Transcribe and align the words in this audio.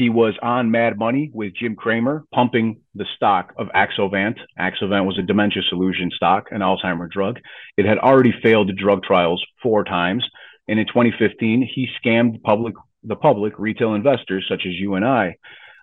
he 0.00 0.08
was 0.08 0.32
on 0.40 0.70
Mad 0.70 0.98
Money 0.98 1.30
with 1.34 1.52
Jim 1.54 1.76
Cramer, 1.76 2.24
pumping 2.34 2.80
the 2.94 3.04
stock 3.16 3.52
of 3.58 3.66
Axovant. 3.74 4.36
Axovant 4.58 5.04
was 5.04 5.18
a 5.18 5.22
dementia 5.22 5.60
solution 5.68 6.10
stock, 6.10 6.46
an 6.52 6.62
Alzheimer 6.62 7.10
drug. 7.10 7.38
It 7.76 7.84
had 7.84 7.98
already 7.98 8.32
failed 8.42 8.74
drug 8.78 9.02
trials 9.02 9.44
four 9.62 9.84
times. 9.84 10.26
And 10.68 10.80
in 10.80 10.86
2015, 10.86 11.68
he 11.74 11.86
scammed 12.02 12.40
public, 12.42 12.72
the 13.04 13.14
public 13.14 13.58
retail 13.58 13.92
investors 13.92 14.46
such 14.48 14.62
as 14.66 14.72
you 14.72 14.94
and 14.94 15.04
I 15.04 15.36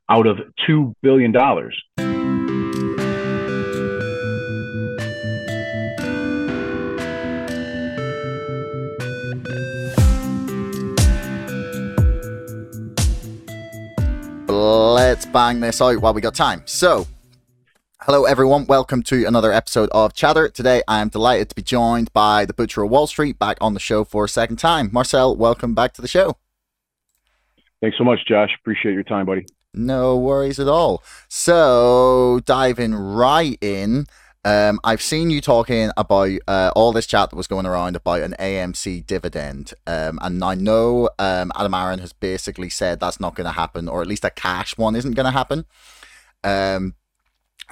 out 0.09 0.25
of 0.25 0.37
$2 0.67 0.93
billion. 1.03 1.31
Let's 15.17 15.25
bang 15.25 15.59
this 15.59 15.81
out 15.81 15.97
while 15.97 16.13
we 16.13 16.21
got 16.21 16.35
time. 16.35 16.61
So, 16.65 17.07
hello 18.01 18.25
everyone, 18.25 18.67
welcome 18.67 19.01
to 19.01 19.25
another 19.25 19.51
episode 19.51 19.89
of 19.91 20.13
Chatter. 20.13 20.47
Today 20.47 20.83
I 20.87 20.99
am 20.99 21.09
delighted 21.09 21.49
to 21.49 21.55
be 21.55 21.63
joined 21.63 22.13
by 22.13 22.45
the 22.45 22.53
Butcher 22.53 22.83
of 22.83 22.91
Wall 22.91 23.07
Street 23.07 23.39
back 23.39 23.57
on 23.59 23.73
the 23.73 23.79
show 23.79 24.03
for 24.03 24.25
a 24.25 24.29
second 24.29 24.57
time. 24.57 24.91
Marcel, 24.93 25.35
welcome 25.35 25.73
back 25.73 25.93
to 25.93 26.03
the 26.03 26.07
show. 26.07 26.37
Thanks 27.81 27.97
so 27.97 28.03
much, 28.03 28.19
Josh. 28.27 28.51
Appreciate 28.59 28.93
your 28.93 29.01
time, 29.01 29.25
buddy. 29.25 29.47
No 29.73 30.15
worries 30.15 30.59
at 30.59 30.67
all. 30.67 31.01
So, 31.29 32.39
diving 32.45 32.93
right 32.93 33.57
in. 33.59 34.05
Um, 34.47 34.79
I've 34.85 35.01
seen 35.01 35.29
you 35.29 35.41
talking 35.41 35.91
about 35.97 36.31
uh, 36.47 36.71
all 36.73 36.93
this 36.93 37.05
chat 37.05 37.31
that 37.31 37.35
was 37.35 37.47
going 37.47 37.65
around 37.65 37.97
about 37.97 38.21
an 38.21 38.33
AMC 38.39 39.05
dividend, 39.05 39.73
um, 39.85 40.19
and 40.21 40.41
I 40.41 40.55
know 40.55 41.09
um, 41.19 41.51
Adam 41.53 41.73
Aron 41.73 41.99
has 41.99 42.13
basically 42.13 42.69
said 42.69 42.97
that's 42.97 43.19
not 43.19 43.35
going 43.35 43.43
to 43.43 43.51
happen, 43.51 43.89
or 43.89 44.01
at 44.01 44.07
least 44.07 44.23
a 44.23 44.29
cash 44.29 44.77
one 44.77 44.95
isn't 44.95 45.15
going 45.15 45.25
to 45.25 45.33
happen. 45.33 45.65
Um, 46.45 46.95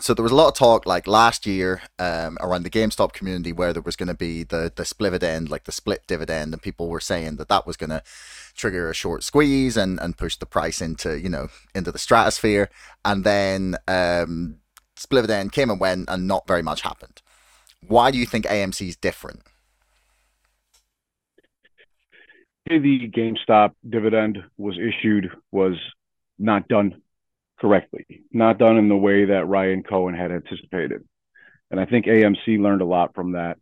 so 0.01 0.13
there 0.13 0.23
was 0.23 0.33
a 0.33 0.35
lot 0.35 0.49
of 0.49 0.55
talk 0.55 0.85
like 0.85 1.07
last 1.07 1.45
year 1.45 1.81
um, 1.97 2.37
around 2.41 2.63
the 2.63 2.69
GameStop 2.69 3.13
community 3.13 3.53
where 3.53 3.71
there 3.71 3.81
was 3.81 3.95
going 3.95 4.09
to 4.09 4.13
be 4.13 4.43
the 4.43 4.69
the 4.75 4.83
split 4.83 5.11
dividend, 5.11 5.49
like 5.49 5.63
the 5.63 5.71
split 5.71 6.05
dividend, 6.07 6.51
and 6.51 6.61
people 6.61 6.89
were 6.89 6.99
saying 6.99 7.37
that 7.37 7.47
that 7.47 7.65
was 7.65 7.77
going 7.77 7.91
to 7.91 8.03
trigger 8.53 8.89
a 8.89 8.93
short 8.93 9.23
squeeze 9.23 9.77
and 9.77 9.97
and 10.01 10.17
push 10.17 10.35
the 10.35 10.45
price 10.45 10.81
into 10.81 11.17
you 11.17 11.29
know 11.29 11.47
into 11.73 11.93
the 11.93 11.99
stratosphere, 11.99 12.69
and 13.05 13.23
then 13.23 13.77
um, 14.95 15.01
split 15.01 15.23
dividend 15.23 15.51
came 15.51 15.69
and 15.69 15.79
went, 15.79 16.09
and 16.09 16.27
not 16.27 16.47
very 16.47 16.61
much 16.61 16.81
happened. 16.81 17.21
Why 17.87 18.11
do 18.11 18.17
you 18.17 18.25
think 18.25 18.45
AMC 18.45 18.87
is 18.89 18.95
different? 18.95 19.41
The 22.67 23.11
GameStop 23.11 23.73
dividend 23.87 24.39
was 24.57 24.77
issued 24.77 25.29
was 25.51 25.75
not 26.39 26.67
done 26.67 27.01
correctly, 27.59 28.23
not 28.31 28.57
done 28.57 28.77
in 28.77 28.89
the 28.89 28.95
way 28.95 29.25
that 29.25 29.47
Ryan 29.47 29.83
Cohen 29.83 30.15
had 30.15 30.31
anticipated. 30.31 31.03
And 31.69 31.79
I 31.79 31.85
think 31.85 32.05
AMC 32.05 32.59
learned 32.59 32.81
a 32.81 32.85
lot 32.85 33.13
from 33.13 33.33
that. 33.33 33.57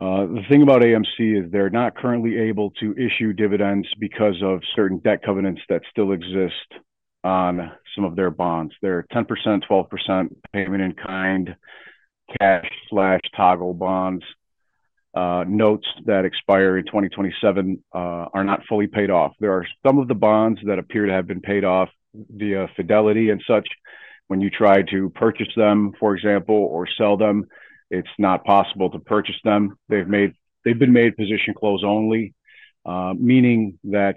Uh, 0.00 0.26
the 0.26 0.44
thing 0.48 0.62
about 0.62 0.82
AMC 0.82 1.44
is 1.44 1.50
they're 1.50 1.70
not 1.70 1.96
currently 1.96 2.38
able 2.38 2.70
to 2.72 2.94
issue 2.96 3.32
dividends 3.32 3.88
because 3.98 4.36
of 4.42 4.60
certain 4.76 4.98
debt 4.98 5.22
covenants 5.24 5.62
that 5.68 5.82
still 5.90 6.12
exist 6.12 6.52
on 7.24 7.72
some 7.98 8.04
of 8.04 8.16
their 8.16 8.30
bonds. 8.30 8.74
They're 8.80 9.04
10%, 9.12 9.26
12% 9.68 10.28
payment 10.52 10.82
in 10.82 10.94
kind, 10.94 11.56
cash 12.38 12.70
slash 12.88 13.20
toggle 13.36 13.74
bonds. 13.74 14.24
Uh, 15.14 15.44
notes 15.48 15.86
that 16.04 16.24
expire 16.24 16.78
in 16.78 16.84
2027 16.84 17.82
uh, 17.92 17.98
are 17.98 18.44
not 18.44 18.60
fully 18.68 18.86
paid 18.86 19.10
off. 19.10 19.32
There 19.40 19.52
are 19.52 19.66
some 19.84 19.98
of 19.98 20.06
the 20.06 20.14
bonds 20.14 20.60
that 20.66 20.78
appear 20.78 21.06
to 21.06 21.12
have 21.12 21.26
been 21.26 21.40
paid 21.40 21.64
off 21.64 21.88
via 22.14 22.68
fidelity 22.76 23.30
and 23.30 23.42
such. 23.46 23.66
When 24.28 24.40
you 24.40 24.50
try 24.50 24.82
to 24.82 25.08
purchase 25.10 25.48
them, 25.56 25.92
for 25.98 26.14
example, 26.14 26.54
or 26.54 26.86
sell 26.86 27.16
them, 27.16 27.46
it's 27.90 28.08
not 28.18 28.44
possible 28.44 28.90
to 28.90 28.98
purchase 29.00 29.40
them. 29.42 29.76
They've 29.88 30.06
made 30.06 30.34
they've 30.64 30.78
been 30.78 30.92
made 30.92 31.16
position 31.16 31.54
close 31.54 31.82
only, 31.82 32.34
uh, 32.84 33.14
meaning 33.18 33.78
that 33.84 34.16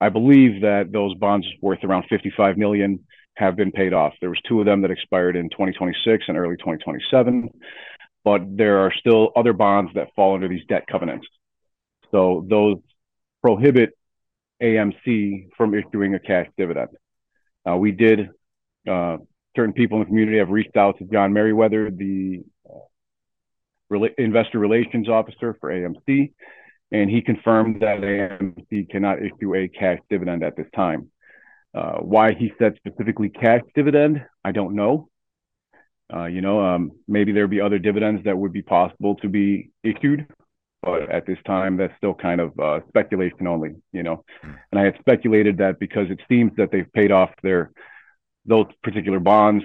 I 0.00 0.08
believe 0.08 0.62
that 0.62 0.92
those 0.92 1.14
bonds 1.14 1.46
worth 1.60 1.82
around 1.82 2.04
55 2.08 2.58
million 2.58 3.04
have 3.34 3.56
been 3.56 3.72
paid 3.72 3.92
off. 3.92 4.14
There 4.20 4.30
was 4.30 4.40
two 4.48 4.60
of 4.60 4.66
them 4.66 4.82
that 4.82 4.90
expired 4.90 5.36
in 5.36 5.48
2026 5.50 6.24
and 6.28 6.36
early 6.36 6.56
2027, 6.56 7.50
but 8.24 8.42
there 8.56 8.78
are 8.78 8.92
still 8.98 9.30
other 9.36 9.52
bonds 9.52 9.92
that 9.94 10.08
fall 10.14 10.34
under 10.34 10.48
these 10.48 10.64
debt 10.68 10.86
covenants. 10.90 11.26
So 12.10 12.46
those 12.48 12.78
prohibit 13.42 13.96
AMC 14.62 15.48
from 15.56 15.74
issuing 15.74 16.14
a 16.14 16.18
cash 16.18 16.48
dividend. 16.56 16.88
Uh, 17.68 17.76
we 17.76 17.92
did, 17.92 18.30
uh, 18.88 19.18
certain 19.54 19.72
people 19.72 19.98
in 19.98 20.04
the 20.04 20.06
community 20.06 20.38
have 20.38 20.50
reached 20.50 20.76
out 20.76 20.98
to 20.98 21.04
John 21.04 21.32
Merriwether, 21.32 21.90
the 21.90 22.42
uh, 22.68 24.08
investor 24.18 24.58
relations 24.58 25.08
officer 25.08 25.56
for 25.60 25.70
AMC, 25.70 26.32
and 26.92 27.10
he 27.10 27.20
confirmed 27.20 27.82
that 27.82 28.00
AMC 28.00 28.90
cannot 28.90 29.18
issue 29.22 29.54
a 29.54 29.68
cash 29.68 29.98
dividend 30.08 30.44
at 30.44 30.56
this 30.56 30.66
time. 30.74 31.10
Uh, 31.74 31.98
why 31.98 32.32
he 32.32 32.52
said 32.58 32.74
specifically 32.76 33.28
cash 33.28 33.60
dividend, 33.74 34.24
I 34.44 34.52
don't 34.52 34.74
know. 34.74 35.08
Uh, 36.12 36.26
you 36.26 36.40
know, 36.40 36.64
um, 36.64 36.92
maybe 37.08 37.32
there'd 37.32 37.50
be 37.50 37.60
other 37.60 37.78
dividends 37.78 38.24
that 38.24 38.38
would 38.38 38.52
be 38.52 38.62
possible 38.62 39.16
to 39.16 39.28
be 39.28 39.70
issued, 39.82 40.26
but 40.80 41.10
at 41.10 41.26
this 41.26 41.38
time, 41.44 41.76
that's 41.76 41.92
still 41.96 42.14
kind 42.14 42.40
of 42.40 42.58
uh, 42.60 42.80
speculation 42.88 43.46
only. 43.48 43.74
You 43.92 44.04
know, 44.04 44.24
and 44.42 44.80
I 44.80 44.84
had 44.84 44.96
speculated 45.00 45.58
that 45.58 45.80
because 45.80 46.08
it 46.10 46.20
seems 46.28 46.52
that 46.56 46.70
they've 46.70 46.90
paid 46.92 47.10
off 47.10 47.30
their 47.42 47.72
those 48.46 48.66
particular 48.84 49.18
bonds 49.18 49.64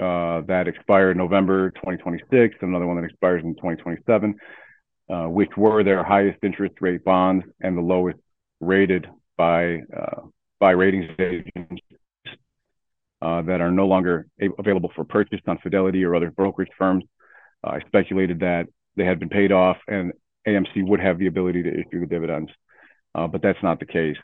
uh, 0.00 0.40
that 0.48 0.66
expire 0.66 1.12
in 1.12 1.18
November 1.18 1.70
2026, 1.70 2.56
another 2.60 2.86
one 2.86 2.96
that 2.96 3.04
expires 3.04 3.44
in 3.44 3.54
2027 3.54 4.34
uh, 5.10 5.24
which 5.24 5.50
were 5.56 5.82
their 5.82 6.04
highest 6.04 6.38
interest 6.42 6.74
rate 6.80 7.04
bonds 7.04 7.44
and 7.60 7.76
the 7.76 7.82
lowest 7.82 8.18
rated 8.60 9.06
by 9.36 9.80
uh, 9.96 10.22
by 10.60 10.70
ratings 10.70 11.10
agents 11.18 11.82
uh, 13.20 13.42
that 13.42 13.60
are 13.60 13.70
no 13.70 13.86
longer 13.86 14.26
available 14.58 14.92
for 14.94 15.04
purchase 15.04 15.40
on 15.46 15.58
Fidelity 15.58 16.04
or 16.04 16.14
other 16.14 16.30
brokerage 16.30 16.70
firms. 16.78 17.04
I 17.64 17.80
speculated 17.86 18.40
that 18.40 18.66
they 18.96 19.04
had 19.04 19.18
been 19.18 19.28
paid 19.28 19.52
off 19.52 19.76
and 19.88 20.12
AMC 20.46 20.86
would 20.86 21.00
have 21.00 21.18
the 21.18 21.26
ability 21.26 21.62
to 21.62 21.70
issue 21.70 22.00
the 22.00 22.06
dividends, 22.06 22.50
uh, 23.14 23.26
but 23.26 23.42
that's 23.42 23.62
not 23.62 23.78
the 23.78 23.86
case. 23.86 24.16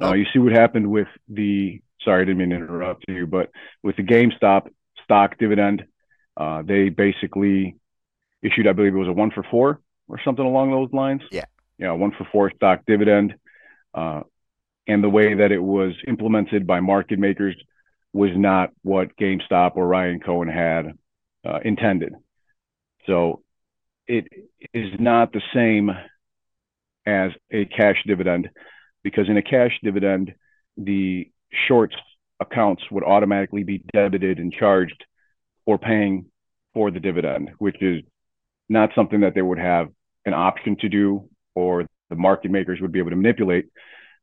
Uh, 0.00 0.14
you 0.14 0.26
see 0.32 0.38
what 0.38 0.52
happened 0.52 0.90
with 0.90 1.08
the 1.28 1.80
sorry, 2.02 2.22
I 2.22 2.24
didn't 2.24 2.38
mean 2.38 2.50
to 2.50 2.56
interrupt 2.56 3.04
you, 3.08 3.26
but 3.26 3.50
with 3.82 3.96
the 3.96 4.02
GameStop 4.02 4.68
stock 5.04 5.38
dividend, 5.38 5.84
uh, 6.36 6.62
they 6.62 6.90
basically 6.90 7.76
issued, 8.42 8.66
I 8.66 8.72
believe 8.72 8.94
it 8.94 8.98
was 8.98 9.08
a 9.08 9.12
one 9.12 9.30
for 9.30 9.44
four 9.50 9.80
or 10.08 10.20
something 10.24 10.44
along 10.44 10.70
those 10.70 10.92
lines. 10.92 11.22
Yeah. 11.30 11.44
Yeah, 11.78 11.92
one 11.92 12.12
for 12.12 12.26
four 12.32 12.50
stock 12.54 12.82
dividend. 12.86 13.34
Uh, 13.94 14.22
and 14.86 15.02
the 15.02 15.10
way 15.10 15.34
that 15.34 15.52
it 15.52 15.62
was 15.62 15.92
implemented 16.06 16.66
by 16.66 16.80
market 16.80 17.18
makers 17.18 17.56
was 18.12 18.30
not 18.34 18.70
what 18.82 19.16
GameStop 19.16 19.72
or 19.76 19.86
Ryan 19.86 20.20
Cohen 20.20 20.48
had 20.48 20.92
uh, 21.44 21.58
intended. 21.64 22.14
So 23.06 23.42
it 24.06 24.26
is 24.72 24.92
not 24.98 25.32
the 25.32 25.42
same 25.52 25.90
as 27.04 27.32
a 27.50 27.64
cash 27.66 28.02
dividend 28.06 28.48
because 29.02 29.28
in 29.28 29.36
a 29.36 29.42
cash 29.42 29.78
dividend, 29.82 30.34
the 30.76 31.30
short 31.68 31.94
accounts 32.40 32.82
would 32.90 33.04
automatically 33.04 33.64
be 33.64 33.82
debited 33.92 34.38
and 34.38 34.52
charged 34.52 35.04
for 35.64 35.78
paying 35.78 36.26
for 36.74 36.90
the 36.90 37.00
dividend, 37.00 37.50
which 37.58 37.80
is 37.82 38.02
not 38.68 38.90
something 38.94 39.20
that 39.20 39.34
they 39.34 39.42
would 39.42 39.58
have 39.58 39.88
an 40.24 40.34
option 40.34 40.76
to 40.80 40.88
do 40.88 41.28
or 41.54 41.86
the 42.10 42.16
market 42.16 42.50
makers 42.50 42.80
would 42.80 42.92
be 42.92 42.98
able 42.98 43.10
to 43.10 43.16
manipulate. 43.16 43.66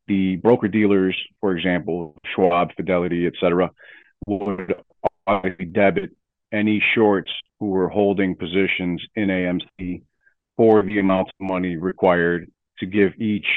The 0.08 0.36
broker 0.38 0.68
dealers, 0.68 1.18
for 1.40 1.56
example, 1.56 2.16
Schwab, 2.34 2.76
Fidelity, 2.76 3.26
et 3.26 3.34
cetera, 3.40 3.72
would 4.28 4.76
debit 5.72 6.12
any 6.52 6.84
shorts 6.94 7.32
who 7.60 7.68
were 7.68 7.90
holding 7.90 8.36
positions 8.36 9.02
in 9.16 9.30
AMC 9.30 10.04
for 10.58 10.84
the 10.84 11.00
amount 11.00 11.30
of 11.30 11.34
money 11.48 11.78
required 11.78 12.52
to 12.80 12.86
give 12.86 13.14
each 13.20 13.48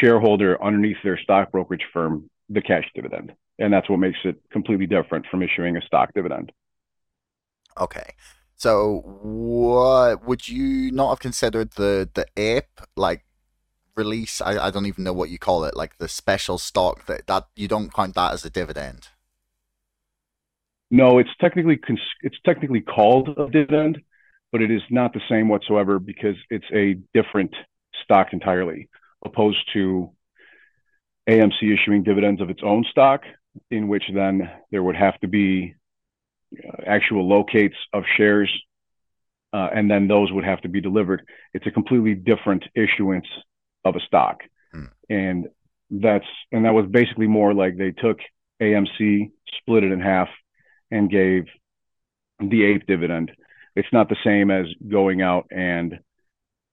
shareholder 0.00 0.62
underneath 0.62 0.96
their 1.04 1.18
stock 1.18 1.52
brokerage 1.52 1.86
firm 1.92 2.28
the 2.48 2.60
cash 2.60 2.84
dividend. 2.94 3.32
And 3.58 3.72
that's 3.72 3.88
what 3.88 3.98
makes 3.98 4.18
it 4.24 4.36
completely 4.50 4.86
different 4.86 5.26
from 5.30 5.42
issuing 5.42 5.76
a 5.76 5.82
stock 5.82 6.10
dividend. 6.14 6.52
Okay. 7.80 8.14
So, 8.56 9.02
what 9.04 10.26
would 10.26 10.48
you 10.48 10.90
not 10.90 11.10
have 11.10 11.20
considered 11.20 11.72
the 11.72 12.08
the 12.12 12.26
ape 12.38 12.80
like 12.96 13.24
release? 13.94 14.40
I, 14.40 14.66
I 14.66 14.70
don't 14.70 14.86
even 14.86 15.04
know 15.04 15.12
what 15.12 15.28
you 15.28 15.38
call 15.38 15.64
it, 15.64 15.76
like 15.76 15.98
the 15.98 16.08
special 16.08 16.56
stock 16.58 17.04
that 17.06 17.26
that 17.26 17.48
you 17.54 17.68
don't 17.68 17.92
count 17.92 18.14
that 18.14 18.32
as 18.32 18.44
a 18.46 18.50
dividend. 18.50 19.08
No, 20.90 21.18
it's 21.18 21.30
technically 21.38 21.78
it's 22.22 22.36
technically 22.46 22.80
called 22.80 23.28
a 23.36 23.50
dividend, 23.50 23.98
but 24.52 24.62
it 24.62 24.70
is 24.70 24.82
not 24.90 25.12
the 25.12 25.20
same 25.28 25.48
whatsoever 25.48 25.98
because 25.98 26.36
it's 26.48 26.70
a 26.72 26.94
different 27.12 27.54
stock 28.04 28.28
entirely, 28.32 28.88
opposed 29.24 29.58
to 29.74 30.10
AMC 31.28 31.74
issuing 31.74 32.04
dividends 32.04 32.40
of 32.40 32.48
its 32.48 32.62
own 32.64 32.84
stock, 32.90 33.22
in 33.70 33.88
which 33.88 34.04
then 34.14 34.50
there 34.70 34.82
would 34.82 34.96
have 34.96 35.18
to 35.20 35.28
be 35.28 35.74
actual 36.86 37.26
locates 37.28 37.76
of 37.92 38.04
shares, 38.16 38.50
uh, 39.52 39.68
and 39.74 39.90
then 39.90 40.08
those 40.08 40.32
would 40.32 40.44
have 40.44 40.60
to 40.62 40.68
be 40.68 40.80
delivered. 40.80 41.26
It's 41.54 41.66
a 41.66 41.70
completely 41.70 42.14
different 42.14 42.64
issuance 42.74 43.26
of 43.84 43.96
a 43.96 44.00
stock, 44.00 44.42
Hmm. 44.72 44.86
and 45.08 45.48
that's 45.90 46.26
and 46.52 46.64
that 46.64 46.74
was 46.74 46.86
basically 46.90 47.28
more 47.28 47.54
like 47.54 47.76
they 47.76 47.92
took 47.92 48.18
AMC, 48.60 49.30
split 49.58 49.84
it 49.84 49.92
in 49.92 50.00
half, 50.00 50.28
and 50.90 51.10
gave 51.10 51.44
the 52.40 52.64
eighth 52.64 52.86
dividend. 52.86 53.32
It's 53.74 53.92
not 53.92 54.08
the 54.08 54.16
same 54.24 54.50
as 54.50 54.66
going 54.88 55.22
out 55.22 55.46
and 55.50 56.00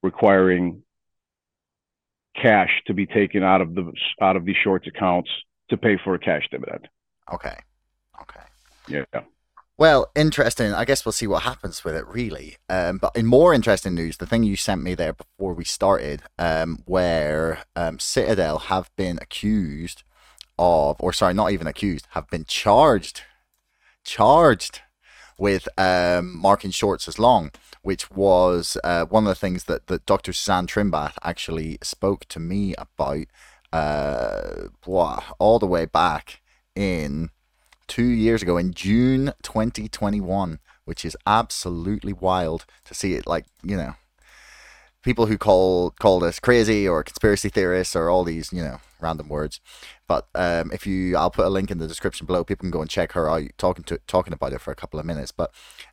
requiring 0.01 0.83
cash 2.35 2.81
to 2.87 2.93
be 2.93 3.05
taken 3.05 3.43
out 3.43 3.61
of 3.61 3.75
the 3.75 3.93
out 4.21 4.35
of 4.35 4.45
the 4.45 4.55
shorts 4.63 4.87
accounts 4.87 5.29
to 5.69 5.77
pay 5.77 5.97
for 6.03 6.15
a 6.15 6.19
cash 6.19 6.47
dividend. 6.49 6.87
Okay. 7.31 7.57
Okay. 8.21 8.41
Yeah. 8.87 9.21
Well, 9.75 10.11
interesting. 10.15 10.71
I 10.71 10.85
guess 10.85 11.03
we'll 11.03 11.13
see 11.13 11.25
what 11.25 11.43
happens 11.43 11.83
with 11.83 11.95
it, 11.95 12.07
really. 12.07 12.57
Um, 12.69 12.99
but 12.99 13.15
in 13.15 13.25
more 13.25 13.53
interesting 13.53 13.95
news, 13.95 14.17
the 14.17 14.27
thing 14.27 14.43
you 14.43 14.55
sent 14.55 14.83
me 14.83 14.93
there 14.93 15.13
before 15.13 15.53
we 15.53 15.65
started, 15.65 16.21
um, 16.37 16.83
where 16.85 17.63
um, 17.75 17.97
Citadel 17.97 18.59
have 18.59 18.91
been 18.95 19.17
accused 19.19 20.03
of, 20.59 20.97
or 20.99 21.11
sorry, 21.11 21.33
not 21.33 21.51
even 21.51 21.65
accused, 21.65 22.07
have 22.11 22.29
been 22.29 22.45
charged, 22.45 23.23
charged 24.03 24.81
with 25.39 25.67
um, 25.75 26.37
marking 26.37 26.69
shorts 26.69 27.07
as 27.07 27.17
long, 27.17 27.49
which 27.81 28.11
was 28.11 28.77
uh, 28.83 29.05
one 29.05 29.23
of 29.23 29.29
the 29.29 29.35
things 29.35 29.63
that, 29.63 29.87
that 29.87 30.05
Dr. 30.05 30.33
Susanne 30.33 30.67
Trimbath 30.67 31.17
actually 31.23 31.79
spoke 31.81 32.25
to 32.25 32.39
me 32.39 32.75
about 32.77 33.25
uh, 33.73 34.67
blah, 34.85 35.23
all 35.39 35.57
the 35.57 35.65
way 35.65 35.85
back 35.85 36.41
in 36.75 37.31
two 37.87 38.05
years 38.05 38.41
ago 38.41 38.57
in 38.57 38.73
June 38.73 39.33
2021, 39.43 40.59
which 40.85 41.05
is 41.05 41.17
absolutely 41.25 42.13
wild 42.13 42.65
to 42.85 42.93
see 42.93 43.13
it. 43.13 43.25
Like 43.27 43.45
you 43.63 43.77
know, 43.77 43.93
people 45.01 45.25
who 45.27 45.37
call 45.37 45.91
call 45.91 46.23
us 46.23 46.39
crazy 46.39 46.87
or 46.87 47.03
conspiracy 47.03 47.49
theorists 47.49 47.95
or 47.95 48.09
all 48.09 48.23
these 48.23 48.51
you 48.53 48.63
know 48.63 48.79
random 49.01 49.27
words. 49.29 49.59
But 50.07 50.27
um, 50.33 50.71
if 50.71 50.87
you, 50.87 51.17
I'll 51.17 51.29
put 51.31 51.45
a 51.45 51.49
link 51.49 51.69
in 51.71 51.77
the 51.77 51.87
description 51.87 52.25
below. 52.25 52.43
People 52.43 52.63
can 52.63 52.71
go 52.71 52.81
and 52.81 52.89
check 52.89 53.11
her 53.13 53.29
out 53.29 53.43
talking 53.57 53.83
to 53.85 53.99
talking 54.07 54.33
about 54.33 54.53
it 54.53 54.61
for 54.61 54.71
a 54.71 54.75
couple 54.75 54.99
of 54.99 55.05
minutes. 55.05 55.31
But 55.31 55.51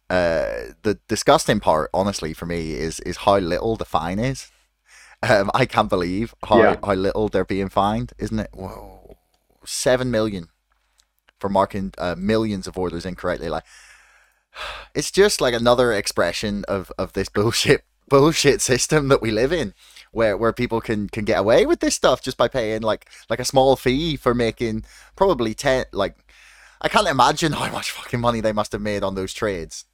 uh, 0.09 0.75
the 0.83 0.99
disgusting 1.09 1.61
part, 1.61 1.91
honestly, 1.93 2.33
for 2.33 2.47
me 2.47 2.73
is 2.75 3.01
is 3.01 3.19
how 3.19 3.39
little 3.39 3.77
the 3.77 3.85
fine 3.85 4.19
is. 4.19 4.51
Um, 5.23 5.51
I 5.53 5.67
can't 5.67 5.91
believe 5.91 6.35
how, 6.45 6.63
Yeah. 6.63 6.77
how 6.83 6.95
little 6.95 7.29
they're 7.29 7.45
being 7.45 7.69
fined, 7.69 8.15
isn't 8.19 8.39
it? 8.39 8.49
Whoa, 8.55 9.17
seven 9.67 10.11
million 10.11 10.49
for 11.41 11.49
marking 11.49 11.93
uh, 11.99 12.15
millions 12.17 12.67
of 12.67 12.79
orders 12.79 13.05
incorrectly. 13.05 13.49
Like, 13.49 13.65
it's 14.95 15.11
just 15.11 15.41
like 15.41 15.55
another 15.55 15.93
expression 15.93 16.65
of, 16.69 16.93
of 16.99 17.13
this 17.15 17.29
bullshit 17.29 17.85
bullshit 18.09 18.61
system 18.61 19.09
that 19.09 19.23
we 19.23 19.31
live 19.31 19.53
in, 19.53 19.73
where 20.13 20.37
where 20.37 20.53
people 20.53 20.81
can 20.81 21.09
can 21.09 21.25
get 21.25 21.39
away 21.39 21.67
with 21.67 21.81
this 21.81 21.95
stuff 21.95 22.23
just 22.23 22.37
by 22.37 22.49
paying 22.49 22.83
like 22.83 23.09
like 23.29 23.41
a 23.41 23.45
small 23.45 23.77
fee 23.77 24.17
for 24.17 24.35
making 24.35 24.85
probably 25.17 25.55
ten 25.55 25.85
like. 25.93 26.17
I 26.83 26.89
can't 26.89 27.09
imagine 27.09 27.53
how 27.61 27.71
much 27.71 27.91
fucking 27.91 28.21
money 28.21 28.41
they 28.41 28.53
must 28.53 28.73
have 28.73 28.81
made 28.81 29.03
on 29.03 29.15
those 29.15 29.35
trades. 29.35 29.85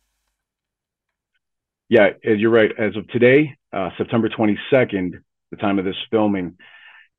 Yeah, 1.89 2.11
you're 2.23 2.51
right. 2.51 2.71
As 2.79 2.97
of 2.97 3.07
today, 3.09 3.57
uh, 3.73 3.91
September 3.97 4.29
22nd, 4.29 5.21
the 5.51 5.57
time 5.57 5.79
of 5.79 5.85
this 5.85 5.97
filming, 6.11 6.57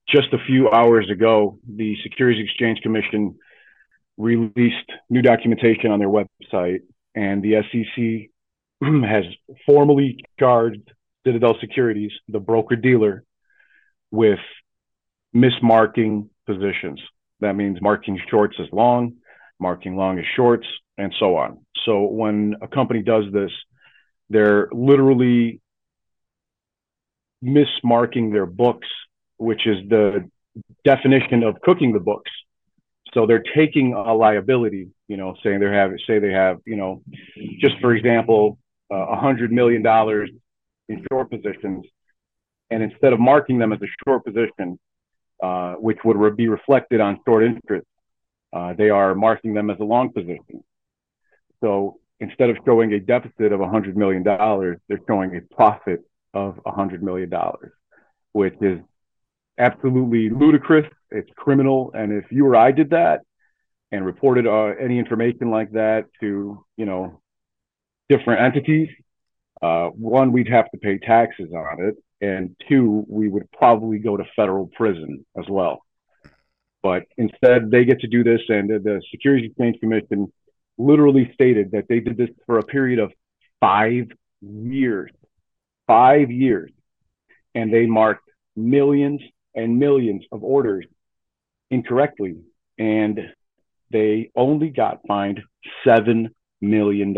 just 0.09 0.33
a 0.33 0.38
few 0.45 0.69
hours 0.69 1.09
ago, 1.09 1.59
the 1.68 1.95
Securities 2.03 2.44
Exchange 2.44 2.81
Commission 2.81 3.35
released 4.18 4.90
new 5.10 5.22
documentation 5.22 5.92
on 5.92 6.00
their 6.00 6.10
website, 6.10 6.80
and 7.16 7.44
the 7.44 7.62
SEC 7.72 8.30
has 9.10 9.24
formally 9.66 10.18
charged 10.40 10.92
Citadel 11.25 11.56
Securities, 11.60 12.12
the 12.28 12.40
broker 12.40 12.75
dealer, 12.75 13.24
with 14.12 14.40
mismarking 15.36 16.30
positions. 16.46 17.02
That 17.42 17.56
means 17.56 17.81
marking 17.81 18.19
shorts 18.30 18.56
as 18.60 18.68
long, 18.72 19.18
marking 19.60 19.96
long 19.96 20.18
as 20.19 20.25
shorts, 20.36 20.66
and 20.98 21.14
so 21.19 21.36
on. 21.36 21.60
So 21.86 22.04
when 22.04 22.56
a 22.62 22.68
company 22.68 23.02
does 23.02 23.25
this, 23.31 23.52
they're 24.30 24.69
literally 24.72 25.62
mismarking 27.44 28.31
their 28.31 28.46
books, 28.46 28.88
which 29.38 29.68
is 29.68 29.78
the 29.90 30.30
definition 30.84 31.44
of 31.44 31.62
cooking 31.62 31.94
the 31.94 32.00
books. 32.00 32.31
So 33.18 33.25
they're 33.25 33.44
taking 33.56 33.94
a 33.94 34.14
liability, 34.14 34.90
you 35.08 35.18
know, 35.18 35.36
saying 35.44 35.60
they 35.60 35.72
have, 35.72 35.90
say 36.06 36.19
they 36.19 36.34
have, 36.34 36.60
you 36.68 36.75
know, 36.75 37.02
just 37.60 37.74
for 37.81 37.96
example, 37.96 38.60
uh, 38.92 39.08
a 39.08 39.16
hundred 39.16 39.52
million 39.52 39.81
dollars 39.81 40.30
in 40.88 41.04
short 41.12 41.31
positions, 41.31 41.84
and 42.69 42.84
instead 42.84 43.14
of 43.14 43.19
marking 43.19 43.58
them 43.58 43.74
as 43.74 43.80
a 43.81 43.88
short 44.06 44.24
position, 44.24 44.78
uh, 45.42 45.74
which 45.74 45.98
would 46.06 46.16
re- 46.16 46.30
be 46.30 46.48
reflected 46.48 47.02
on 47.02 47.19
short 47.28 47.44
interest, 47.44 47.88
uh, 48.54 48.74
they 48.74 48.92
are 48.92 49.16
marking 49.16 49.56
them 49.56 49.72
as 49.72 49.78
a 49.80 49.84
long 49.84 50.14
position. 50.14 50.64
So 51.62 52.00
instead 52.19 52.52
of 52.52 52.58
showing 52.66 52.94
a 52.94 53.00
deficit 53.00 53.52
of 53.52 53.60
$100 53.62 53.96
million, 53.96 54.22
they're 54.24 55.02
showing 55.08 55.36
a 55.36 55.56
profit 55.56 56.02
of 56.36 56.60
$100 56.68 57.02
million, 57.02 57.31
which 58.34 58.54
is 58.62 58.78
absolutely 59.57 60.30
ludicrous. 60.30 60.88
It's 61.12 61.30
criminal. 61.36 61.92
And 61.94 62.12
if 62.12 62.31
you 62.31 62.45
or 62.45 62.56
I 62.56 62.71
did 62.71 62.92
that 62.92 63.21
and 63.92 64.06
reported 64.06 64.45
uh, 64.48 64.74
any 64.80 65.00
information 65.00 65.50
like 65.50 65.71
that 65.71 66.06
to, 66.19 66.63
you 66.75 66.86
know, 66.86 67.21
different 68.09 68.42
entities, 68.42 68.89
uh, 69.62 69.88
one, 69.89 70.31
we'd 70.31 70.50
have 70.50 70.69
to 70.71 70.77
pay 70.77 70.98
taxes 71.00 71.51
on 71.54 71.83
it. 71.86 71.95
And 72.19 72.56
two, 72.68 73.06
we 73.07 73.27
would 73.27 73.50
probably 73.51 74.00
go 74.00 74.18
to 74.18 74.24
federal 74.36 74.68
prison 74.68 75.25
as 75.38 75.45
well. 75.50 75.81
But 76.83 77.04
instead, 77.18 77.69
they 77.69 77.86
get 77.86 78.00
to 78.01 78.07
do 78.07 78.24
this, 78.24 78.42
and 78.50 78.69
the 78.69 79.01
Securities 79.12 79.50
Exchange 79.51 79.80
Commission 79.80 80.31
literally 80.77 81.31
stated 81.33 81.71
that 81.71 81.88
they 81.89 82.00
did 82.00 82.18
this 82.18 82.30
for 82.45 82.59
a 82.59 82.63
period 82.63 83.00
of 83.00 83.12
five 83.59 84.07
years. 84.42 85.12
Five 85.88 86.31
years. 86.31 86.71
And 87.56 87.74
they 87.74 87.88
marked 87.88 88.30
millions 88.56 89.21
and 89.57 89.80
millions 89.80 90.24
of 90.31 90.44
orders 90.44 90.86
incorrectly. 91.69 92.38
And 92.77 93.19
they 93.92 94.31
only 94.35 94.69
got 94.69 95.02
fined 95.07 95.42
$7 95.85 96.30
million. 96.61 97.16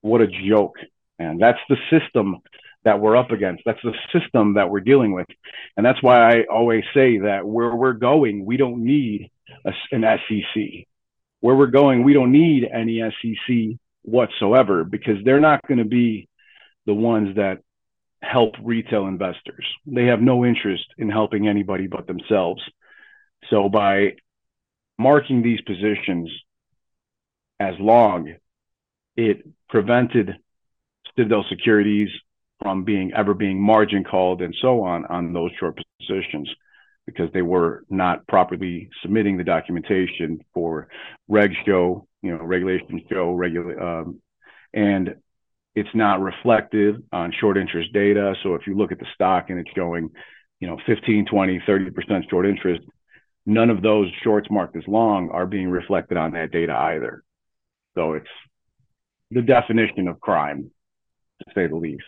What 0.00 0.20
a 0.20 0.26
joke. 0.26 0.76
And 1.18 1.42
that's 1.42 1.58
the 1.68 1.76
system 1.90 2.38
that 2.84 3.00
we're 3.00 3.16
up 3.16 3.32
against. 3.32 3.64
That's 3.66 3.82
the 3.82 3.94
system 4.12 4.54
that 4.54 4.70
we're 4.70 4.80
dealing 4.80 5.12
with. 5.12 5.26
And 5.76 5.84
that's 5.84 6.02
why 6.02 6.30
I 6.30 6.44
always 6.50 6.84
say 6.94 7.18
that 7.18 7.44
where 7.44 7.74
we're 7.74 7.92
going, 7.92 8.46
we 8.46 8.56
don't 8.56 8.84
need 8.84 9.30
a, 9.66 9.72
an 9.90 10.04
SEC 10.28 10.86
where 11.40 11.54
we're 11.54 11.66
going, 11.66 12.02
we 12.02 12.14
don't 12.14 12.32
need 12.32 12.68
any 12.72 13.00
SEC 13.00 13.78
whatsoever 14.02 14.84
because 14.84 15.16
they're 15.24 15.40
not 15.40 15.66
going 15.66 15.78
to 15.78 15.84
be 15.84 16.28
the 16.86 16.94
ones 16.94 17.36
that 17.36 17.58
help 18.22 18.54
retail 18.62 19.06
investors. 19.06 19.66
They 19.86 20.06
have 20.06 20.20
no 20.20 20.44
interest 20.44 20.84
in 20.96 21.08
helping 21.08 21.48
anybody 21.48 21.86
but 21.86 22.06
themselves. 22.06 22.62
So 23.50 23.68
by 23.68 24.16
marking 24.98 25.42
these 25.42 25.60
positions 25.62 26.30
as 27.60 27.74
long, 27.78 28.34
it 29.16 29.46
prevented 29.68 30.36
Citadel 31.16 31.44
Securities 31.48 32.08
from 32.60 32.84
being 32.84 33.12
ever 33.14 33.34
being 33.34 33.60
margin 33.60 34.04
called 34.04 34.42
and 34.42 34.54
so 34.60 34.82
on 34.82 35.04
on 35.06 35.32
those 35.32 35.50
short 35.58 35.78
positions 36.00 36.48
because 37.06 37.30
they 37.32 37.42
were 37.42 37.84
not 37.88 38.26
properly 38.26 38.90
submitting 39.02 39.36
the 39.36 39.44
documentation 39.44 40.40
for 40.52 40.88
reg 41.28 41.52
SHO, 41.64 42.06
you 42.22 42.36
know, 42.36 42.44
regulation 42.44 43.00
SHO, 43.08 43.32
regular, 43.32 43.80
um, 43.80 44.20
and 44.74 45.14
it's 45.74 45.88
not 45.94 46.20
reflective 46.20 46.96
on 47.12 47.32
short 47.40 47.56
interest 47.56 47.92
data. 47.92 48.34
So 48.42 48.54
if 48.54 48.66
you 48.66 48.76
look 48.76 48.92
at 48.92 48.98
the 48.98 49.06
stock 49.14 49.50
and 49.50 49.58
it's 49.58 49.70
showing, 49.74 50.10
you 50.60 50.66
know, 50.66 50.78
15, 50.86 51.26
20, 51.26 51.62
30% 51.66 52.30
short 52.30 52.46
interest, 52.46 52.82
none 53.46 53.70
of 53.70 53.82
those 53.82 54.08
shorts 54.22 54.48
marked 54.50 54.76
as 54.76 54.86
long 54.86 55.30
are 55.30 55.46
being 55.46 55.70
reflected 55.70 56.16
on 56.16 56.32
that 56.32 56.50
data 56.50 56.74
either. 56.74 57.22
So 57.94 58.14
it's 58.14 58.26
the 59.30 59.42
definition 59.42 60.08
of 60.08 60.20
crime, 60.20 60.70
to 61.40 61.54
say 61.54 61.66
the 61.66 61.76
least 61.76 62.04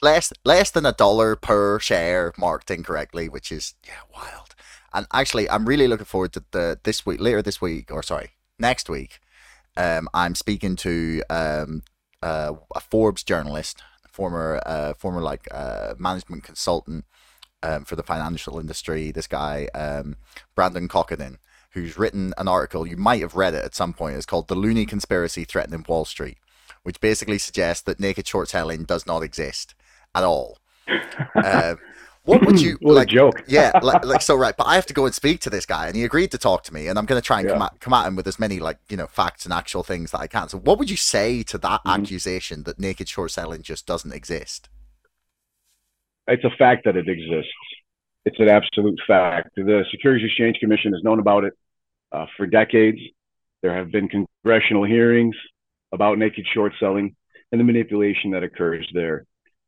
less 0.00 0.32
less 0.44 0.70
than 0.70 0.86
a 0.86 0.92
dollar 0.92 1.36
per 1.36 1.78
share 1.78 2.32
marked 2.36 2.70
incorrectly, 2.70 3.28
which 3.28 3.50
is 3.52 3.74
yeah 3.86 4.02
wild. 4.14 4.54
And 4.94 5.06
actually, 5.12 5.48
I'm 5.48 5.66
really 5.66 5.88
looking 5.88 6.06
forward 6.06 6.32
to 6.34 6.44
the 6.50 6.78
this 6.82 7.06
week 7.06 7.20
later 7.20 7.42
this 7.42 7.60
week 7.60 7.90
or 7.90 8.02
sorry 8.02 8.30
next 8.58 8.88
week. 8.88 9.20
Um, 9.76 10.08
I'm 10.12 10.34
speaking 10.34 10.76
to 10.76 11.22
um, 11.30 11.82
uh, 12.22 12.54
a 12.74 12.80
Forbes 12.80 13.22
journalist, 13.22 13.82
former 14.10 14.60
uh, 14.66 14.94
former 14.94 15.20
like 15.20 15.48
uh, 15.50 15.94
management 15.98 16.44
consultant 16.44 17.04
um, 17.62 17.84
for 17.84 17.96
the 17.96 18.02
financial 18.02 18.58
industry. 18.58 19.10
This 19.10 19.26
guy, 19.26 19.68
um, 19.74 20.16
Brandon 20.54 20.88
Kochkodin, 20.88 21.36
who's 21.70 21.98
written 21.98 22.32
an 22.38 22.48
article. 22.48 22.86
You 22.86 22.96
might 22.96 23.20
have 23.20 23.34
read 23.34 23.54
it 23.54 23.64
at 23.64 23.74
some 23.74 23.92
point. 23.92 24.16
It's 24.16 24.26
called 24.26 24.48
"The 24.48 24.54
Looney 24.54 24.86
Conspiracy 24.86 25.44
Threatening 25.44 25.84
Wall 25.88 26.04
Street," 26.04 26.38
which 26.82 27.00
basically 27.00 27.38
suggests 27.38 27.82
that 27.84 28.00
naked 28.00 28.26
short 28.26 28.48
selling 28.48 28.84
does 28.84 29.06
not 29.06 29.22
exist 29.22 29.74
at 30.14 30.24
all. 30.24 30.58
Uh, 31.36 31.76
what 32.24 32.44
would 32.46 32.60
you 32.60 32.76
what 32.80 32.94
like? 32.94 33.08
a 33.08 33.10
joke. 33.10 33.42
yeah, 33.46 33.72
like, 33.82 34.04
like 34.04 34.22
so 34.22 34.34
right. 34.36 34.56
But 34.56 34.66
I 34.66 34.74
have 34.76 34.86
to 34.86 34.94
go 34.94 35.06
and 35.06 35.14
speak 35.14 35.40
to 35.40 35.50
this 35.50 35.66
guy, 35.66 35.86
and 35.86 35.96
he 35.96 36.04
agreed 36.04 36.30
to 36.32 36.38
talk 36.38 36.62
to 36.64 36.74
me, 36.74 36.88
and 36.88 36.98
I'm 36.98 37.06
going 37.06 37.20
to 37.20 37.24
try 37.26 37.40
and 37.40 37.48
Yeah. 37.48 37.54
come, 37.54 37.62
at, 37.62 37.80
come 37.80 37.92
at 37.94 38.06
him 38.06 38.16
with 38.16 38.26
as 38.28 38.38
many 38.38 38.58
like 38.60 38.78
you 38.88 38.96
know 38.96 39.06
facts 39.06 39.44
and 39.44 39.52
actual 39.52 39.82
things 39.82 40.10
that 40.12 40.20
I 40.20 40.26
can. 40.26 40.48
So, 40.48 40.58
what 40.58 40.78
would 40.78 40.90
you 40.90 40.96
say 40.96 41.42
to 41.44 41.58
that 41.58 41.82
Mhm. 41.84 41.94
accusation 42.02 42.62
that 42.64 42.78
naked 42.78 43.08
short 43.08 43.30
selling 43.32 43.62
just 43.62 43.86
doesn't 43.86 44.12
exist? 44.12 44.68
It's 46.28 46.44
a 46.44 46.50
fact 46.56 46.84
that 46.84 46.96
it 46.96 47.08
exists. 47.08 47.50
It's 48.24 48.38
an 48.38 48.48
absolute 48.48 49.00
fact. 49.06 49.50
The 49.56 49.84
Securities 49.90 50.26
Exchange 50.26 50.58
Commission 50.60 50.92
has 50.92 51.02
known 51.02 51.18
about 51.18 51.44
it 51.44 51.54
uh, 52.12 52.26
for 52.36 52.46
decades. 52.46 53.00
There 53.62 53.74
have 53.74 53.90
been 53.90 54.08
congressional 54.08 54.84
hearings 54.84 55.34
about 55.92 56.18
naked 56.18 56.46
short 56.54 56.72
selling 56.78 57.16
and 57.50 57.60
the 57.60 57.64
manipulation 57.64 58.30
that 58.30 58.42
occurs 58.44 58.88
there. 58.94 59.24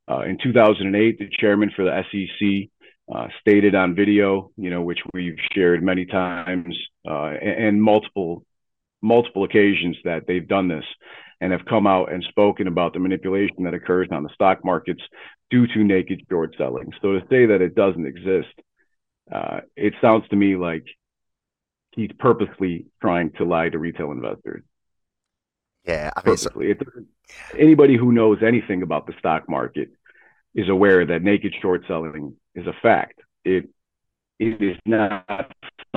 Uh, 0.08 0.20
in 0.20 0.38
2008, 0.42 1.18
the 1.18 1.28
chairman 1.38 1.70
for 1.75 1.84
the 1.84 2.02
SEC 2.11 2.68
uh, 3.14 3.28
stated 3.40 3.75
on 3.75 3.94
video, 3.94 4.50
you 4.56 4.70
know, 4.70 4.82
which 4.82 5.00
we've 5.12 5.38
shared 5.52 5.82
many 5.82 6.06
times 6.06 6.76
uh, 7.08 7.34
and, 7.40 7.64
and 7.64 7.82
multiple 7.82 8.44
multiple 9.02 9.44
occasions 9.44 9.99
that 10.04 10.26
they've 10.26 10.49
done 10.49 10.66
this 10.66 10.84
and 11.40 11.52
have 11.52 11.66
come 11.66 11.87
out 11.87 12.11
and 12.11 12.25
spoken 12.30 12.66
about 12.66 12.94
the 12.94 12.99
manipulation 12.99 13.64
that 13.64 13.75
occurs 13.75 14.08
on 14.11 14.23
the 14.23 14.30
stock 14.32 14.64
markets 14.64 15.02
due 15.50 15.66
to 15.66 15.84
naked 15.84 16.23
short 16.30 16.54
selling. 16.56 16.90
So 17.02 17.12
to 17.12 17.20
say 17.28 17.44
that 17.44 17.61
it 17.61 17.75
doesn't 17.75 18.06
exist, 18.06 18.54
uh, 19.30 19.61
it 19.76 19.92
sounds 20.00 20.26
to 20.30 20.37
me 20.37 20.56
like 20.56 20.84
he's 21.94 22.11
purposely 22.18 22.87
trying 23.02 23.30
to 23.32 23.44
lie 23.44 23.68
to 23.68 23.78
retail 23.78 24.11
investors. 24.11 24.62
Yeah, 25.85 26.11
I 26.17 26.21
mean, 26.21 26.37
Purposely. 26.37 26.71
It 26.71 26.79
doesn't, 26.79 27.07
anybody 27.59 27.97
who 27.97 28.12
knows 28.12 28.43
anything 28.43 28.83
about 28.83 29.07
the 29.07 29.12
stock 29.19 29.49
market 29.49 29.91
is 30.55 30.69
aware 30.69 31.05
that 31.05 31.23
naked 31.23 31.55
short 31.61 31.85
selling 31.87 32.37
is 32.55 32.67
a 32.67 32.73
fact. 32.83 33.21
It 33.45 33.69
it 34.38 34.61
is 34.62 34.76
not 34.87 35.53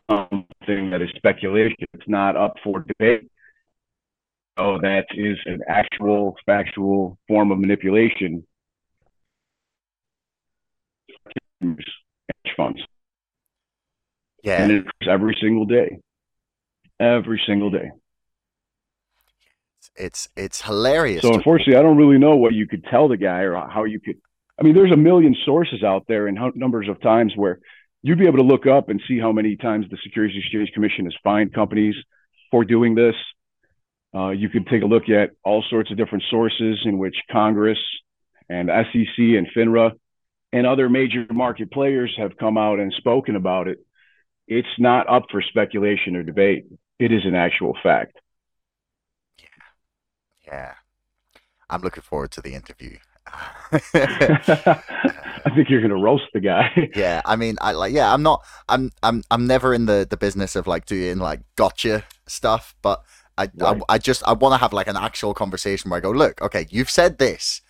something 0.10 0.90
that 0.92 1.02
is 1.02 1.10
speculation. 1.16 1.86
It's 1.94 2.08
not 2.08 2.36
up 2.36 2.56
for 2.64 2.82
debate. 2.82 3.30
Oh, 4.58 4.80
that 4.82 5.06
is 5.12 5.38
an 5.46 5.62
actual 5.68 6.36
factual 6.46 7.18
form 7.28 7.52
of 7.52 7.60
manipulation. 7.60 8.46
Hedge 11.62 12.54
funds. 12.56 12.82
yeah, 14.44 14.64
And 14.64 14.72
it's 14.72 14.90
every 15.08 15.38
single 15.40 15.66
day. 15.66 16.00
Every 17.00 17.42
single 17.46 17.70
day. 17.70 17.92
It's 19.96 20.28
it's 20.36 20.62
hilarious. 20.62 21.22
So 21.22 21.34
unfortunately, 21.34 21.78
I 21.78 21.82
don't 21.82 21.98
really 21.98 22.18
know 22.18 22.36
what 22.36 22.54
you 22.54 22.68
could 22.68 22.84
tell 22.86 23.08
the 23.08 23.18
guy 23.18 23.42
or 23.42 23.56
how 23.56 23.86
you 23.86 24.00
could. 24.00 24.18
I 24.60 24.64
mean, 24.64 24.74
there's 24.74 24.92
a 24.92 24.98
million 24.98 25.36
sources 25.46 25.84
out 25.84 26.06
there 26.08 26.28
and 26.28 26.38
how, 26.38 26.52
numbers 26.56 26.90
of 26.90 27.00
times 27.02 27.34
where 27.36 27.60
you'd 28.02 28.18
be 28.18 28.28
able 28.28 28.38
to 28.38 28.44
look 28.44 28.66
up 28.66 28.90
and 28.90 29.02
see 29.08 29.20
how 29.20 29.32
many 29.32 29.56
times 29.56 29.86
the 29.90 29.98
Securities 30.04 30.38
Exchange 30.38 30.72
Commission 30.74 31.06
has 31.06 31.16
fined 31.24 31.54
companies 31.54 31.96
for 32.52 32.64
doing 32.66 32.96
this. 32.96 33.16
Uh, 34.16 34.30
you 34.30 34.50
could 34.50 34.66
take 34.68 34.82
a 34.82 34.86
look 34.86 35.10
at 35.10 35.32
all 35.44 35.64
sorts 35.70 35.92
of 35.92 35.98
different 35.98 36.24
sources 36.30 36.80
in 36.86 36.98
which 36.98 37.16
Congress 37.32 37.78
and 38.50 38.70
SEC 38.70 39.18
and 39.18 39.48
FINRA 39.56 39.92
and 40.54 40.66
other 40.66 40.90
major 40.90 41.26
market 41.32 41.72
players 41.72 42.14
have 42.18 42.38
come 42.38 42.58
out 42.58 42.80
and 42.80 42.94
spoken 42.94 43.36
about 43.36 43.68
it. 43.68 43.80
It's 44.48 44.68
not 44.80 45.10
up 45.10 45.26
for 45.30 45.42
speculation 45.42 46.16
or 46.16 46.24
debate. 46.24 46.66
It 47.00 47.12
is 47.12 47.26
an 47.26 47.36
actual 47.36 47.78
fact. 47.84 48.18
Yeah, 50.48 50.76
I'm 51.70 51.82
looking 51.82 52.04
forward 52.04 52.32
to 52.34 52.42
the 52.42 52.56
interview. 52.56 52.98
I 54.00 55.50
think 55.56 55.70
you're 55.70 55.82
gonna 55.82 55.96
roast 55.98 56.26
the 56.34 56.40
guy. 56.40 56.70
yeah, 56.94 57.22
I 57.26 57.36
mean, 57.36 57.58
I 57.62 57.74
like, 57.74 57.94
yeah, 57.94 58.14
I'm 58.14 58.24
not, 58.24 58.44
I'm, 58.70 58.92
I'm, 59.04 59.24
I'm 59.30 59.46
never 59.46 59.74
in 59.74 59.86
the 59.86 60.08
the 60.10 60.18
business 60.18 60.56
of 60.56 60.68
like 60.68 60.86
doing 60.86 61.20
like 61.20 61.42
gotcha 61.56 62.06
stuff, 62.28 62.76
but 62.82 63.04
I, 63.38 63.50
Right. 63.54 63.74
I, 63.74 63.80
I 63.90 63.98
just, 63.98 64.24
I 64.28 64.34
want 64.34 64.54
to 64.54 64.58
have 64.58 64.74
like 64.74 64.88
an 64.88 64.98
actual 64.98 65.34
conversation 65.34 65.90
where 65.92 65.98
I 65.98 66.02
go, 66.02 66.12
look, 66.12 66.42
okay, 66.42 66.66
you've 66.70 66.90
said 66.90 67.18
this, 67.20 67.62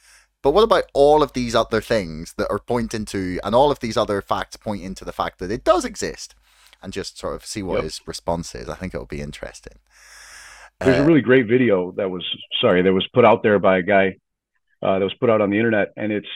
but 0.41 0.51
what 0.51 0.63
about 0.63 0.85
all 0.93 1.21
of 1.23 1.33
these 1.33 1.55
other 1.55 1.81
things 1.81 2.35
that 2.37 2.47
are 2.49 2.59
pointing 2.59 3.05
to, 3.05 3.39
and 3.43 3.53
all 3.55 3.71
of 3.71 3.79
these 3.79 3.97
other 3.97 4.21
facts 4.21 4.55
pointing 4.55 4.95
to 4.95 5.05
the 5.05 5.11
fact 5.11 5.39
that 5.39 5.51
it 5.51 5.63
does 5.65 5.83
exist, 5.83 6.35
and 6.81 6.93
just 6.93 7.17
sort 7.19 7.35
of 7.35 7.45
see 7.45 7.63
what 7.63 7.81
Yep. 7.81 7.83
his 7.83 7.99
response 8.05 8.55
is. 8.55 8.69
I 8.69 8.75
think 8.75 8.93
it'll 8.93 9.07
be 9.07 9.21
interesting. 9.21 9.79
There's 10.79 10.99
Uh, 10.99 11.03
a 11.03 11.05
really 11.05 11.21
great 11.21 11.47
video 11.47 11.91
that 11.93 12.09
was 12.09 12.23
sorry 12.61 12.81
that 12.83 12.93
was 12.93 13.07
put 13.13 13.25
out 13.25 13.43
there 13.43 13.59
by 13.59 13.79
a 13.79 13.81
guy 13.81 14.17
uh, 14.81 14.99
that 14.99 15.03
was 15.03 15.13
put 15.15 15.29
out 15.29 15.41
on 15.41 15.49
the 15.49 15.57
internet, 15.57 15.91
and 15.97 16.11
it's 16.11 16.27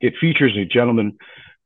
it 0.00 0.14
features 0.20 0.56
a 0.56 0.64
gentleman 0.64 1.16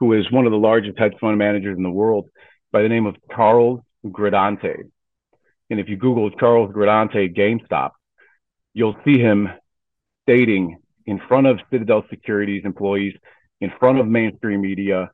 who 0.00 0.12
is 0.12 0.30
one 0.30 0.47
of 0.47 0.52
the 0.52 0.59
largest 0.59 0.99
hedge 0.99 1.14
fund 1.21 1.38
managers 1.38 1.76
in 1.76 1.83
the 1.83 1.90
world 1.90 2.28
by 2.73 2.83
the 2.83 2.88
name 2.88 3.07
of 3.07 3.16
Carl 3.33 3.85
Gradante. 4.07 4.76
And 5.71 5.80
if 5.80 5.88
you 5.88 5.97
Google 5.97 6.30
Charles 6.30 6.71
Gradante 6.73 7.35
GameStop, 7.37 7.90
you'll 8.75 8.97
see 9.04 9.18
him 9.18 9.49
stating 10.23 10.78
in 11.07 11.21
front 11.26 11.47
of 11.47 11.59
Citadel 11.71 12.04
Securities 12.11 12.62
employees, 12.64 13.14
in 13.61 13.73
front 13.80 13.99
of 13.99 14.07
mainstream 14.07 14.61
media, 14.61 15.11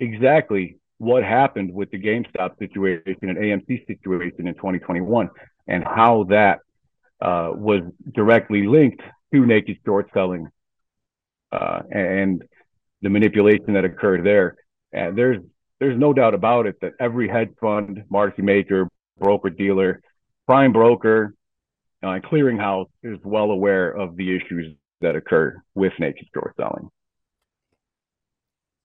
exactly 0.00 0.78
what 0.98 1.22
happened 1.22 1.72
with 1.72 1.90
the 1.90 1.98
GameStop 1.98 2.58
situation 2.58 3.28
and 3.28 3.36
AMC 3.36 3.86
situation 3.86 4.48
in 4.48 4.54
2021 4.54 5.28
and 5.66 5.84
how 5.84 6.24
that 6.24 6.60
uh, 7.20 7.50
was 7.54 7.82
directly 8.12 8.66
linked 8.66 9.02
to 9.32 9.46
naked 9.46 9.78
short 9.84 10.10
selling 10.12 10.48
uh, 11.52 11.80
and 11.90 12.42
the 13.02 13.08
manipulation 13.08 13.74
that 13.74 13.84
occurred 13.84 14.24
there. 14.24 14.56
And 14.92 15.16
there's 15.16 15.42
there's 15.80 15.98
no 15.98 16.12
doubt 16.12 16.34
about 16.34 16.66
it 16.66 16.76
that 16.80 16.92
every 17.00 17.28
hedge 17.28 17.50
fund, 17.60 18.04
market 18.08 18.44
maker, 18.44 18.88
broker 19.18 19.50
dealer, 19.50 20.00
prime 20.46 20.72
broker, 20.72 21.34
uh, 22.02 22.18
clearinghouse 22.20 22.88
is 23.02 23.18
well 23.24 23.50
aware 23.50 23.90
of 23.90 24.16
the 24.16 24.36
issues 24.36 24.74
that 25.00 25.16
occur 25.16 25.60
with 25.74 25.92
naked 25.98 26.26
short 26.32 26.54
selling. 26.56 26.88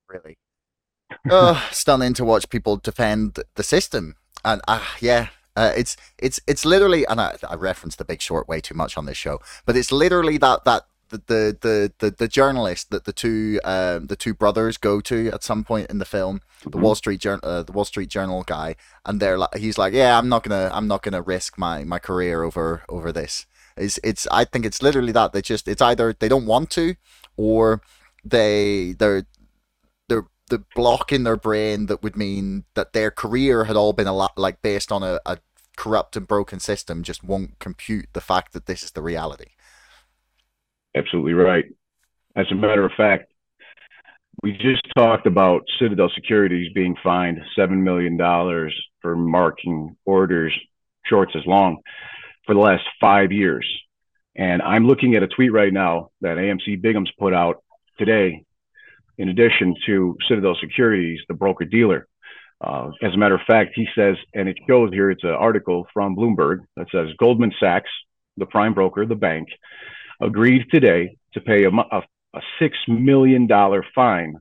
really. 0.07 0.37
uh, 1.29 1.59
stunning 1.71 2.13
to 2.13 2.23
watch 2.23 2.49
people 2.49 2.77
defend 2.77 3.39
the 3.55 3.63
system, 3.63 4.15
and 4.45 4.61
uh, 4.67 4.83
yeah, 4.99 5.29
uh, 5.59 5.73
it's 5.75 5.97
it's 6.17 6.39
it's 6.47 6.63
literally, 6.63 7.05
and 7.05 7.19
I, 7.19 7.35
I 7.47 7.55
reference 7.55 7.97
the 7.97 8.05
Big 8.05 8.21
Short 8.21 8.47
way 8.47 8.61
too 8.61 8.75
much 8.75 8.97
on 8.97 9.05
this 9.05 9.17
show, 9.17 9.39
but 9.65 9.75
it's 9.75 9.91
literally 9.91 10.37
that 10.37 10.63
that 10.63 10.83
the 11.09 11.17
the 11.17 11.91
the 11.99 12.11
the, 12.11 12.27
journalist 12.29 12.91
that 12.91 13.03
the 13.03 13.11
two 13.11 13.59
um, 13.65 14.07
the 14.07 14.15
two 14.15 14.33
brothers 14.33 14.77
go 14.77 15.01
to 15.01 15.27
at 15.33 15.43
some 15.43 15.65
point 15.65 15.89
in 15.89 15.97
the 15.97 16.05
film, 16.05 16.39
the 16.65 16.77
Wall 16.77 16.95
Street 16.95 17.19
Journal, 17.19 17.41
uh, 17.43 17.63
the 17.63 17.73
Wall 17.73 17.83
Street 17.83 18.09
Journal 18.09 18.43
guy, 18.43 18.77
and 19.05 19.19
they're 19.19 19.37
like, 19.37 19.57
he's 19.57 19.77
like, 19.77 19.93
yeah, 19.93 20.17
I'm 20.17 20.29
not 20.29 20.43
gonna 20.43 20.69
I'm 20.71 20.87
not 20.87 21.01
gonna 21.01 21.21
risk 21.21 21.57
my 21.57 21.83
my 21.83 21.99
career 21.99 22.43
over 22.43 22.83
over 22.87 23.11
this. 23.11 23.45
It's 23.75 23.99
it's 24.01 24.27
I 24.31 24.45
think 24.45 24.65
it's 24.65 24.81
literally 24.81 25.11
that 25.11 25.33
they 25.33 25.41
just 25.41 25.67
it's 25.67 25.81
either 25.81 26.15
they 26.17 26.29
don't 26.29 26.45
want 26.45 26.69
to, 26.71 26.95
or 27.35 27.81
they 28.23 28.93
they're 28.97 29.25
they're 30.07 30.27
the 30.49 30.63
block 30.75 31.11
in 31.11 31.23
their 31.23 31.37
brain 31.37 31.87
that 31.87 32.01
would 32.01 32.15
mean 32.15 32.63
that 32.75 32.93
their 32.93 33.11
career 33.11 33.65
had 33.65 33.75
all 33.75 33.93
been 33.93 34.07
a 34.07 34.15
lot 34.15 34.37
like 34.37 34.61
based 34.61 34.91
on 34.91 35.03
a, 35.03 35.19
a 35.25 35.37
corrupt 35.79 36.17
and 36.17 36.27
broken 36.27 36.59
system 36.59 37.03
just 37.03 37.23
won't 37.23 37.57
compute 37.57 38.07
the 38.11 38.19
fact 38.19 38.51
that 38.51 38.65
this 38.65 38.83
is 38.83 38.91
the 38.91 39.01
reality. 39.01 39.51
Absolutely 40.93 41.31
right. 41.31 41.63
As 42.35 42.47
a 42.51 42.55
matter 42.55 42.83
of 42.83 42.91
fact, 42.97 43.31
we 44.43 44.51
just 44.51 44.81
talked 44.97 45.25
about 45.25 45.61
Citadel 45.79 46.11
Securities 46.13 46.69
being 46.75 46.97
fined 47.01 47.39
$7 47.57 47.81
million 47.81 48.17
for 49.01 49.15
marking 49.15 49.95
orders 50.03 50.53
shorts 51.05 51.31
as 51.33 51.45
long 51.45 51.77
for 52.45 52.53
the 52.55 52.59
last 52.59 52.83
five 52.99 53.31
years. 53.31 53.65
And 54.35 54.61
I'm 54.61 54.85
looking 54.85 55.15
at 55.15 55.23
a 55.23 55.27
tweet 55.27 55.53
right 55.53 55.71
now 55.71 56.09
that 56.19 56.35
AMC 56.35 56.81
Bigham's 56.81 57.11
put 57.17 57.33
out 57.33 57.63
today, 57.97 58.43
in 59.17 59.29
addition 59.29 59.75
to 59.85 60.17
Citadel 60.27 60.57
Securities, 60.59 61.21
the 61.29 61.35
broker 61.35 61.63
dealer. 61.63 62.05
Uh, 62.61 62.91
as 63.01 63.13
a 63.13 63.17
matter 63.17 63.35
of 63.35 63.41
fact, 63.47 63.71
he 63.75 63.87
says, 63.95 64.17
and 64.33 64.49
it 64.49 64.57
shows 64.67 64.91
here, 64.91 65.09
it's 65.09 65.23
an 65.23 65.29
article 65.29 65.87
from 65.93 66.15
Bloomberg 66.15 66.65
that 66.75 66.87
says 66.91 67.07
Goldman 67.17 67.53
Sachs, 67.59 67.89
the 68.37 68.45
prime 68.45 68.73
broker, 68.73 69.05
the 69.05 69.15
bank, 69.15 69.47
agreed 70.19 70.65
today 70.69 71.15
to 71.33 71.41
pay 71.41 71.63
a, 71.63 71.69
a, 71.69 72.03
a 72.33 72.41
$6 72.61 72.71
million 72.87 73.47
fine 73.95 74.35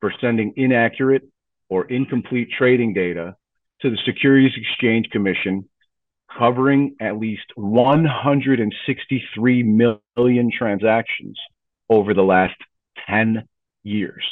for 0.00 0.12
sending 0.20 0.52
inaccurate 0.56 1.22
or 1.68 1.86
incomplete 1.86 2.50
trading 2.56 2.92
data 2.92 3.34
to 3.80 3.90
the 3.90 3.98
Securities 4.04 4.52
Exchange 4.56 5.08
Commission 5.10 5.68
covering 6.36 6.96
at 7.00 7.18
least 7.18 7.46
163 7.54 9.62
million 9.62 10.52
transactions 10.56 11.38
over 11.88 12.12
the 12.12 12.22
last 12.22 12.56
10 13.08 13.48
years. 13.82 14.24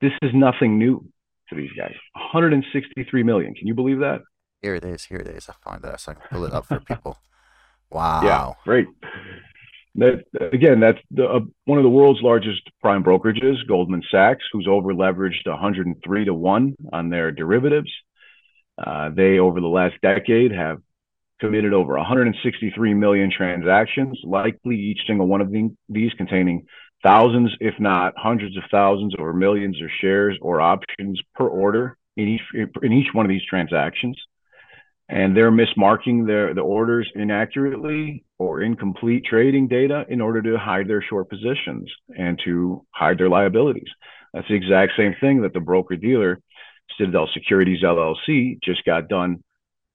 This 0.00 0.12
is 0.22 0.30
nothing 0.32 0.78
new 0.78 1.09
to 1.50 1.56
these 1.56 1.70
guys. 1.76 1.94
163 2.14 3.22
million. 3.22 3.54
Can 3.54 3.66
you 3.66 3.74
believe 3.74 3.98
that? 3.98 4.22
Here 4.62 4.74
it 4.74 4.84
is. 4.84 5.04
Here 5.04 5.18
it 5.18 5.26
is. 5.28 5.48
I 5.48 5.54
find 5.62 5.82
that 5.82 6.00
so 6.00 6.12
I 6.12 6.14
can 6.14 6.24
pull 6.30 6.44
it 6.44 6.52
up 6.52 6.66
for 6.66 6.80
people. 6.80 7.18
Wow. 7.92 8.22
Yeah, 8.22 8.52
great. 8.62 8.86
That 9.96 10.22
again, 10.52 10.78
that's 10.78 11.00
the, 11.10 11.24
uh, 11.24 11.40
one 11.64 11.78
of 11.78 11.82
the 11.82 11.90
world's 11.90 12.22
largest 12.22 12.62
prime 12.80 13.02
brokerages, 13.02 13.66
Goldman 13.66 14.04
Sachs, 14.12 14.44
who's 14.52 14.68
over 14.70 14.94
leveraged 14.94 15.44
103 15.44 16.24
to 16.26 16.32
one 16.32 16.76
on 16.92 17.10
their 17.10 17.32
derivatives. 17.32 17.90
Uh, 18.78 19.10
they 19.12 19.40
over 19.40 19.60
the 19.60 19.66
last 19.66 19.96
decade 20.02 20.52
have 20.52 20.78
committed 21.40 21.72
over 21.72 21.96
163 21.96 22.94
million 22.94 23.30
transactions, 23.36 24.20
likely 24.22 24.76
each 24.76 25.00
single 25.06 25.26
one 25.26 25.40
of 25.40 25.52
these 25.88 26.12
containing 26.16 26.66
thousands, 27.02 27.50
if 27.60 27.74
not 27.78 28.14
hundreds 28.16 28.56
of 28.56 28.64
thousands 28.70 29.14
or 29.18 29.32
millions 29.32 29.80
of 29.82 29.88
shares 30.00 30.38
or 30.40 30.60
options 30.60 31.20
per 31.34 31.46
order 31.46 31.96
in 32.16 32.28
each 32.28 32.70
in 32.82 32.92
each 32.92 33.08
one 33.12 33.26
of 33.26 33.30
these 33.30 33.44
transactions. 33.48 34.16
And 35.08 35.36
they're 35.36 35.50
mismarking 35.50 36.26
their 36.26 36.54
the 36.54 36.60
orders 36.60 37.10
inaccurately 37.14 38.24
or 38.38 38.62
incomplete 38.62 39.24
trading 39.24 39.66
data 39.66 40.04
in 40.08 40.20
order 40.20 40.40
to 40.42 40.56
hide 40.56 40.86
their 40.86 41.02
short 41.02 41.28
positions 41.28 41.90
and 42.16 42.40
to 42.44 42.84
hide 42.92 43.18
their 43.18 43.28
liabilities. 43.28 43.88
That's 44.32 44.46
the 44.48 44.54
exact 44.54 44.92
same 44.96 45.14
thing 45.20 45.42
that 45.42 45.52
the 45.52 45.60
broker 45.60 45.96
dealer 45.96 46.40
Citadel 46.96 47.28
Securities 47.34 47.82
LLC 47.82 48.58
just 48.62 48.84
got 48.84 49.08
done 49.08 49.42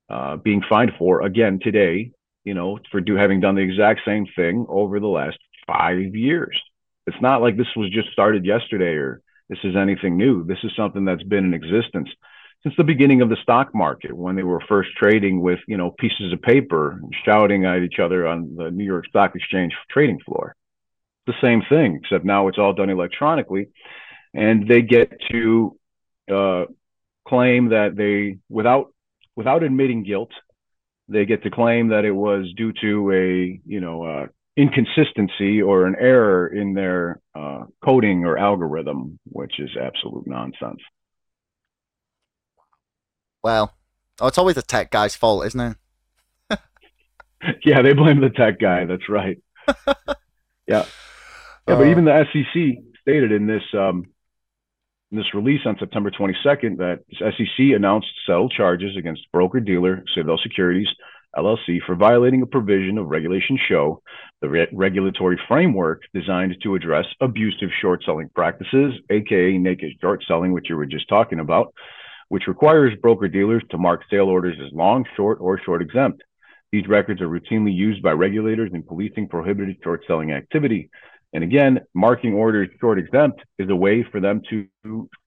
uh, 0.09 0.38
being 0.38 0.62
fined 0.67 0.91
for 0.97 1.21
again 1.21 1.59
today. 1.62 2.12
You 2.43 2.53
know, 2.53 2.77
for 2.91 3.01
do 3.01 3.15
having 3.15 3.39
done 3.39 3.55
the 3.55 3.62
exact 3.62 4.01
same 4.05 4.27
thing 4.35 4.65
over 4.69 5.00
the 5.00 5.07
last 5.07 5.38
five 5.65 6.13
years. 6.13 6.62
It's 7.07 7.21
not 7.21 7.41
like 7.41 7.57
this 7.57 7.75
was 7.75 7.89
just 7.89 8.12
started 8.12 8.45
yesterday 8.45 8.93
or 8.93 9.21
this 9.50 9.59
is 9.63 9.75
anything 9.75 10.17
new. 10.17 10.43
This 10.43 10.57
is 10.63 10.71
something 10.75 11.05
that's 11.05 11.24
been 11.24 11.45
in 11.45 11.53
existence 11.53 12.09
since 12.65 12.75
the 12.77 12.83
beginning 12.83 13.21
of 13.21 13.29
the 13.29 13.38
stock 13.43 13.75
market 13.75 14.12
when 14.12 14.35
they 14.35 14.41
were 14.41 14.59
first 14.67 14.89
trading 14.97 15.39
with, 15.39 15.59
you 15.67 15.77
know, 15.77 15.91
pieces 15.91 16.33
of 16.33 16.41
paper 16.41 16.93
and 16.93 17.13
shouting 17.24 17.63
at 17.63 17.83
each 17.83 18.00
other 18.00 18.25
on 18.25 18.55
the 18.55 18.71
New 18.71 18.83
York 18.83 19.05
Stock 19.07 19.35
Exchange 19.35 19.71
trading 19.91 20.19
floor. 20.25 20.55
The 21.27 21.35
same 21.41 21.62
thing, 21.69 22.00
except 22.01 22.25
now 22.25 22.47
it's 22.47 22.57
all 22.57 22.74
done 22.74 22.89
electronically. 22.89 23.69
And 24.33 24.67
they 24.67 24.81
get 24.81 25.13
to 25.29 25.77
uh, 26.31 26.65
claim 27.27 27.69
that 27.69 27.95
they, 27.95 28.39
without 28.50 28.91
without 29.35 29.62
admitting 29.62 30.03
guilt, 30.03 30.31
they 31.07 31.25
get 31.25 31.43
to 31.43 31.51
claim 31.51 31.89
that 31.89 32.03
it 32.03 32.12
was 32.12 32.51
due 32.57 32.74
to 32.81 33.12
a, 33.12 33.62
you 33.65 33.79
know, 33.79 34.03
uh, 34.03 34.25
inconsistency 34.57 35.62
or 35.62 35.85
an 35.85 35.95
error 36.00 36.47
in 36.47 36.74
their 36.74 37.19
uh, 37.33 37.65
coding 37.83 38.24
or 38.24 38.38
algorithm, 38.38 39.19
which 39.25 39.59
is 39.59 39.69
absolute 39.79 40.25
nonsense. 40.27 40.79
Well, 43.43 43.74
oh, 44.19 44.27
it's 44.27 44.38
always 44.38 44.55
the 44.55 44.62
tech 44.62 44.91
guy's 44.91 45.15
fault, 45.15 45.45
isn't 45.45 45.59
it? 45.59 45.77
yeah, 47.65 47.81
they 47.81 47.93
blame 47.93 48.21
the 48.21 48.29
tech 48.29 48.59
guy. 48.59 48.85
That's 48.85 49.09
right. 49.09 49.39
yeah. 50.67 50.85
Yeah, 51.67 51.75
but 51.75 51.81
uh, 51.81 51.85
even 51.85 52.05
the 52.05 52.25
SEC 52.31 52.83
stated 53.01 53.31
in 53.31 53.47
this 53.47 53.63
um, 53.74 54.05
in 55.12 55.17
this 55.17 55.33
release 55.33 55.62
on 55.65 55.77
September 55.79 56.12
22nd 56.12 56.77
that 56.77 57.00
SEC 57.17 57.75
announced 57.75 58.07
settled 58.25 58.53
charges 58.55 58.95
against 58.97 59.21
broker 59.31 59.59
dealer 59.59 60.03
Citadel 60.13 60.39
Securities 60.41 60.88
LLC 61.38 61.80
for 61.86 61.96
violating 61.96 62.42
a 62.42 62.46
provision 62.46 62.98
of 62.98 63.08
Regulation 63.08 63.58
SHO, 63.68 64.01
the 64.42 64.50
re- 64.50 64.68
regulatory 64.74 65.39
framework 65.48 66.01
designed 66.13 66.56
to 66.63 66.75
address 66.75 67.06
abusive 67.22 67.70
short 67.82 68.04
selling 68.06 68.30
practices, 68.36 68.94
aka 69.10 69.58
naked 69.58 69.92
short 70.01 70.24
selling, 70.27 70.51
which 70.54 70.70
you 70.70 70.77
were 70.77 70.86
just 70.86 71.10
talking 71.10 71.39
about, 71.39 71.74
which 72.30 72.48
requires 72.48 72.98
broker 73.01 73.27
dealers 73.27 73.63
to 73.72 73.77
mark 73.77 74.01
sale 74.10 74.27
orders 74.27 74.58
as 74.65 74.72
long, 74.74 75.06
short, 75.15 75.38
or 75.42 75.60
short 75.60 75.82
exempt. 75.82 76.24
These 76.71 76.88
records 76.88 77.21
are 77.21 77.30
routinely 77.30 77.74
used 77.74 78.02
by 78.02 78.12
regulators 78.12 78.71
in 78.74 78.84
policing 78.84 79.28
prohibited 79.28 79.78
short 79.84 80.04
selling 80.08 80.32
activity. 80.32 80.89
And 81.34 81.43
again, 81.43 81.82
marking 81.93 82.34
orders 82.34 82.69
short 82.80 82.98
exempt 83.00 83.41
is 83.60 83.69
a 83.69 83.76
way 83.76 84.04
for 84.12 84.19
them 84.19 84.41
to 84.50 84.67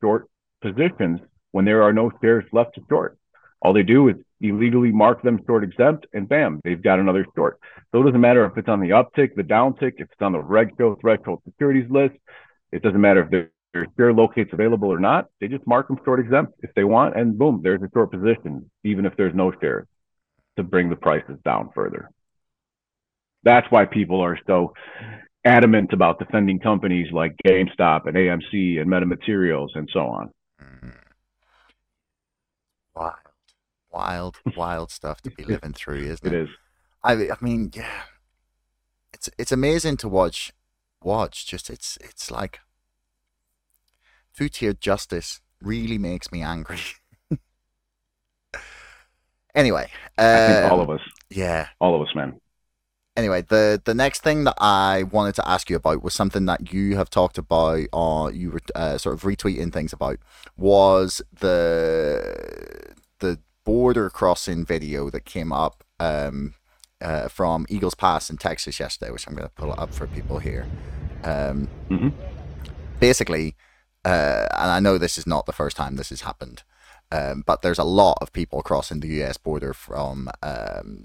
short 0.01 0.29
positions 0.63 1.21
when 1.53 1.65
there 1.65 1.83
are 1.83 1.93
no 1.93 2.11
shares 2.21 2.45
left 2.53 2.75
to 2.75 2.83
short. 2.89 3.19
All 3.61 3.73
they 3.73 3.83
do 3.83 4.09
is 4.09 4.17
illegally 4.41 4.93
mark 4.93 5.23
them 5.23 5.41
short 5.47 5.65
exempt, 5.65 6.07
and 6.13 6.29
bam, 6.29 6.61
they've 6.65 6.83
got 6.83 6.99
another 6.99 7.27
short. 7.35 7.59
So 7.93 8.01
it 8.01 8.05
doesn't 8.05 8.21
matter 8.21 8.45
if 8.45 8.57
it's 8.57 8.69
on 8.69 8.81
the 8.81 8.91
uptick, 8.91 9.35
the 9.35 9.43
downtick, 9.43 9.95
if 9.97 10.09
it's 10.11 10.23
on 10.23 10.33
the 10.33 10.41
reg 10.41 10.73
SHO 10.79 10.97
threshold 11.01 11.43
securities 11.45 11.91
list. 11.91 12.15
It 12.71 12.83
doesn't 12.83 13.01
matter 13.01 13.23
if 13.23 13.31
their 13.31 13.87
share 13.97 14.13
locates 14.13 14.53
available 14.53 14.93
or 14.93 15.01
not. 15.01 15.27
They 15.41 15.49
just 15.49 15.67
mark 15.67 15.89
them 15.89 15.99
short 16.05 16.21
exempt 16.21 16.53
if 16.61 16.71
they 16.75 16.85
want, 16.85 17.17
and 17.17 17.37
boom, 17.37 17.61
there's 17.63 17.83
a 17.83 17.89
short 17.93 18.11
position, 18.11 18.71
even 18.85 19.07
if 19.07 19.17
there's 19.17 19.35
no 19.35 19.53
shares, 19.61 19.87
to 20.57 20.63
bring 20.63 20.91
the 20.91 20.97
prices 20.97 21.39
down 21.45 21.71
further. 21.75 22.11
That's 23.43 23.71
why 23.71 23.85
people 23.85 24.21
are 24.21 24.39
so 24.47 24.75
adamant 25.45 25.93
about 25.93 26.19
defending 26.19 26.59
companies 26.59 27.13
like 27.13 27.35
GameStop 27.47 28.07
and 28.07 28.17
AMC 28.17 28.81
and 28.81 28.91
Metamaterials 28.91 29.69
and 29.75 29.89
so 29.93 30.01
on. 30.01 30.31
Mm-hmm. 30.61 30.89
Wild, 33.99 34.37
wild, 34.57 34.93
stuff 34.93 35.21
to 35.23 35.31
be 35.31 35.45
living 35.45 35.73
through, 35.73 36.03
isn't 36.03 36.25
it? 36.25 36.33
It 36.33 36.43
is. 36.43 36.49
I, 37.03 37.13
I 37.13 37.37
mean, 37.41 37.73
yeah, 37.75 38.03
it's 39.13 39.29
it's 39.37 39.51
amazing 39.51 39.97
to 39.99 40.09
watch. 40.09 40.53
Watch, 41.03 41.47
just 41.47 41.69
it's 41.69 41.99
it's 42.01 42.31
like 42.31 42.61
two 44.37 44.49
tier 44.49 44.73
justice 44.73 45.41
really 45.61 45.99
makes 45.99 46.31
me 46.31 46.43
angry. 46.43 46.79
anyway, 49.55 49.91
um, 50.17 50.71
all 50.71 50.81
of 50.81 50.91
us. 50.91 51.01
Yeah, 51.29 51.67
all 51.81 51.97
of 51.97 52.03
us, 52.07 52.15
man 52.15 52.41
anyway, 53.19 53.43
the 53.43 53.83
the 53.85 53.95
next 53.95 54.23
thing 54.23 54.45
that 54.45 54.55
I 54.59 55.03
wanted 55.03 55.35
to 55.35 55.49
ask 55.49 55.69
you 55.69 55.77
about 55.77 56.03
was 56.03 56.15
something 56.15 56.47
that 56.47 56.73
you 56.73 56.97
have 56.97 57.11
talked 57.11 57.37
about, 57.37 57.87
or 57.93 58.31
you 58.33 58.53
were 58.53 58.61
uh, 58.75 58.97
sort 58.97 59.15
of 59.15 59.23
retweeting 59.23 59.73
things 59.73 59.93
about, 59.93 60.19
was 60.57 61.21
the 61.41 62.95
the 63.19 63.41
border 63.69 64.09
crossing 64.09 64.65
video 64.65 65.11
that 65.11 65.27
came 65.27 65.53
up 65.53 65.85
um, 66.01 66.55
uh, 67.03 67.29
from 67.29 67.67
Eagles 67.69 67.95
Pass 67.95 68.31
in 68.31 68.39
Texas 68.39 68.81
yesterday, 68.81 69.11
which 69.11 69.27
I'm 69.27 69.35
going 69.35 69.47
to 69.47 69.55
pull 69.55 69.75
up 69.77 69.93
for 69.93 70.07
people 70.07 70.39
here. 70.39 70.67
Um, 71.23 71.69
mm-hmm. 71.91 72.09
Basically, 72.99 73.57
uh, 74.07 74.47
and 74.57 74.71
I 74.71 74.81
know 74.81 74.97
this 74.97 75.19
is 75.19 75.27
not 75.27 75.45
the 75.45 75.53
first 75.53 75.77
time 75.77 75.97
this 75.97 76.09
has 76.09 76.23
happened. 76.23 76.63
Um, 77.13 77.45
but 77.47 77.61
there's 77.61 77.79
a 77.79 77.85
lot 77.85 78.17
of 78.23 78.33
people 78.33 78.63
crossing 78.63 79.01
the 79.01 79.09
U.S. 79.19 79.37
border 79.37 79.75
from 79.75 80.31
um, 80.43 81.05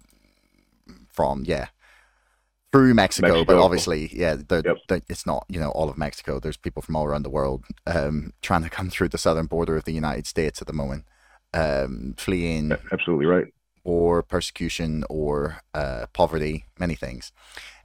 from 1.11 1.43
yeah 1.45 1.67
through 2.71 2.93
Mexico, 2.93 3.27
Mexico, 3.27 3.45
but 3.45 3.61
obviously, 3.61 4.09
yeah, 4.13 4.35
they're, 4.35 4.63
yep. 4.65 4.77
they're, 4.87 5.01
it's 5.09 5.25
not 5.25 5.45
you 5.49 5.59
know 5.59 5.71
all 5.71 5.89
of 5.89 5.97
Mexico. 5.97 6.39
There's 6.39 6.57
people 6.57 6.81
from 6.81 6.95
all 6.95 7.05
around 7.05 7.23
the 7.23 7.29
world 7.29 7.65
um, 7.85 8.31
trying 8.41 8.63
to 8.63 8.69
come 8.69 8.89
through 8.89 9.09
the 9.09 9.17
southern 9.17 9.47
border 9.47 9.75
of 9.75 9.83
the 9.83 9.93
United 9.93 10.27
States 10.27 10.61
at 10.61 10.67
the 10.67 10.73
moment, 10.73 11.05
um, 11.53 12.15
fleeing 12.17 12.71
absolutely 12.91 13.25
right 13.25 13.47
or 13.83 14.23
persecution 14.23 15.03
or 15.09 15.61
uh, 15.73 16.05
poverty, 16.13 16.65
many 16.79 16.95
things. 16.95 17.31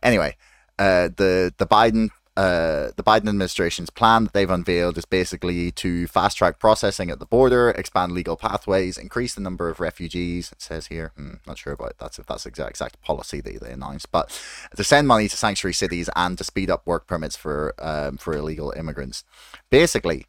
Anyway, 0.02 0.36
uh, 0.78 1.08
the 1.16 1.52
the 1.56 1.66
Biden 1.66 2.10
uh, 2.38 2.92
the 2.94 3.02
Biden 3.02 3.28
administration's 3.28 3.90
plan 3.90 4.22
that 4.22 4.32
they've 4.32 4.48
unveiled 4.48 4.96
is 4.96 5.04
basically 5.04 5.72
to 5.72 6.06
fast 6.06 6.38
track 6.38 6.60
processing 6.60 7.10
at 7.10 7.18
the 7.18 7.26
border, 7.26 7.70
expand 7.70 8.12
legal 8.12 8.36
pathways, 8.36 8.96
increase 8.96 9.34
the 9.34 9.40
number 9.40 9.68
of 9.68 9.80
refugees. 9.80 10.52
It 10.52 10.62
says 10.62 10.86
here, 10.86 11.10
hmm, 11.16 11.34
not 11.48 11.58
sure 11.58 11.72
about 11.72 11.98
that 11.98 12.16
if 12.16 12.26
that's 12.26 12.44
the 12.44 12.50
exact, 12.50 12.70
exact 12.70 13.02
policy 13.02 13.40
that 13.40 13.60
they 13.60 13.72
announced, 13.72 14.12
but 14.12 14.30
to 14.76 14.84
send 14.84 15.08
money 15.08 15.26
to 15.26 15.36
sanctuary 15.36 15.74
cities 15.74 16.08
and 16.14 16.38
to 16.38 16.44
speed 16.44 16.70
up 16.70 16.86
work 16.86 17.08
permits 17.08 17.34
for 17.34 17.74
um, 17.80 18.18
for 18.18 18.36
illegal 18.36 18.72
immigrants. 18.76 19.24
Basically, 19.68 20.26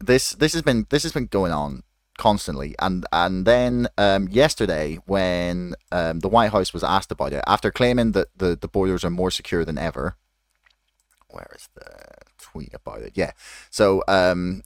this 0.00 0.30
this 0.30 0.52
has 0.52 0.62
been 0.62 0.88
this 0.90 1.04
has 1.04 1.12
been 1.12 1.26
going 1.26 1.52
on 1.52 1.84
constantly. 2.20 2.74
And 2.78 3.06
and 3.12 3.46
then 3.46 3.88
um, 3.96 4.28
yesterday, 4.28 4.98
when 5.06 5.74
um, 5.90 6.20
the 6.20 6.28
White 6.28 6.52
House 6.52 6.72
was 6.72 6.84
asked 6.84 7.10
about 7.10 7.32
it, 7.32 7.42
after 7.46 7.70
claiming 7.72 8.12
that 8.12 8.28
the, 8.36 8.54
the 8.54 8.68
borders 8.68 9.04
are 9.04 9.10
more 9.10 9.30
secure 9.30 9.64
than 9.64 9.78
ever, 9.78 10.16
where 11.30 11.50
is 11.56 11.68
the 11.74 11.88
tweet 12.38 12.74
about 12.74 13.00
it? 13.00 13.12
Yeah. 13.14 13.32
So 13.70 14.04
um, 14.06 14.62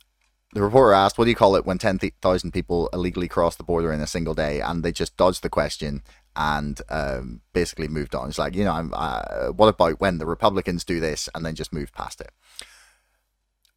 the 0.52 0.62
reporter 0.62 0.92
asked, 0.92 1.16
"What 1.16 1.24
do 1.24 1.30
you 1.30 1.36
call 1.36 1.56
it 1.56 1.64
when 1.64 1.78
ten 1.78 1.98
thousand 1.98 2.50
people 2.50 2.90
illegally 2.92 3.28
cross 3.28 3.56
the 3.56 3.64
border 3.64 3.92
in 3.92 4.00
a 4.00 4.06
single 4.06 4.34
day?" 4.34 4.60
And 4.60 4.82
they 4.82 4.92
just 4.92 5.16
dodged 5.16 5.42
the 5.42 5.48
question 5.48 6.02
and 6.36 6.82
um, 6.90 7.40
basically 7.52 7.86
moved 7.86 8.14
on. 8.16 8.28
It's 8.28 8.38
like, 8.38 8.56
you 8.56 8.64
know, 8.64 8.90
uh, 8.92 9.50
what 9.50 9.68
about 9.68 10.00
when 10.00 10.18
the 10.18 10.26
Republicans 10.26 10.84
do 10.84 10.98
this 10.98 11.28
and 11.32 11.46
then 11.46 11.54
just 11.54 11.72
move 11.72 11.92
past 11.92 12.20
it? 12.20 12.32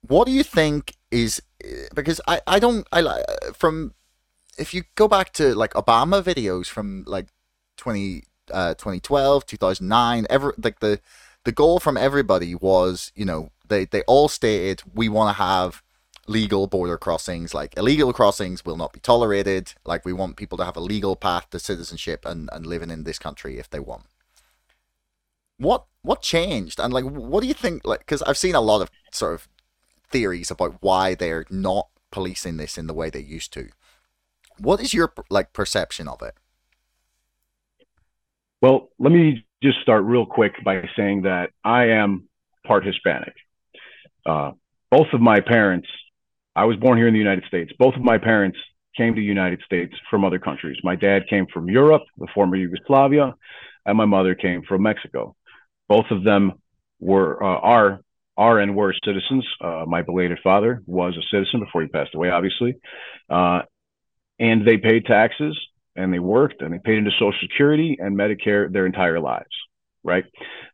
What 0.01 0.25
do 0.25 0.31
you 0.31 0.43
think 0.43 0.96
is 1.11 1.41
because 1.95 2.21
I 2.27 2.41
I 2.47 2.59
don't 2.59 2.87
I 2.91 3.01
like 3.01 3.23
from 3.53 3.93
if 4.57 4.73
you 4.73 4.83
go 4.95 5.07
back 5.07 5.33
to 5.33 5.55
like 5.55 5.73
Obama 5.73 6.21
videos 6.21 6.67
from 6.67 7.03
like 7.07 7.27
20 7.77 8.23
uh 8.51 8.73
2012 8.75 9.45
2009 9.45 10.27
ever 10.29 10.53
like 10.57 10.79
the 10.79 10.99
the 11.47 11.53
goal 11.53 11.79
from 11.79 11.95
everybody 11.95 12.53
was, 12.53 13.13
you 13.15 13.23
know, 13.23 13.51
they, 13.65 13.85
they 13.85 14.01
all 14.01 14.27
stated 14.27 14.83
we 14.93 15.07
want 15.07 15.29
to 15.29 15.41
have 15.41 15.81
legal 16.27 16.67
border 16.67 16.97
crossings. 16.97 17.53
Like 17.53 17.73
illegal 17.77 18.11
crossings 18.11 18.65
will 18.65 18.75
not 18.75 18.91
be 18.91 18.99
tolerated. 18.99 19.73
Like 19.85 20.03
we 20.03 20.11
want 20.11 20.35
people 20.35 20.57
to 20.57 20.65
have 20.65 20.75
a 20.75 20.81
legal 20.81 21.15
path 21.15 21.49
to 21.51 21.59
citizenship 21.59 22.25
and, 22.25 22.49
and 22.51 22.65
living 22.65 22.91
in 22.91 23.05
this 23.05 23.17
country 23.17 23.59
if 23.59 23.69
they 23.69 23.79
want. 23.79 24.03
What 25.57 25.85
what 26.01 26.21
changed? 26.21 26.81
And 26.81 26.93
like 26.93 27.05
what 27.05 27.39
do 27.39 27.47
you 27.47 27.53
think 27.53 27.85
like 27.85 28.05
cuz 28.05 28.21
I've 28.23 28.37
seen 28.37 28.53
a 28.53 28.59
lot 28.59 28.81
of 28.81 28.91
sort 29.13 29.35
of 29.35 29.47
theories 30.09 30.51
about 30.51 30.77
why 30.81 31.15
they're 31.15 31.45
not 31.49 31.87
policing 32.11 32.57
this 32.57 32.77
in 32.77 32.87
the 32.87 32.93
way 32.93 33.09
they 33.09 33.19
used 33.19 33.53
to. 33.53 33.69
What 34.57 34.79
is 34.79 34.93
your 34.93 35.13
like 35.29 35.53
perception 35.53 36.07
of 36.07 36.21
it? 36.21 36.35
Well, 38.61 38.89
let 38.97 39.11
me 39.11 39.45
just 39.61 39.79
start 39.81 40.03
real 40.03 40.25
quick 40.25 40.53
by 40.63 40.87
saying 40.95 41.23
that 41.23 41.51
I 41.63 41.89
am 41.89 42.27
part 42.65 42.85
Hispanic. 42.85 43.33
Uh, 44.25 44.51
both 44.89 45.07
of 45.13 45.21
my 45.21 45.39
parents, 45.39 45.87
I 46.55 46.65
was 46.65 46.75
born 46.77 46.97
here 46.97 47.07
in 47.07 47.13
the 47.13 47.19
United 47.19 47.45
States. 47.47 47.71
Both 47.77 47.95
of 47.95 48.01
my 48.01 48.17
parents 48.17 48.57
came 48.95 49.13
to 49.13 49.21
the 49.21 49.25
United 49.25 49.61
States 49.63 49.93
from 50.09 50.25
other 50.25 50.39
countries. 50.39 50.77
My 50.83 50.95
dad 50.95 51.27
came 51.29 51.45
from 51.53 51.69
Europe, 51.69 52.03
the 52.17 52.27
former 52.33 52.55
Yugoslavia, 52.55 53.35
and 53.85 53.97
my 53.97 54.05
mother 54.05 54.33
came 54.33 54.63
from 54.63 54.81
Mexico. 54.81 55.35
Both 55.87 56.07
of 56.09 56.23
them 56.23 56.53
were 56.99 57.41
uh, 57.41 57.59
are 57.59 58.01
are 58.37 58.59
and 58.59 58.75
were 58.75 58.93
citizens. 59.03 59.45
Uh, 59.59 59.85
my 59.87 60.01
belated 60.01 60.39
father 60.43 60.81
was 60.85 61.17
a 61.17 61.35
citizen 61.35 61.59
before 61.59 61.81
he 61.81 61.87
passed 61.87 62.13
away, 62.15 62.29
obviously, 62.29 62.75
uh, 63.29 63.61
and 64.39 64.67
they 64.67 64.77
paid 64.77 65.05
taxes 65.05 65.57
and 65.95 66.13
they 66.13 66.19
worked 66.19 66.61
and 66.61 66.73
they 66.73 66.79
paid 66.79 66.97
into 66.97 67.11
Social 67.11 67.33
Security 67.41 67.97
and 67.99 68.15
Medicare 68.15 68.71
their 68.71 68.85
entire 68.85 69.19
lives 69.19 69.49
right? 70.07 70.23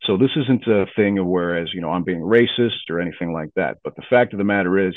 So 0.03 0.15
this 0.15 0.29
isn't 0.35 0.67
a 0.67 0.85
thing 0.95 1.17
of 1.17 1.25
whereas, 1.25 1.73
you 1.73 1.81
know, 1.81 1.89
I'm 1.89 2.03
being 2.03 2.21
racist 2.21 2.89
or 2.89 3.01
anything 3.01 3.33
like 3.33 3.49
that. 3.55 3.79
But 3.83 3.95
the 3.95 4.03
fact 4.09 4.33
of 4.33 4.37
the 4.37 4.43
matter 4.45 4.77
is 4.77 4.93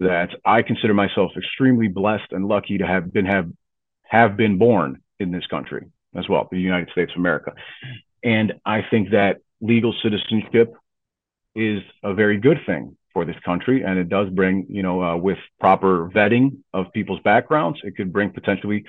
that 0.00 0.28
I 0.44 0.62
consider 0.62 0.94
myself 0.94 1.32
extremely 1.36 1.88
blessed 1.88 2.30
and 2.30 2.46
lucky 2.46 2.78
to 2.78 2.86
have 2.86 3.12
been 3.12 3.26
have 3.26 3.50
have 4.04 4.36
been 4.36 4.58
born 4.58 5.00
in 5.18 5.32
this 5.32 5.46
country 5.46 5.86
as 6.16 6.28
well, 6.28 6.48
the 6.50 6.58
United 6.58 6.88
States 6.90 7.10
of 7.12 7.18
America. 7.18 7.52
And 8.22 8.54
I 8.64 8.82
think 8.88 9.10
that 9.10 9.38
legal 9.60 9.94
citizenship 10.02 10.74
is 11.54 11.82
a 12.02 12.14
very 12.14 12.38
good 12.38 12.58
thing 12.66 12.96
for 13.12 13.24
this 13.24 13.36
country, 13.44 13.82
and 13.82 13.98
it 13.98 14.08
does 14.08 14.28
bring, 14.30 14.66
you 14.68 14.82
know, 14.82 15.02
uh, 15.02 15.16
with 15.16 15.38
proper 15.60 16.10
vetting 16.10 16.58
of 16.72 16.92
people's 16.92 17.20
backgrounds, 17.20 17.78
it 17.84 17.96
could 17.96 18.12
bring 18.12 18.30
potentially 18.30 18.84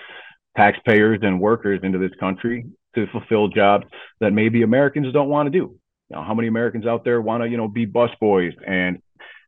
taxpayers 0.58 1.20
and 1.22 1.40
workers 1.40 1.80
into 1.84 2.00
this 2.00 2.14
country 2.20 2.66
to 2.96 3.06
fulfill 3.08 3.48
jobs 3.48 3.86
that 4.20 4.34
maybe 4.34 4.64
Americans 4.64 5.14
don't 5.14 5.30
want 5.30 5.48
to 5.48 5.52
do. 5.52 5.78
You 6.10 6.16
know, 6.16 6.24
how 6.24 6.34
many 6.34 6.48
Americans 6.48 6.86
out 6.86 7.04
there 7.04 7.22
want 7.22 7.44
to, 7.44 7.50
you 7.50 7.58
know, 7.58 7.68
be 7.68 7.86
busboys 7.86 8.54
and 8.66 9.02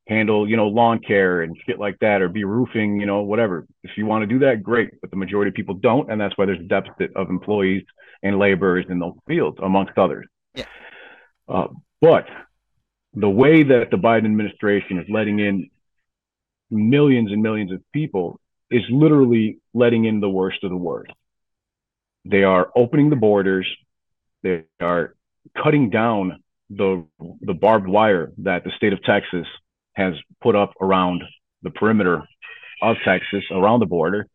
handle, 0.08 0.48
you 0.48 0.58
know, 0.58 0.68
lawn 0.68 1.00
care 1.00 1.42
and 1.42 1.58
shit 1.66 1.80
like 1.80 1.98
that, 2.00 2.22
or 2.22 2.30
be 2.30 2.44
roofing, 2.44 3.00
you 3.00 3.06
know, 3.06 3.22
whatever. 3.22 3.66
If 3.84 3.92
you 3.98 4.06
want 4.06 4.24
to 4.24 4.28
do 4.28 4.40
that, 4.40 4.64
great. 4.64 4.92
But 5.02 5.10
the 5.12 5.18
majority 5.18 5.50
of 5.50 5.56
people 5.56 5.76
don't, 5.76 6.12
and 6.12 6.20
that's 6.20 6.38
why 6.38 6.46
there's 6.46 6.60
a 6.60 6.64
deficit 6.64 7.16
of 7.16 7.30
employees 7.30 7.84
and 8.22 8.38
laborers 8.38 8.86
in 8.90 9.00
those 9.00 9.14
fields, 9.28 9.58
amongst 9.62 9.98
others. 9.98 10.28
Yeah. 10.56 10.66
Uh, 11.48 11.68
but 12.02 12.28
the 13.20 13.30
way 13.30 13.64
that 13.64 13.90
the 13.90 13.98
Biden 13.98 14.26
administration 14.26 15.00
is 15.00 15.08
letting 15.10 15.40
in 15.40 15.70
millions 16.70 17.32
and 17.32 17.42
millions 17.42 17.72
of 17.72 17.82
people 17.92 18.40
is 18.70 18.84
literally 18.90 19.58
letting 19.74 20.06
in 20.06 20.20
the 20.20 20.30
worst 20.30 20.64
of 20.64 20.70
the 20.70 20.78
worst. 20.78 21.12
They 22.26 22.44
are 22.44 22.70
opening 22.76 23.10
the 23.10 23.16
borders. 23.16 23.68
They 24.44 24.66
are 24.80 25.16
cutting 25.62 25.90
down 25.90 26.44
the 26.70 27.06
the 27.42 27.54
barbed 27.54 27.88
wire 27.88 28.34
that 28.40 28.64
the 28.64 28.72
state 28.78 28.94
of 28.94 29.02
Texas 29.04 29.48
has 29.94 30.14
put 30.42 30.56
up 30.56 30.74
around 30.80 31.24
the 31.64 31.72
perimeter 31.72 32.22
of 32.82 32.98
Texas, 33.04 33.44
around 33.50 33.80
the 33.80 33.86
border, 33.86 34.28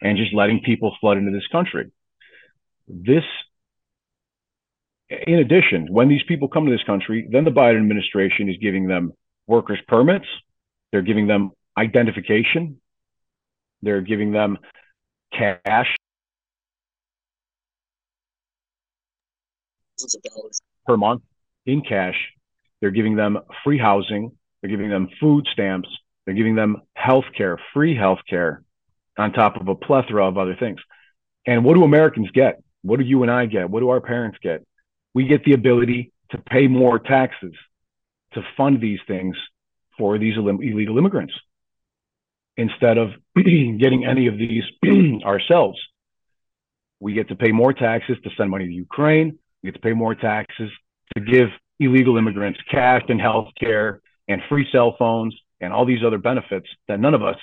and 0.00 0.16
just 0.16 0.32
letting 0.32 0.60
people 0.60 0.94
flood 1.00 1.16
into 1.16 1.32
this 1.32 1.46
country. 1.50 1.90
This, 2.86 3.24
in 5.10 5.38
addition, 5.38 5.86
when 5.90 6.08
these 6.08 6.22
people 6.28 6.48
come 6.48 6.66
to 6.66 6.70
this 6.70 6.82
country, 6.84 7.26
then 7.30 7.44
the 7.44 7.50
Biden 7.50 7.78
administration 7.78 8.48
is 8.48 8.56
giving 8.60 8.86
them 8.86 9.12
workers' 9.46 9.80
permits. 9.88 10.26
They're 10.92 11.02
giving 11.02 11.26
them 11.26 11.52
identification. 11.76 12.80
They're 13.82 14.02
giving 14.02 14.32
them 14.32 14.58
cash 15.32 15.94
per 20.86 20.96
month 20.96 21.22
in 21.66 21.82
cash. 21.82 22.16
They're 22.80 22.90
giving 22.90 23.16
them 23.16 23.38
free 23.64 23.78
housing. 23.78 24.32
They're 24.60 24.70
giving 24.70 24.90
them 24.90 25.08
food 25.20 25.46
stamps. 25.52 25.88
They're 26.24 26.34
giving 26.34 26.54
them 26.54 26.82
health 26.94 27.24
care, 27.36 27.58
free 27.72 27.96
health 27.96 28.20
care, 28.28 28.62
on 29.16 29.32
top 29.32 29.60
of 29.60 29.68
a 29.68 29.74
plethora 29.74 30.26
of 30.26 30.36
other 30.38 30.56
things. 30.58 30.80
And 31.46 31.64
what 31.64 31.74
do 31.74 31.84
Americans 31.84 32.30
get? 32.32 32.62
What 32.82 32.98
do 32.98 33.04
you 33.04 33.22
and 33.22 33.30
I 33.30 33.46
get? 33.46 33.70
What 33.70 33.80
do 33.80 33.88
our 33.88 34.00
parents 34.00 34.38
get? 34.42 34.64
We 35.14 35.26
get 35.26 35.44
the 35.44 35.54
ability 35.54 36.12
to 36.30 36.38
pay 36.38 36.66
more 36.68 36.98
taxes 36.98 37.54
to 38.34 38.42
fund 38.56 38.80
these 38.80 39.00
things 39.06 39.36
for 39.96 40.18
these 40.18 40.36
illegal 40.36 40.98
immigrants 40.98 41.34
instead 42.56 42.98
of 42.98 43.10
getting 43.36 44.04
any 44.06 44.26
of 44.26 44.36
these 44.36 44.64
ourselves. 45.24 45.78
We 47.00 47.14
get 47.14 47.28
to 47.28 47.36
pay 47.36 47.52
more 47.52 47.72
taxes 47.72 48.16
to 48.24 48.30
send 48.36 48.50
money 48.50 48.66
to 48.66 48.72
Ukraine. 48.72 49.38
We 49.62 49.68
get 49.68 49.74
to 49.74 49.80
pay 49.80 49.92
more 49.92 50.14
taxes 50.14 50.70
to 51.16 51.20
give 51.22 51.48
illegal 51.80 52.16
immigrants 52.16 52.58
cash 52.70 53.02
and 53.08 53.20
health 53.20 53.48
care 53.58 54.00
and 54.26 54.42
free 54.48 54.66
cell 54.72 54.96
phones 54.98 55.34
and 55.60 55.72
all 55.72 55.86
these 55.86 56.04
other 56.04 56.18
benefits 56.18 56.66
that 56.88 57.00
none 57.00 57.14
of 57.14 57.22
us 57.22 57.36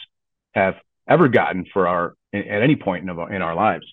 have 0.53 0.75
ever 1.07 1.27
gotten 1.27 1.65
for 1.71 1.87
our 1.87 2.15
at 2.33 2.61
any 2.61 2.75
point 2.75 3.09
in, 3.09 3.09
in 3.33 3.41
our 3.41 3.55
lives. 3.55 3.85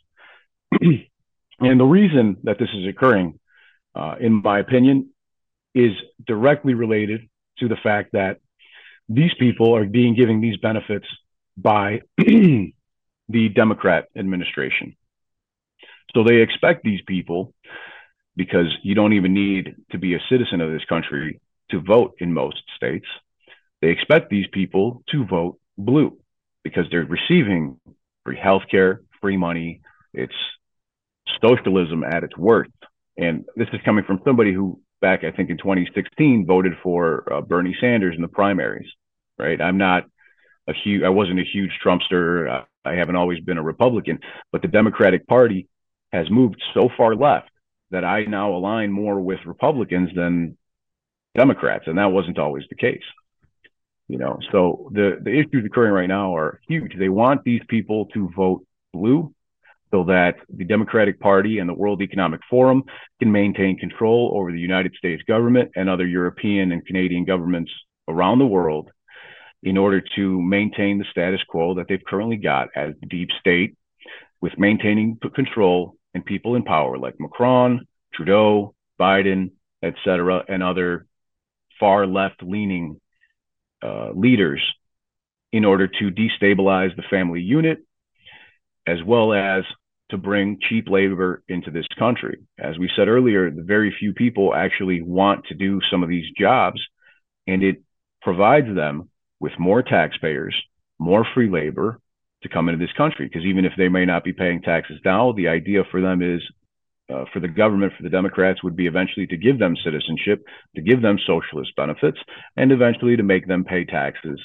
and 0.81 1.81
the 1.81 1.85
reason 1.85 2.37
that 2.43 2.59
this 2.59 2.69
is 2.75 2.87
occurring, 2.89 3.39
uh, 3.95 4.17
in 4.21 4.43
my 4.43 4.59
opinion, 4.59 5.11
is 5.75 5.93
directly 6.27 6.75
related 6.75 7.29
to 7.59 7.69
the 7.69 7.77
fact 7.83 8.13
that 8.13 8.39
these 9.09 9.33
people 9.39 9.77
are 9.77 9.85
being 9.85 10.15
given 10.15 10.41
these 10.41 10.57
benefits 10.59 11.07
by 11.57 12.01
the 12.17 13.49
Democrat 13.55 14.09
administration. 14.17 14.97
So 16.15 16.25
they 16.25 16.37
expect 16.37 16.83
these 16.83 17.01
people 17.07 17.55
because 18.37 18.67
you 18.83 18.95
don't 18.95 19.13
even 19.13 19.35
need 19.35 19.77
to 19.91 19.99
be 19.99 20.15
a 20.15 20.21
citizen 20.31 20.61
of 20.61 20.71
this 20.71 20.85
country 20.89 21.41
to 21.71 21.81
vote 21.81 22.15
in 22.19 22.33
most 22.33 22.63
states. 22.77 23.07
They 23.81 23.89
expect 23.89 24.31
these 24.31 24.47
people 24.53 25.03
to 25.11 25.25
vote 25.25 25.59
blue 25.77 26.19
because 26.63 26.85
they're 26.91 27.05
receiving 27.05 27.81
free 28.25 28.39
healthcare, 28.39 28.99
free 29.21 29.37
money. 29.37 29.81
It's 30.15 30.35
socialism 31.43 32.05
at 32.05 32.25
its 32.25 32.37
worst. 32.37 32.71
And 33.17 33.45
this 33.57 33.69
is 33.73 33.81
coming 33.85 34.05
from 34.05 34.21
somebody 34.25 34.53
who, 34.53 34.81
back 35.01 35.25
I 35.25 35.31
think 35.31 35.51
in 35.51 35.59
2016, 35.59 36.47
voted 36.47 36.73
for 36.83 37.31
uh, 37.33 37.41
Bernie 37.41 37.77
Sanders 37.81 38.15
in 38.17 38.23
the 38.23 38.29
primaries. 38.29 38.89
Right? 39.39 39.61
I'm 39.61 39.79
not 39.79 40.05
a 40.69 40.73
huge. 40.73 41.03
I 41.03 41.09
wasn't 41.09 41.41
a 41.41 41.45
huge 41.45 41.71
Trumpster. 41.85 42.65
I 42.85 42.93
haven't 42.95 43.17
always 43.17 43.41
been 43.41 43.59
a 43.59 43.63
Republican, 43.63 44.19
but 44.51 44.63
the 44.63 44.69
Democratic 44.69 45.27
Party 45.27 45.69
has 46.13 46.31
moved 46.31 46.63
so 46.75 46.89
far 46.97 47.15
left 47.15 47.51
that 47.91 48.05
I 48.05 48.25
now 48.25 48.55
align 48.55 48.91
more 48.91 49.21
with 49.21 49.39
Republicans 49.47 50.11
than 50.15 50.57
Democrats, 51.37 51.85
and 51.87 51.99
that 51.99 52.13
wasn't 52.13 52.39
always 52.39 52.65
the 52.69 52.77
case. 52.77 53.03
You 54.09 54.19
know, 54.19 54.39
so 54.51 54.91
the 54.93 55.19
the 55.23 55.31
issues 55.31 55.65
occurring 55.65 55.93
right 55.93 56.09
now 56.09 56.37
are 56.37 56.61
huge. 56.69 56.93
They 56.99 57.09
want 57.09 57.45
these 57.45 57.63
people 57.69 58.07
to 58.15 58.31
vote 58.37 58.67
blue 58.93 59.35
so 59.93 60.05
that 60.05 60.37
the 60.49 60.65
Democratic 60.65 61.21
Party 61.21 61.59
and 61.59 61.69
the 61.69 61.75
World 61.75 62.01
Economic 62.01 62.41
Forum 62.49 62.83
can 63.19 63.31
maintain 63.31 63.77
control 63.77 64.33
over 64.35 64.51
the 64.51 64.59
United 64.59 64.95
States 64.95 65.23
government 65.29 65.71
and 65.77 65.89
other 65.89 66.07
European 66.07 66.73
and 66.73 66.85
Canadian 66.87 67.25
governments 67.25 67.71
around 68.09 68.39
the 68.39 68.47
world 68.47 68.91
in 69.63 69.77
order 69.77 70.03
to 70.17 70.41
maintain 70.41 70.99
the 70.99 71.05
status 71.11 71.41
quo 71.49 71.75
that 71.75 71.87
they've 71.89 72.05
currently 72.07 72.37
got 72.37 72.69
as 72.75 72.95
deep 73.09 73.29
state 73.39 73.77
with 74.41 74.59
maintaining 74.59 75.19
control 75.35 75.95
and 76.15 76.25
people 76.25 76.57
in 76.57 76.65
power 76.65 76.99
like 76.99 77.15
Macron, 77.21 77.87
Trudeau, 78.15 78.75
Biden, 78.99 79.53
etc., 79.83 80.43
and 80.49 80.63
other 80.63 81.07
far 81.79 82.07
left 82.07 82.43
leaning 82.43 82.99
uh, 83.83 84.11
leaders 84.15 84.63
in 85.53 85.65
order 85.65 85.87
to 85.87 86.11
destabilize 86.11 86.97
the 86.97 87.03
family 87.11 87.41
unit 87.41 87.79
as 88.87 88.99
well 89.05 89.33
as 89.33 89.65
to 90.13 90.19
bring 90.19 90.59
cheap 90.69 90.89
labor 90.89 91.43
into 91.49 91.71
this 91.71 91.87
country. 91.99 92.39
As 92.59 92.79
we 92.79 92.91
said 92.95 93.09
earlier, 93.09 93.51
the 93.51 93.63
very 93.63 93.95
few 93.99 94.13
people 94.13 94.55
actually 94.55 95.01
want 95.03 95.47
to 95.47 95.55
do 95.55 95.81
some 95.91 96.03
of 96.03 96.09
these 96.11 96.27
jobs, 96.39 96.81
and 97.47 97.63
it 97.63 97.83
provides 98.21 98.73
them 98.75 99.09
with 99.41 99.53
more 99.59 99.83
taxpayers, 99.83 100.55
more 100.99 101.27
free 101.35 101.51
labor, 101.51 101.99
to 102.43 102.49
come 102.49 102.69
into 102.69 102.85
this 102.85 102.95
country 102.97 103.27
because 103.27 103.47
even 103.47 103.65
if 103.65 103.73
they 103.79 103.89
may 103.89 104.05
not 104.05 104.25
be 104.25 104.33
paying 104.33 104.61
taxes 104.61 104.99
now, 105.05 105.33
the 105.33 105.49
idea 105.49 105.83
for 105.91 106.01
them 106.01 106.21
is 106.23 106.43
uh, 107.09 107.25
for 107.33 107.41
the 107.41 107.49
government, 107.49 107.93
for 107.97 108.03
the 108.03 108.09
Democrats, 108.11 108.63
would 108.63 108.77
be 108.77 108.87
eventually 108.87 109.27
to 109.27 109.37
give 109.37 109.59
them 109.59 109.77
citizenship, 109.85 110.45
to 110.75 110.83
give 110.83 111.03
them 111.03 111.19
socialist 111.27 111.71
benefits, 111.77 112.19
and 112.57 112.73
eventually 112.73 113.17
to 113.17 113.23
make 113.23 113.47
them 113.47 113.65
pay 113.65 113.85
taxes 113.85 114.41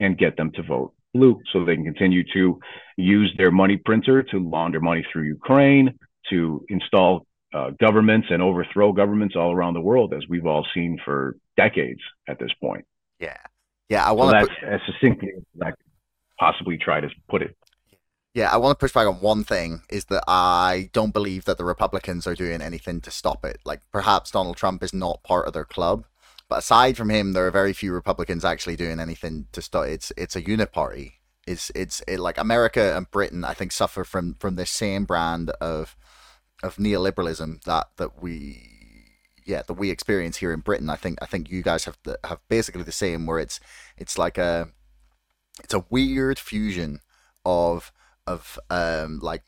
and 0.00 0.18
get 0.18 0.36
them 0.36 0.50
to 0.52 0.62
vote 0.62 0.94
blue 1.14 1.40
so 1.52 1.64
they 1.64 1.74
can 1.74 1.84
continue 1.84 2.24
to 2.32 2.58
use 2.96 3.32
their 3.36 3.50
money 3.50 3.76
printer 3.76 4.22
to 4.22 4.38
launder 4.38 4.80
money 4.80 5.04
through 5.12 5.24
Ukraine, 5.24 5.98
to 6.30 6.64
install 6.68 7.26
uh, 7.54 7.70
governments 7.80 8.28
and 8.30 8.42
overthrow 8.42 8.92
governments 8.92 9.36
all 9.36 9.52
around 9.52 9.74
the 9.74 9.80
world, 9.80 10.14
as 10.14 10.22
we've 10.28 10.46
all 10.46 10.66
seen 10.74 10.98
for 11.04 11.36
decades 11.56 12.00
at 12.28 12.38
this 12.38 12.50
point. 12.60 12.84
Yeah. 13.18 13.36
Yeah. 13.88 14.04
I 14.04 14.12
want 14.12 14.30
so 14.30 14.40
to. 14.40 14.46
That's 14.46 14.60
put... 14.60 14.68
as 14.68 14.80
succinctly 14.86 15.28
as 15.36 15.62
I 15.62 15.70
could 15.70 15.76
possibly 16.38 16.78
try 16.78 17.00
to 17.00 17.08
put 17.28 17.42
it. 17.42 17.56
Yeah, 18.34 18.50
I 18.50 18.56
want 18.56 18.78
to 18.78 18.82
push 18.82 18.94
back 18.94 19.06
on 19.06 19.16
one 19.16 19.44
thing 19.44 19.82
is 19.90 20.06
that 20.06 20.24
I 20.26 20.88
don't 20.94 21.12
believe 21.12 21.44
that 21.44 21.58
the 21.58 21.66
Republicans 21.66 22.26
are 22.26 22.34
doing 22.34 22.62
anything 22.62 23.02
to 23.02 23.10
stop 23.10 23.44
it. 23.44 23.58
Like, 23.66 23.80
perhaps 23.92 24.30
Donald 24.30 24.56
Trump 24.56 24.82
is 24.82 24.94
not 24.94 25.22
part 25.22 25.46
of 25.46 25.52
their 25.52 25.66
club, 25.66 26.06
but 26.52 26.58
aside 26.58 26.98
from 26.98 27.08
him, 27.08 27.32
there 27.32 27.46
are 27.46 27.50
very 27.50 27.72
few 27.72 27.94
Republicans 27.94 28.44
actually 28.44 28.76
doing 28.76 29.00
anything 29.00 29.46
to 29.52 29.62
stop. 29.62 29.86
It's 29.86 30.12
it's 30.18 30.36
a 30.36 30.42
uniparty. 30.42 31.12
It's 31.46 31.72
it's 31.74 32.02
it, 32.06 32.20
like 32.20 32.36
America 32.36 32.94
and 32.94 33.10
Britain. 33.10 33.42
I 33.42 33.54
think 33.54 33.72
suffer 33.72 34.04
from 34.04 34.34
from 34.34 34.56
the 34.56 34.66
same 34.66 35.06
brand 35.06 35.48
of 35.62 35.96
of 36.62 36.76
neoliberalism 36.76 37.64
that 37.64 37.86
that 37.96 38.22
we 38.22 38.68
yeah 39.46 39.62
that 39.62 39.78
we 39.78 39.88
experience 39.88 40.36
here 40.36 40.52
in 40.52 40.60
Britain. 40.60 40.90
I 40.90 40.96
think 40.96 41.22
I 41.22 41.24
think 41.24 41.50
you 41.50 41.62
guys 41.62 41.86
have 41.86 41.96
the, 42.02 42.18
have 42.22 42.40
basically 42.50 42.82
the 42.82 42.92
same 42.92 43.24
where 43.24 43.38
it's 43.38 43.58
it's 43.96 44.18
like 44.18 44.36
a 44.36 44.68
it's 45.64 45.72
a 45.72 45.86
weird 45.88 46.38
fusion 46.38 47.00
of 47.46 47.92
of 48.26 48.58
um 48.68 49.20
like 49.22 49.44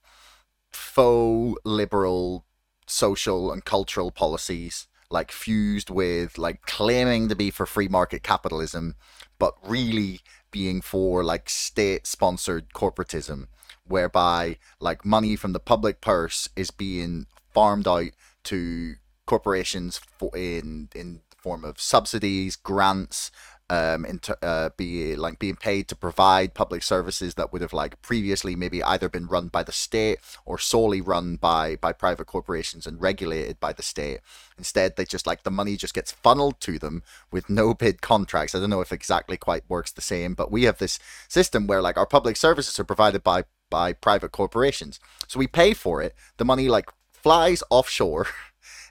faux 0.73 1.61
liberal 1.67 2.47
social 2.87 3.53
and 3.53 3.63
cultural 3.67 4.11
policies 4.11 4.89
like 5.15 5.33
fused 5.33 5.89
with 5.89 6.37
like 6.37 6.61
claiming 6.67 7.29
to 7.29 7.37
be 7.37 7.51
for 7.51 7.65
free 7.65 7.89
market 7.89 8.23
capitalism, 8.23 8.97
but 9.39 9.55
really 9.63 10.21
being 10.51 10.83
for 10.83 11.25
like 11.25 11.49
state 11.49 12.07
sponsored 12.07 12.75
corporatism, 12.75 13.47
whereby 13.87 14.59
like 14.81 15.05
money 15.05 15.37
from 15.37 15.53
the 15.53 15.61
public 15.61 16.01
purse 16.03 16.49
is 16.57 16.71
being 16.71 17.27
farmed 17.55 17.89
out 17.89 18.11
to 18.43 18.95
corporations 19.27 19.99
for 20.19 20.37
in 20.37 20.89
in 20.95 21.21
form 21.45 21.65
of 21.65 21.81
subsidies, 21.81 22.57
grants, 22.57 23.31
um, 23.71 24.05
into 24.05 24.37
uh, 24.45 24.71
be 24.77 25.17
like 25.17 25.39
being 25.39 25.57
paid 25.57 25.89
to 25.89 25.97
provide 25.97 26.55
public 26.55 26.83
services 26.83 27.35
that 27.35 27.53
would 27.53 27.63
have 27.63 27.73
like 27.73 28.01
previously 28.03 28.55
maybe 28.55 28.83
either 28.83 29.09
been 29.09 29.27
run 29.27 29.49
by 29.49 29.63
the 29.63 29.73
state 29.73 30.19
or 30.45 30.59
solely 30.59 31.01
run 31.01 31.37
by 31.37 31.77
by 31.77 31.93
private 31.93 32.27
corporations 32.27 32.87
and 32.87 33.01
regulated 33.01 33.59
by 33.61 33.73
the 33.73 33.83
state. 33.83 34.21
Instead, 34.59 34.97
they 34.97 35.05
just 35.05 35.27
like 35.27 35.43
the 35.43 35.51
money 35.51 35.77
just 35.77 35.95
gets 35.95 36.13
funneled 36.13 36.61
to 36.61 36.79
them 36.79 37.03
with 37.31 37.49
no 37.49 37.73
bid 37.75 38.03
contracts. 38.03 38.55
I 38.55 38.61
don't 38.61 38.71
know 38.71 38.81
if 38.83 38.93
exactly 38.93 39.37
quite 39.37 39.69
works 39.69 39.93
the 39.93 40.01
same, 40.01 40.35
but 40.35 40.53
we 40.53 40.65
have 40.65 40.79
this 40.79 40.99
system 41.29 41.67
where 41.67 41.83
like 41.83 41.97
our 41.97 42.07
public 42.07 42.37
services 42.37 42.79
are 42.79 42.85
provided 42.85 43.23
by 43.23 43.45
by 43.71 43.93
private 43.93 44.33
corporations. 44.33 45.01
So 45.27 45.39
we 45.39 45.47
pay 45.47 45.75
for 45.75 46.03
it. 46.03 46.15
The 46.37 46.45
money 46.45 46.69
like 46.69 46.91
flies 47.11 47.63
offshore. 47.71 48.27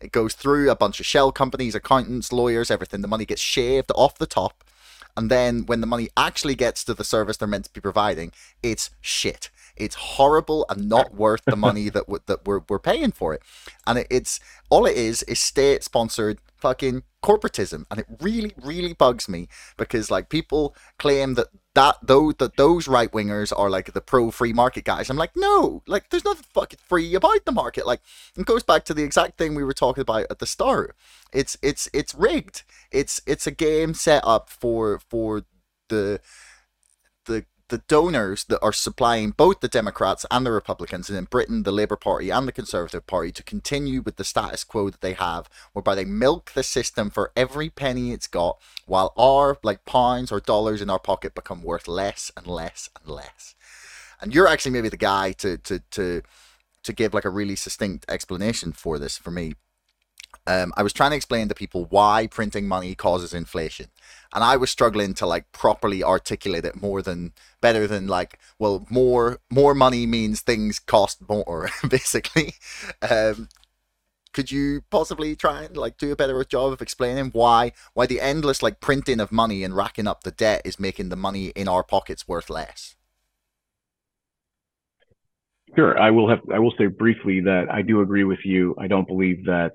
It 0.04 0.12
goes 0.12 0.34
through 0.34 0.70
a 0.70 0.76
bunch 0.76 1.00
of 1.00 1.06
shell 1.06 1.32
companies, 1.32 1.76
accountants, 1.76 2.34
lawyers, 2.34 2.70
everything. 2.70 3.02
The 3.02 3.08
money 3.08 3.26
gets 3.26 3.42
shaved 3.42 3.92
off 3.96 4.18
the 4.18 4.28
top. 4.28 4.64
And 5.16 5.32
then 5.32 5.66
when 5.66 5.80
the 5.80 5.88
money 5.88 6.10
actually 6.18 6.56
gets 6.56 6.84
to 6.84 6.94
the 6.94 7.04
service 7.04 7.38
they're 7.38 7.48
meant 7.48 7.66
to 7.66 7.74
be 7.74 7.80
providing, 7.80 8.32
it's 8.62 8.90
shit. 9.00 9.50
It's 9.78 9.96
horrible 9.96 10.66
and 10.70 10.90
not 10.90 11.14
worth 11.24 11.46
the 11.46 11.56
money 11.56 11.90
that 11.90 12.06
w- 12.06 12.22
that 12.26 12.46
we're, 12.46 12.62
we're 12.68 12.80
paying 12.80 13.12
for 13.12 13.34
it. 13.34 13.42
And 13.88 14.00
it, 14.00 14.08
it's 14.10 14.40
all 14.70 14.86
it 14.86 14.98
is 14.98 15.24
is 15.24 15.40
state 15.40 15.84
sponsored 15.84 16.40
fucking 16.64 17.04
corporatism, 17.22 17.86
and 17.92 18.00
it 18.00 18.06
really 18.22 18.54
really 18.64 18.94
bugs 18.94 19.28
me 19.28 19.50
because 19.78 20.10
like 20.10 20.30
people 20.30 20.74
claim 20.98 21.34
that 21.34 21.48
that 21.76 21.98
though 22.02 22.32
that 22.32 22.56
those 22.56 22.88
right 22.88 23.12
wingers 23.12 23.52
are 23.56 23.70
like 23.70 23.92
the 23.94 24.00
pro 24.00 24.32
free 24.32 24.54
market 24.54 24.86
guys. 24.86 25.10
I'm 25.10 25.18
like, 25.18 25.36
no, 25.36 25.84
like 25.88 26.10
there's 26.10 26.24
nothing 26.24 26.46
fucking 26.54 26.80
free 26.88 27.14
about 27.16 27.44
the 27.44 27.52
market. 27.52 27.86
Like 27.86 28.00
it 28.38 28.46
goes 28.46 28.64
back 28.64 28.86
to 28.86 28.94
the 28.94 29.04
exact 29.04 29.38
thing 29.38 29.56
we 29.56 29.64
were 29.66 29.74
talking 29.74 30.04
about 30.04 30.28
at 30.30 30.40
the 30.40 30.46
start. 30.46 30.96
It's 31.34 31.58
it's 31.62 31.90
it's 31.94 32.16
rigged. 32.16 32.64
It's 32.92 33.22
it's 33.28 33.46
a 33.46 33.52
game 33.52 33.94
set 33.94 34.24
up 34.26 34.50
for 34.50 35.00
for 35.10 35.44
the 35.90 36.22
the 37.26 37.46
the 37.74 37.80
donors 37.88 38.44
that 38.44 38.62
are 38.62 38.72
supplying 38.72 39.32
both 39.32 39.60
the 39.60 39.68
Democrats 39.68 40.28
and 40.30 40.46
the 40.46 40.52
Republicans, 40.52 41.10
and 41.10 41.18
in 41.18 41.24
Britain, 41.24 41.64
the 41.64 41.72
Labour 41.72 41.96
Party 41.96 42.30
and 42.30 42.48
the 42.48 42.52
Conservative 42.52 43.08
Party, 43.08 43.32
to 43.32 43.42
continue 43.42 44.04
with 44.04 44.18
the 44.18 44.24
status 44.24 44.64
quo 44.64 44.92
that 44.92 45.02
they 45.02 45.14
have, 45.14 45.50
whereby 45.72 45.96
they 45.96 46.06
milk 46.06 46.52
the 46.52 46.62
system 46.62 47.10
for 47.10 47.32
every 47.36 47.72
penny 47.72 48.12
it's 48.12 48.28
got, 48.28 48.60
while 48.86 49.12
our 49.18 49.58
like 49.64 49.86
pounds 49.86 50.32
or 50.32 50.40
dollars 50.40 50.84
in 50.84 50.90
our 50.92 51.00
pocket 51.00 51.34
become 51.34 51.64
worth 51.64 51.88
less 51.88 52.32
and 52.38 52.46
less 52.46 52.92
and 52.96 53.12
less. 53.12 53.56
And 54.22 54.36
you're 54.36 54.48
actually 54.48 54.74
maybe 54.74 54.90
the 54.90 54.96
guy 54.96 55.32
to 55.32 55.58
to 55.58 55.80
to 55.80 56.22
to 56.84 56.94
give 56.94 57.16
like 57.16 57.26
a 57.26 57.32
really 57.32 57.56
succinct 57.56 58.06
explanation 58.08 58.72
for 58.72 59.00
this 59.00 59.18
for 59.18 59.32
me 59.32 59.56
um, 60.46 60.74
I 60.76 60.84
was 60.84 60.94
trying 60.94 61.12
to 61.12 61.16
explain 61.16 61.48
to 61.48 61.56
people 61.56 61.86
why 61.90 62.28
printing 62.28 62.68
money 62.68 62.96
causes 62.96 63.34
inflation, 63.34 63.88
and 64.34 64.44
I 64.44 64.58
was 64.58 64.72
struggling 64.72 65.14
to 65.16 65.28
like 65.28 65.52
properly 65.52 66.04
articulate 66.04 66.66
it 66.66 66.82
more 66.82 67.02
than 67.02 67.34
better 67.62 67.88
than 67.88 68.08
like, 68.08 68.40
well, 68.58 68.86
more 68.90 69.40
more 69.50 69.76
money 69.76 70.06
means 70.06 70.42
things 70.42 70.80
cost 70.80 71.28
more, 71.30 71.70
basically. 71.90 72.56
Um, 73.02 73.50
could 74.34 74.52
you 74.52 74.82
possibly 74.90 75.36
try 75.36 75.64
and 75.64 75.78
like 75.78 75.98
do 75.98 76.12
a 76.12 76.16
better 76.16 76.44
job 76.44 76.74
of 76.74 76.82
explaining 76.82 77.30
why 77.34 77.72
why 77.94 78.08
the 78.08 78.20
endless 78.20 78.64
like 78.64 78.80
printing 78.80 79.20
of 79.20 79.32
money 79.32 79.64
and 79.64 79.76
racking 79.76 80.08
up 80.08 80.24
the 80.24 80.32
debt 80.32 80.64
is 80.66 80.80
making 80.80 81.10
the 81.10 81.16
money 81.16 81.48
in 81.56 81.68
our 81.68 81.84
pockets 81.84 82.28
worth 82.28 82.50
less? 82.50 82.96
Sure, 85.76 85.98
I 86.00 86.12
will 86.12 86.30
have 86.30 86.42
I 86.52 86.60
will 86.60 86.74
say 86.78 86.88
briefly 86.88 87.42
that 87.42 87.66
I 87.72 87.84
do 87.84 88.02
agree 88.02 88.24
with 88.24 88.40
you. 88.44 88.76
I 88.80 88.88
don't 88.88 89.08
believe 89.08 89.46
that 89.46 89.72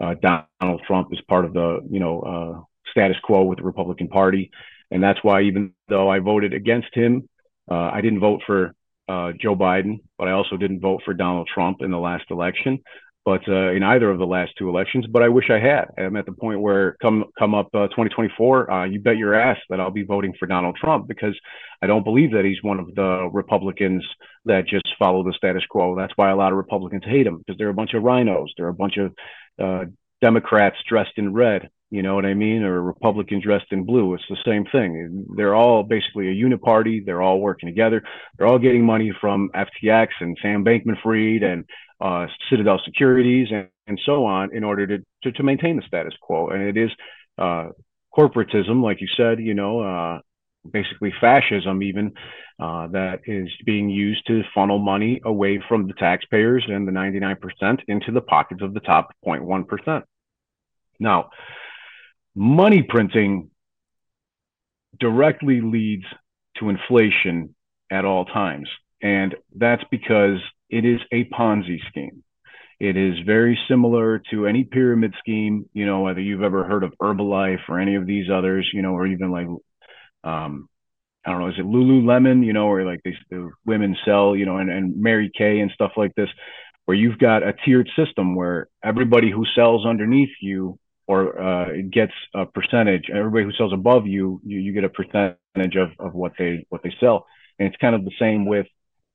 uh, 0.00 0.14
Donald 0.20 0.82
Trump 0.86 1.08
is 1.12 1.20
part 1.22 1.46
of 1.46 1.54
the 1.54 1.80
you 1.90 2.00
know 2.00 2.20
uh, 2.20 2.73
status 2.94 3.16
quo 3.24 3.42
with 3.42 3.58
the 3.58 3.64
Republican 3.64 4.08
Party, 4.08 4.50
and 4.90 5.02
that's 5.02 5.18
why 5.22 5.42
even 5.42 5.72
though 5.88 6.08
I 6.08 6.20
voted 6.20 6.54
against 6.54 6.94
him, 6.94 7.28
uh, 7.70 7.90
I 7.92 8.00
didn't 8.00 8.20
vote 8.20 8.42
for 8.46 8.74
uh, 9.08 9.32
Joe 9.40 9.56
Biden, 9.56 10.00
but 10.18 10.28
I 10.28 10.32
also 10.32 10.56
didn't 10.56 10.80
vote 10.80 11.02
for 11.04 11.14
Donald 11.14 11.48
Trump 11.52 11.82
in 11.82 11.90
the 11.90 11.98
last 11.98 12.24
election 12.30 12.80
but 13.24 13.40
uh, 13.48 13.72
in 13.72 13.82
either 13.82 14.10
of 14.10 14.18
the 14.18 14.26
last 14.26 14.52
two 14.58 14.68
elections. 14.68 15.06
But 15.06 15.22
I 15.22 15.28
wish 15.28 15.48
I 15.50 15.58
had. 15.58 15.86
I'm 15.96 16.16
at 16.16 16.26
the 16.26 16.32
point 16.32 16.60
where 16.60 16.96
come 17.00 17.24
come 17.38 17.54
up 17.54 17.68
uh, 17.74 17.88
2024, 17.88 18.70
uh, 18.70 18.84
you 18.84 19.00
bet 19.00 19.16
your 19.16 19.34
ass 19.34 19.56
that 19.70 19.80
I'll 19.80 19.90
be 19.90 20.04
voting 20.04 20.34
for 20.38 20.46
Donald 20.46 20.76
Trump 20.76 21.08
because 21.08 21.38
I 21.80 21.86
don't 21.86 22.04
believe 22.04 22.32
that 22.32 22.44
he's 22.44 22.62
one 22.62 22.78
of 22.78 22.94
the 22.94 23.30
Republicans 23.32 24.04
that 24.44 24.66
just 24.66 24.86
follow 24.98 25.24
the 25.24 25.32
status 25.32 25.64
quo. 25.68 25.96
That's 25.96 26.12
why 26.16 26.30
a 26.30 26.36
lot 26.36 26.52
of 26.52 26.58
Republicans 26.58 27.04
hate 27.06 27.26
him 27.26 27.38
because 27.38 27.56
they're 27.56 27.70
a 27.70 27.74
bunch 27.74 27.94
of 27.94 28.02
RINOs. 28.02 28.48
They're 28.56 28.68
a 28.68 28.74
bunch 28.74 28.98
of 28.98 29.14
uh, 29.62 29.84
Democrats 30.20 30.76
dressed 30.86 31.16
in 31.16 31.32
red. 31.32 31.70
You 31.94 32.02
know 32.02 32.16
what 32.16 32.26
I 32.26 32.34
mean? 32.34 32.64
Or 32.64 32.82
Republicans 32.82 33.44
dressed 33.44 33.70
in 33.70 33.84
blue. 33.84 34.14
It's 34.14 34.24
the 34.28 34.36
same 34.44 34.64
thing. 34.72 35.26
They're 35.36 35.54
all 35.54 35.84
basically 35.84 36.26
a 36.26 36.34
uniparty. 36.34 37.06
They're 37.06 37.22
all 37.22 37.38
working 37.38 37.68
together. 37.68 38.02
They're 38.36 38.48
all 38.48 38.58
getting 38.58 38.84
money 38.84 39.12
from 39.20 39.48
FTX 39.54 40.08
and 40.18 40.36
Sam 40.42 40.64
Bankman 40.64 41.00
Fried 41.00 41.44
and 41.44 41.64
uh, 42.00 42.26
Citadel 42.50 42.80
Securities 42.84 43.46
and, 43.52 43.68
and 43.86 44.00
so 44.04 44.24
on 44.24 44.52
in 44.52 44.64
order 44.64 44.88
to, 44.88 45.04
to, 45.22 45.30
to, 45.30 45.42
maintain 45.44 45.76
the 45.76 45.82
status 45.86 46.14
quo. 46.20 46.48
And 46.48 46.62
it 46.62 46.76
is 46.76 46.90
uh, 47.38 47.68
corporatism, 48.12 48.82
like 48.82 49.00
you 49.00 49.08
said, 49.16 49.38
you 49.38 49.54
know, 49.54 49.78
uh, 49.78 50.18
basically 50.68 51.14
fascism, 51.20 51.80
even 51.80 52.12
uh, 52.58 52.88
that 52.88 53.20
is 53.26 53.48
being 53.64 53.88
used 53.88 54.26
to 54.26 54.42
funnel 54.52 54.80
money 54.80 55.20
away 55.24 55.62
from 55.68 55.86
the 55.86 55.94
taxpayers 55.94 56.64
and 56.66 56.88
the 56.88 56.92
99% 56.92 57.36
into 57.86 58.10
the 58.10 58.20
pockets 58.20 58.62
of 58.62 58.74
the 58.74 58.80
top 58.80 59.14
0.1%. 59.24 60.02
Now, 60.98 61.30
money 62.34 62.82
printing 62.82 63.50
directly 64.98 65.60
leads 65.60 66.04
to 66.58 66.68
inflation 66.68 67.54
at 67.90 68.04
all 68.04 68.24
times. 68.24 68.68
And 69.02 69.34
that's 69.56 69.84
because 69.90 70.38
it 70.70 70.84
is 70.84 71.00
a 71.12 71.24
Ponzi 71.24 71.78
scheme. 71.88 72.22
It 72.80 72.96
is 72.96 73.14
very 73.24 73.58
similar 73.68 74.20
to 74.30 74.46
any 74.46 74.64
pyramid 74.64 75.14
scheme, 75.18 75.68
you 75.72 75.86
know, 75.86 76.00
whether 76.00 76.20
you've 76.20 76.42
ever 76.42 76.64
heard 76.64 76.82
of 76.82 76.92
Herbalife 77.00 77.68
or 77.68 77.78
any 77.78 77.94
of 77.94 78.06
these 78.06 78.28
others, 78.30 78.68
you 78.72 78.82
know, 78.82 78.92
or 78.92 79.06
even 79.06 79.30
like, 79.30 79.46
um, 80.24 80.68
I 81.24 81.30
don't 81.30 81.40
know, 81.40 81.48
is 81.48 81.58
it 81.58 81.64
Lululemon, 81.64 82.44
you 82.44 82.52
know, 82.52 82.66
or 82.66 82.84
like 82.84 83.00
these 83.04 83.14
the 83.30 83.50
women 83.64 83.96
sell, 84.04 84.36
you 84.36 84.44
know, 84.44 84.58
and, 84.58 84.70
and 84.70 85.00
Mary 85.00 85.30
Kay 85.36 85.60
and 85.60 85.70
stuff 85.70 85.92
like 85.96 86.14
this, 86.14 86.28
where 86.84 86.96
you've 86.96 87.18
got 87.18 87.42
a 87.42 87.54
tiered 87.64 87.88
system 87.96 88.34
where 88.34 88.68
everybody 88.82 89.30
who 89.30 89.46
sells 89.54 89.86
underneath 89.86 90.34
you 90.40 90.78
or 91.06 91.40
uh, 91.40 91.68
gets 91.90 92.12
a 92.34 92.46
percentage, 92.46 93.10
everybody 93.10 93.44
who 93.44 93.52
sells 93.52 93.72
above 93.72 94.06
you, 94.06 94.40
you, 94.44 94.58
you 94.58 94.72
get 94.72 94.84
a 94.84 94.88
percentage 94.88 95.76
of, 95.76 95.90
of 95.98 96.14
what 96.14 96.32
they 96.38 96.66
what 96.70 96.82
they 96.82 96.94
sell. 97.00 97.26
And 97.58 97.68
it's 97.68 97.76
kind 97.78 97.94
of 97.94 98.04
the 98.04 98.12
same 98.18 98.46
with 98.46 98.66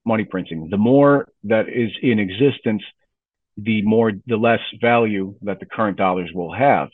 money 0.06 0.26
printing. 0.26 0.70
The 0.70 0.78
more 0.78 1.28
that 1.46 1.70
is 1.70 1.92
in 2.02 2.20
existence, 2.20 2.84
the 3.58 3.82
more 3.84 4.14
the 4.28 4.38
less 4.38 4.62
value 4.82 5.36
that 5.44 5.60
the 5.60 5.66
current 5.66 5.98
dollars 5.98 6.32
will 6.34 6.54
have. 6.54 6.90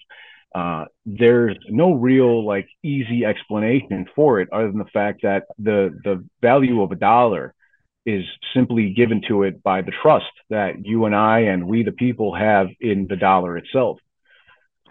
uh, 0.56 0.86
there's 1.06 1.58
no 1.70 1.94
real 1.94 2.46
like 2.46 2.68
easy 2.84 3.26
explanation 3.26 4.08
for 4.16 4.40
it 4.40 4.50
other 4.54 4.68
than 4.70 4.80
the 4.80 4.86
fact 4.86 5.22
that 5.24 5.44
the 5.60 5.92
the 6.04 6.26
value 6.42 6.82
of 6.82 6.92
a 6.92 6.96
dollar 6.96 7.54
is 8.06 8.24
simply 8.54 8.92
given 8.94 9.22
to 9.28 9.44
it 9.44 9.62
by 9.64 9.82
the 9.82 9.92
trust 10.02 10.32
that 10.50 10.86
you 10.86 11.06
and 11.06 11.16
I 11.16 11.40
and 11.42 11.68
we 11.68 11.84
the 11.84 11.92
people 11.92 12.34
have 12.36 12.68
in 12.80 13.08
the 13.08 13.18
dollar 13.18 13.58
itself. 13.58 14.00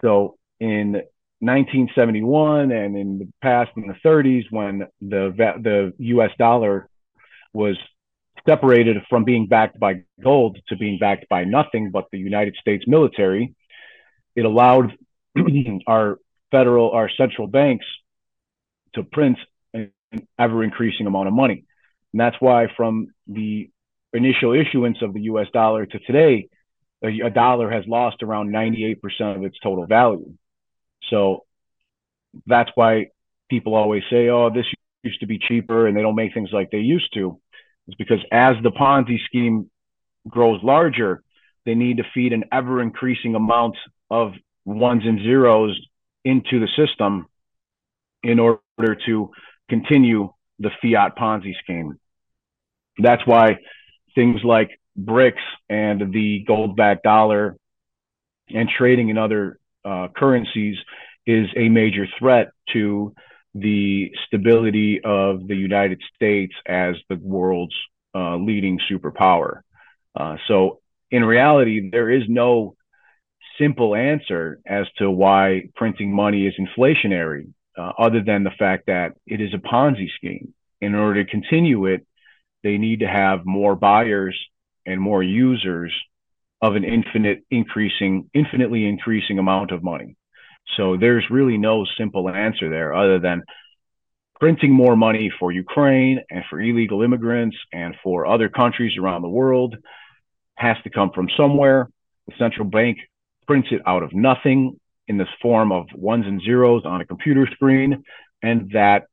So 0.05 0.37
in 0.59 0.93
1971 1.39 2.71
and 2.71 2.95
in 2.95 3.17
the 3.17 3.27
past 3.41 3.71
in 3.75 3.87
the 3.87 3.95
30s 4.05 4.43
when 4.51 4.87
the 5.01 5.33
the 5.67 5.93
US 5.97 6.31
dollar 6.37 6.87
was 7.53 7.75
separated 8.47 8.97
from 9.09 9.23
being 9.23 9.47
backed 9.47 9.79
by 9.79 10.03
gold 10.23 10.59
to 10.69 10.75
being 10.75 10.99
backed 10.99 11.27
by 11.27 11.43
nothing 11.43 11.89
but 11.89 12.05
the 12.11 12.19
United 12.19 12.55
States 12.61 12.83
military 12.87 13.55
it 14.35 14.45
allowed 14.45 14.95
our 15.87 16.19
federal, 16.51 16.91
our 16.91 17.09
central 17.09 17.47
banks 17.47 17.85
to 18.93 19.03
print 19.03 19.37
an 19.73 19.91
ever 20.37 20.63
increasing 20.63 21.07
amount 21.07 21.27
of 21.27 21.33
money. 21.33 21.65
And 22.13 22.19
that's 22.19 22.35
why 22.39 22.67
from 22.77 23.07
the 23.27 23.69
initial 24.13 24.53
issuance 24.53 25.01
of 25.01 25.13
the 25.13 25.21
US 25.21 25.47
dollar 25.51 25.85
to 25.85 25.99
today, 25.99 26.49
a, 27.07 27.29
dollar 27.29 27.69
has 27.69 27.85
lost 27.87 28.23
around 28.23 28.51
98% 28.51 28.97
of 29.35 29.43
its 29.43 29.57
total 29.59 29.85
value. 29.85 30.33
So 31.09 31.45
that's 32.45 32.71
why 32.75 33.07
people 33.49 33.75
always 33.75 34.03
say, 34.09 34.29
oh, 34.29 34.49
this 34.49 34.65
used 35.03 35.19
to 35.19 35.27
be 35.27 35.39
cheaper 35.39 35.87
and 35.87 35.95
they 35.95 36.01
don't 36.01 36.15
make 36.15 36.33
things 36.33 36.49
like 36.51 36.71
they 36.71 36.79
used 36.79 37.13
to. 37.13 37.39
It's 37.87 37.95
because 37.95 38.19
as 38.31 38.55
the 38.63 38.71
Ponzi 38.71 39.17
scheme 39.25 39.69
grows 40.27 40.61
larger, 40.63 41.23
they 41.65 41.75
need 41.75 41.97
to 41.97 42.03
feed 42.13 42.33
an 42.33 42.45
ever 42.51 42.81
increasing 42.81 43.35
amount 43.35 43.77
of 44.09 44.33
ones 44.65 45.03
and 45.05 45.19
zeros 45.19 45.79
into 46.23 46.59
the 46.59 46.67
system 46.75 47.27
in 48.23 48.39
order 48.39 48.97
to 49.05 49.31
continue 49.69 50.29
the 50.59 50.71
fiat 50.81 51.15
Ponzi 51.15 51.53
scheme. 51.63 51.99
That's 52.97 53.25
why 53.25 53.57
things 54.15 54.41
like 54.43 54.79
BRICS 54.97 55.41
and 55.69 56.13
the 56.13 56.43
gold 56.47 56.75
backed 56.75 57.03
dollar 57.03 57.57
and 58.49 58.69
trading 58.69 59.09
in 59.09 59.17
other 59.17 59.59
uh, 59.83 60.07
currencies 60.15 60.77
is 61.25 61.47
a 61.55 61.69
major 61.69 62.07
threat 62.19 62.51
to 62.73 63.13
the 63.53 64.11
stability 64.27 65.01
of 65.03 65.47
the 65.47 65.55
United 65.55 66.01
States 66.15 66.53
as 66.65 66.95
the 67.09 67.15
world's 67.15 67.75
uh, 68.13 68.37
leading 68.37 68.79
superpower. 68.91 69.61
Uh, 70.15 70.37
so, 70.47 70.79
in 71.11 71.23
reality, 71.23 71.89
there 71.89 72.09
is 72.09 72.23
no 72.27 72.75
simple 73.59 73.95
answer 73.95 74.59
as 74.65 74.85
to 74.97 75.09
why 75.09 75.69
printing 75.75 76.13
money 76.13 76.45
is 76.45 76.53
inflationary, 76.59 77.53
uh, 77.77 77.91
other 77.97 78.21
than 78.21 78.43
the 78.43 78.51
fact 78.51 78.87
that 78.87 79.13
it 79.25 79.39
is 79.41 79.53
a 79.53 79.57
Ponzi 79.57 80.09
scheme. 80.15 80.53
In 80.81 80.93
order 80.93 81.23
to 81.23 81.29
continue 81.29 81.85
it, 81.85 82.05
they 82.63 82.77
need 82.77 82.99
to 82.99 83.07
have 83.07 83.45
more 83.45 83.75
buyers 83.75 84.37
and 84.85 84.99
more 85.01 85.23
users 85.23 85.93
of 86.61 86.75
an 86.75 86.83
infinite 86.83 87.43
increasing, 87.51 88.29
infinitely 88.33 88.87
increasing 88.87 89.39
amount 89.39 89.71
of 89.71 89.83
money. 89.83 90.15
So 90.77 90.97
there's 90.97 91.25
really 91.29 91.57
no 91.57 91.85
simple 91.97 92.29
answer 92.29 92.69
there 92.69 92.93
other 92.93 93.19
than 93.19 93.43
printing 94.39 94.71
more 94.71 94.95
money 94.95 95.31
for 95.39 95.51
Ukraine 95.51 96.21
and 96.29 96.43
for 96.49 96.59
illegal 96.59 97.01
immigrants 97.01 97.57
and 97.71 97.95
for 98.03 98.25
other 98.25 98.49
countries 98.49 98.97
around 98.97 99.21
the 99.21 99.29
world 99.29 99.75
has 100.55 100.77
to 100.83 100.89
come 100.89 101.11
from 101.13 101.29
somewhere. 101.37 101.89
The 102.27 102.33
central 102.39 102.67
bank 102.67 102.97
prints 103.47 103.69
it 103.71 103.81
out 103.85 104.03
of 104.03 104.13
nothing 104.13 104.79
in 105.07 105.17
this 105.17 105.27
form 105.41 105.71
of 105.71 105.85
ones 105.93 106.25
and 106.25 106.41
zeros 106.41 106.83
on 106.85 107.01
a 107.01 107.05
computer 107.05 107.47
screen, 107.53 108.03
and 108.41 108.71
that 108.73 109.03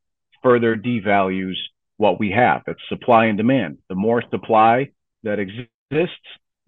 further 0.42 0.74
devalues 0.76 1.56
what 1.98 2.18
we 2.18 2.30
have. 2.30 2.62
It's 2.66 2.80
supply 2.88 3.26
and 3.26 3.36
demand. 3.36 3.78
The 3.88 3.94
more 3.94 4.22
supply 4.30 4.88
that 5.22 5.38
exists, 5.38 6.16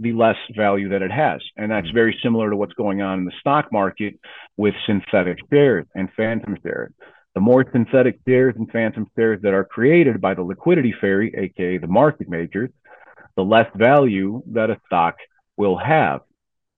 the 0.00 0.12
less 0.12 0.36
value 0.56 0.88
that 0.88 1.02
it 1.02 1.10
has. 1.10 1.40
And 1.56 1.70
that's 1.70 1.86
mm-hmm. 1.86 1.94
very 1.94 2.18
similar 2.22 2.50
to 2.50 2.56
what's 2.56 2.74
going 2.74 3.00
on 3.00 3.20
in 3.20 3.24
the 3.24 3.32
stock 3.40 3.72
market 3.72 4.18
with 4.56 4.74
synthetic 4.86 5.38
shares 5.52 5.86
and 5.94 6.08
phantom 6.16 6.56
shares. 6.62 6.92
The 7.34 7.40
more 7.40 7.64
synthetic 7.72 8.20
shares 8.26 8.54
and 8.56 8.70
phantom 8.70 9.06
shares 9.16 9.40
that 9.42 9.54
are 9.54 9.64
created 9.64 10.20
by 10.20 10.34
the 10.34 10.42
liquidity 10.42 10.94
fairy, 11.00 11.34
aka 11.36 11.78
the 11.78 11.86
market 11.86 12.28
makers, 12.28 12.70
the 13.36 13.42
less 13.42 13.68
value 13.74 14.42
that 14.52 14.70
a 14.70 14.80
stock 14.86 15.16
will 15.56 15.76
have 15.76 16.20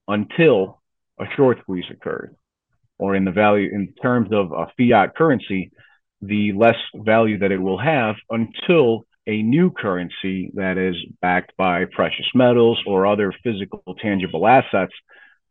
until 0.08 0.80
a 1.20 1.24
short 1.36 1.58
squeeze 1.60 1.84
occurs. 1.90 2.30
Or 2.98 3.14
in 3.14 3.24
the 3.24 3.32
value, 3.32 3.70
in 3.70 3.92
terms 4.00 4.30
of 4.32 4.52
a 4.52 4.66
fiat 4.78 5.14
currency, 5.14 5.72
the 6.22 6.52
less 6.52 6.76
value 6.94 7.38
that 7.38 7.52
it 7.52 7.58
will 7.58 7.78
have 7.78 8.16
until 8.30 9.04
a 9.26 9.42
new 9.42 9.70
currency 9.70 10.50
that 10.54 10.78
is 10.78 10.96
backed 11.20 11.56
by 11.56 11.84
precious 11.84 12.26
metals 12.34 12.80
or 12.86 13.06
other 13.06 13.32
physical 13.42 13.82
tangible 14.00 14.46
assets 14.46 14.92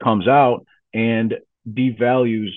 comes 0.04 0.28
out 0.28 0.66
and 0.94 1.36
devalues 1.70 2.52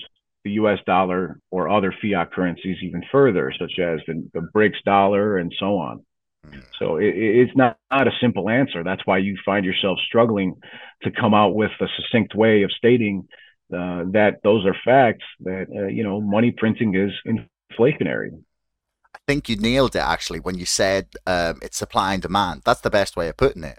the 0.45 0.51
US 0.51 0.79
dollar 0.85 1.39
or 1.51 1.69
other 1.69 1.93
fiat 2.01 2.31
currencies 2.31 2.77
even 2.81 3.03
further, 3.11 3.51
such 3.59 3.79
as 3.79 3.99
the, 4.07 4.29
the 4.33 4.47
BRICS 4.55 4.81
dollar 4.85 5.37
and 5.37 5.53
so 5.59 5.77
on. 5.77 6.05
So 6.79 6.97
it, 6.97 7.13
it's 7.15 7.55
not, 7.55 7.77
not 7.91 8.07
a 8.07 8.11
simple 8.21 8.49
answer. 8.49 8.83
That's 8.83 9.05
why 9.05 9.17
you 9.17 9.37
find 9.45 9.65
yourself 9.65 9.99
struggling 10.07 10.55
to 11.03 11.11
come 11.11 11.33
out 11.33 11.53
with 11.53 11.71
a 11.81 11.87
succinct 11.97 12.33
way 12.33 12.63
of 12.63 12.71
stating 12.71 13.27
uh, 13.73 14.05
that 14.11 14.39
those 14.43 14.65
are 14.65 14.75
facts. 14.85 15.25
That 15.41 15.67
uh, 15.69 15.87
you 15.87 16.03
know, 16.03 16.21
money 16.21 16.51
printing 16.51 16.95
is 16.95 17.11
inflationary. 17.27 18.31
I 19.29 19.31
think 19.31 19.47
you 19.47 19.57
nailed 19.57 19.95
it 19.95 19.99
actually 19.99 20.39
when 20.39 20.57
you 20.57 20.65
said 20.65 21.05
um, 21.27 21.59
it's 21.61 21.77
supply 21.77 22.13
and 22.13 22.21
demand. 22.21 22.63
That's 22.65 22.81
the 22.81 22.89
best 22.89 23.15
way 23.15 23.29
of 23.29 23.37
putting 23.37 23.63
it. 23.63 23.77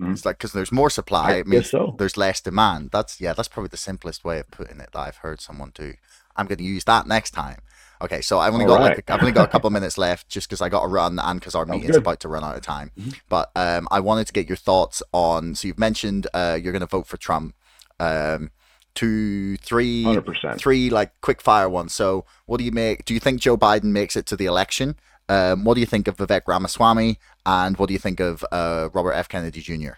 Mm-hmm. 0.00 0.12
It's 0.12 0.24
like 0.24 0.38
because 0.38 0.52
there's 0.52 0.70
more 0.70 0.90
supply, 0.90 1.32
it 1.32 1.46
means 1.48 1.70
so. 1.70 1.96
there's 1.98 2.16
less 2.16 2.40
demand. 2.40 2.90
That's 2.92 3.20
yeah, 3.20 3.32
that's 3.32 3.48
probably 3.48 3.70
the 3.70 3.76
simplest 3.76 4.24
way 4.24 4.38
of 4.38 4.48
putting 4.52 4.78
it 4.78 4.90
that 4.92 4.98
I've 5.00 5.16
heard 5.16 5.40
someone 5.40 5.72
do. 5.74 5.94
I'm 6.36 6.46
going 6.46 6.58
to 6.58 6.64
use 6.64 6.84
that 6.84 7.08
next 7.08 7.32
time. 7.32 7.62
Okay, 8.00 8.20
so 8.20 8.38
I've 8.38 8.52
only 8.52 8.64
All 8.64 8.76
got 8.76 8.80
right. 8.80 8.96
like 8.96 9.10
I've 9.10 9.20
only 9.20 9.32
got 9.32 9.48
a 9.48 9.50
couple 9.50 9.66
of 9.66 9.72
minutes 9.72 9.98
left, 9.98 10.28
just 10.28 10.48
because 10.48 10.60
I 10.60 10.68
got 10.68 10.82
to 10.82 10.88
run 10.88 11.18
and 11.18 11.40
because 11.40 11.56
our 11.56 11.66
meeting's 11.66 11.96
about 11.96 12.20
to 12.20 12.28
run 12.28 12.44
out 12.44 12.54
of 12.54 12.62
time. 12.62 12.92
Mm-hmm. 12.96 13.10
But 13.28 13.50
um, 13.56 13.88
I 13.90 13.98
wanted 13.98 14.28
to 14.28 14.32
get 14.32 14.48
your 14.48 14.56
thoughts 14.56 15.02
on. 15.12 15.56
So 15.56 15.66
you've 15.66 15.80
mentioned 15.80 16.28
uh, 16.32 16.58
you're 16.62 16.72
going 16.72 16.80
to 16.80 16.86
vote 16.86 17.08
for 17.08 17.16
Trump. 17.16 17.56
Um, 17.98 18.52
two, 18.94 19.56
three, 19.58 20.04
100%. 20.04 20.58
three 20.58 20.90
like 20.90 21.20
quick 21.20 21.40
fire 21.40 21.68
ones. 21.68 21.94
So 21.94 22.24
what 22.46 22.58
do 22.58 22.64
you 22.64 22.72
make? 22.72 23.04
Do 23.04 23.14
you 23.14 23.20
think 23.20 23.40
Joe 23.40 23.56
Biden 23.56 23.84
makes 23.84 24.16
it 24.16 24.26
to 24.26 24.36
the 24.36 24.46
election? 24.46 24.96
Um, 25.28 25.64
what 25.64 25.74
do 25.74 25.80
you 25.80 25.86
think 25.86 26.08
of 26.08 26.16
Vivek 26.16 26.42
Ramaswamy? 26.46 27.18
And 27.46 27.76
what 27.76 27.86
do 27.86 27.92
you 27.92 27.98
think 27.98 28.20
of 28.20 28.44
uh, 28.52 28.88
Robert 28.92 29.12
F. 29.12 29.28
Kennedy 29.28 29.60
Jr.? 29.60 29.92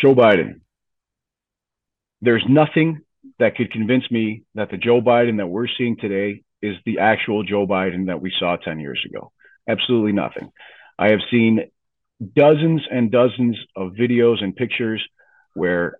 Joe 0.00 0.14
Biden. 0.14 0.60
There's 2.20 2.44
nothing 2.48 3.00
that 3.38 3.56
could 3.56 3.70
convince 3.72 4.08
me 4.10 4.42
that 4.54 4.70
the 4.70 4.76
Joe 4.76 5.00
Biden 5.00 5.38
that 5.38 5.46
we're 5.46 5.68
seeing 5.78 5.96
today 5.96 6.42
is 6.60 6.76
the 6.86 6.98
actual 7.00 7.42
Joe 7.42 7.66
Biden 7.66 8.06
that 8.06 8.20
we 8.20 8.32
saw 8.38 8.56
10 8.56 8.80
years 8.80 9.00
ago. 9.08 9.32
Absolutely 9.68 10.12
nothing. 10.12 10.50
I 10.98 11.10
have 11.10 11.20
seen 11.30 11.60
dozens 12.34 12.82
and 12.90 13.10
dozens 13.10 13.56
of 13.76 13.92
videos 13.92 14.42
and 14.42 14.54
pictures 14.54 15.02
where 15.54 15.98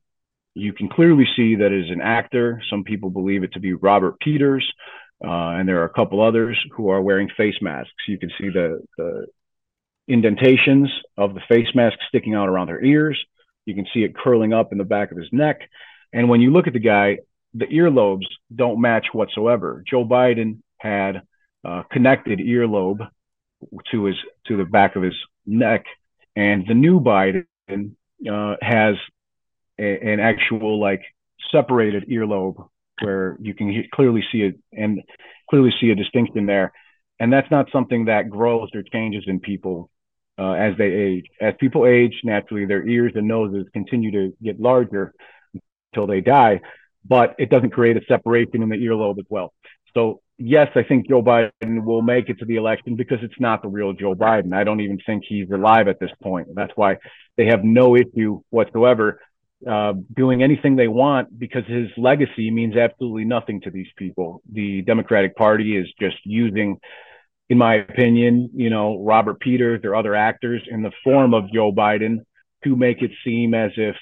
you 0.55 0.73
can 0.73 0.89
clearly 0.89 1.27
see 1.37 1.57
that 1.57 1.73
it 1.73 1.85
is 1.85 1.91
an 1.91 2.01
actor. 2.01 2.61
Some 2.69 2.85
people 2.85 3.11
believe 3.11 3.43
it 3.43 3.53
to 3.55 3.61
be 3.61 3.73
Robert 3.73 4.21
Peters, 4.21 4.71
uh, 5.25 5.57
and 5.57 5.69
there 5.69 5.81
are 5.81 5.87
a 5.87 5.93
couple 5.93 6.21
others 6.21 6.59
who 6.77 6.91
are 6.91 7.01
wearing 7.01 7.31
face 7.37 7.57
masks. 7.63 7.93
You 8.07 8.19
can 8.19 8.31
see 8.39 8.51
the, 8.51 8.83
the 8.99 9.27
indentations 10.09 10.91
of 11.17 11.35
the 11.35 11.41
face 11.49 11.69
mask 11.75 11.99
sticking 12.09 12.35
out 12.35 12.49
around 12.49 12.67
their 12.67 12.85
ears. 12.85 13.19
You 13.65 13.75
can 13.75 13.87
see 13.95 14.03
it 14.03 14.17
curling 14.17 14.53
up 14.53 14.73
in 14.73 14.79
the 14.79 14.85
back 14.85 15.13
of 15.13 15.19
his 15.19 15.29
neck. 15.33 15.61
And 16.13 16.29
when 16.29 16.41
you 16.41 16.51
look 16.51 16.67
at 16.67 16.73
the 16.73 16.81
guy, 16.81 17.19
the 17.55 17.67
earlobes 17.67 18.27
don't 18.55 18.81
match 18.81 19.07
whatsoever. 19.13 19.83
Joe 19.89 20.05
Biden 20.05 20.59
had 20.79 21.23
uh, 21.65 21.85
connected 21.91 22.41
earlobe 22.41 23.09
to 23.91 24.05
his 24.05 24.17
to 24.49 24.57
the 24.57 24.65
back 24.65 24.97
of 24.97 25.03
his 25.03 25.15
neck, 25.47 25.85
and 26.37 26.65
the 26.67 26.75
new 26.75 27.01
Biden 27.01 27.45
uh, 27.69 28.57
has 28.61 28.97
a, 29.79 30.13
an 30.13 30.21
actual 30.21 30.81
like 30.81 31.03
separated 31.51 32.09
earlobe 32.09 32.69
where 33.01 33.37
you 33.41 33.55
can 33.55 33.85
clearly 33.93 34.25
see 34.31 34.43
it 34.43 34.59
and 34.73 35.03
clearly 35.51 35.73
see 35.81 35.91
a 35.91 35.95
distinction 35.95 36.47
there. 36.47 36.73
And 37.19 37.33
that's 37.33 37.51
not 37.51 37.69
something 37.73 38.07
that 38.07 38.31
grows 38.31 38.69
or 38.75 38.83
changes 38.83 39.25
in 39.27 39.41
people 39.41 39.91
uh, 40.39 40.53
as 40.53 40.77
they 40.77 40.87
age. 40.87 41.27
As 41.41 41.55
people 41.61 41.87
age, 41.87 42.15
naturally 42.25 42.65
their 42.67 42.87
ears 42.87 43.13
and 43.15 43.29
noses 43.29 43.67
continue 43.73 44.11
to 44.13 44.37
get 44.43 44.61
larger 44.61 45.13
until 45.93 46.07
they 46.07 46.21
die 46.21 46.61
but 47.05 47.35
it 47.39 47.51
doesn't 47.51 47.71
create 47.71 47.97
a 47.97 48.05
separation 48.07 48.63
in 48.63 48.69
the 48.69 48.77
earlobe 48.77 49.19
as 49.19 49.27
well. 49.29 49.53
So 49.95 50.21
yes, 50.43 50.69
I 50.75 50.83
think 50.83 51.09
Joe 51.09 51.23
Biden 51.23 51.85
will 51.85 52.03
make 52.03 52.29
it 52.29 52.39
to 52.41 52.45
the 52.45 52.57
election 52.57 52.97
because 52.97 53.19
it's 53.23 53.39
not 53.39 53.63
the 53.63 53.69
real 53.69 53.93
Joe 53.93 54.15
Biden. 54.15 54.53
I 54.55 54.65
don't 54.65 54.81
even 54.81 54.99
think 55.07 55.25
he's 55.27 55.51
alive 55.51 55.89
at 55.89 56.01
this 56.01 56.11
point. 56.23 56.49
That's 56.55 56.73
why 56.75 56.99
they 57.37 57.47
have 57.47 57.65
no 57.65 57.97
issue 57.97 58.43
whatsoever 58.51 59.21
uh, 59.69 59.93
doing 60.15 60.43
anything 60.43 60.75
they 60.75 60.89
want 60.89 61.39
because 61.39 61.65
his 61.67 61.89
legacy 61.97 62.51
means 62.51 62.77
absolutely 62.77 63.25
nothing 63.25 63.61
to 63.63 63.71
these 63.71 63.87
people. 63.97 64.43
The 64.51 64.83
Democratic 64.83 65.37
Party 65.37 65.77
is 65.77 65.87
just 66.01 66.17
using, 66.25 66.79
in 67.49 67.59
my 67.59 67.77
opinion, 67.77 68.51
you 68.55 68.71
know, 68.71 68.99
Robert 68.99 69.39
Peters 69.39 69.81
or 69.85 69.95
other 69.95 70.15
actors 70.15 70.63
in 70.69 70.83
the 70.83 70.93
form 71.05 71.33
of 71.35 71.53
Joe 71.53 71.73
Biden 71.73 72.19
to 72.65 72.77
make 72.77 73.03
it 73.03 73.13
seem 73.25 73.55
as 73.55 73.71
if 73.77 73.97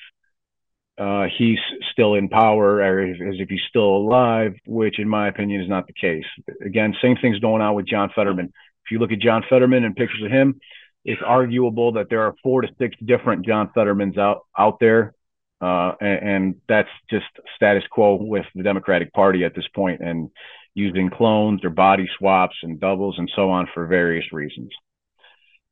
uh, 1.00 1.24
he's 1.38 1.58
still 1.92 2.14
in 2.14 2.28
power 2.28 2.76
or 2.76 3.00
as 3.00 3.16
if 3.18 3.48
he's 3.48 3.62
still 3.70 3.96
alive, 3.96 4.54
which 4.66 4.98
in 4.98 5.08
my 5.08 5.28
opinion 5.28 5.62
is 5.62 5.68
not 5.68 5.86
the 5.86 5.94
case. 5.94 6.26
Again, 6.64 6.94
same 7.00 7.16
thing's 7.16 7.38
going 7.38 7.62
on 7.62 7.74
with 7.74 7.86
John 7.86 8.10
Fetterman. 8.14 8.52
If 8.84 8.90
you 8.90 8.98
look 8.98 9.10
at 9.10 9.18
John 9.18 9.42
Fetterman 9.48 9.84
and 9.84 9.96
pictures 9.96 10.22
of 10.22 10.30
him, 10.30 10.60
it's 11.06 11.22
arguable 11.24 11.92
that 11.92 12.10
there 12.10 12.20
are 12.22 12.34
four 12.42 12.60
to 12.60 12.68
six 12.78 12.94
different 13.02 13.46
John 13.46 13.70
Fettermans 13.74 14.18
out 14.18 14.46
out 14.58 14.78
there, 14.78 15.14
uh, 15.62 15.92
and, 16.02 16.28
and, 16.28 16.54
that's 16.68 16.90
just 17.08 17.24
status 17.56 17.84
quo 17.90 18.16
with 18.16 18.44
the 18.54 18.62
Democratic 18.62 19.10
Party 19.14 19.44
at 19.44 19.54
this 19.54 19.68
point, 19.74 20.02
and 20.02 20.28
using 20.74 21.08
clones 21.08 21.64
or 21.64 21.70
body 21.70 22.08
swaps 22.18 22.56
and 22.62 22.78
doubles 22.78 23.16
and 23.18 23.30
so 23.34 23.50
on 23.50 23.68
for 23.72 23.86
various 23.86 24.30
reasons. 24.32 24.70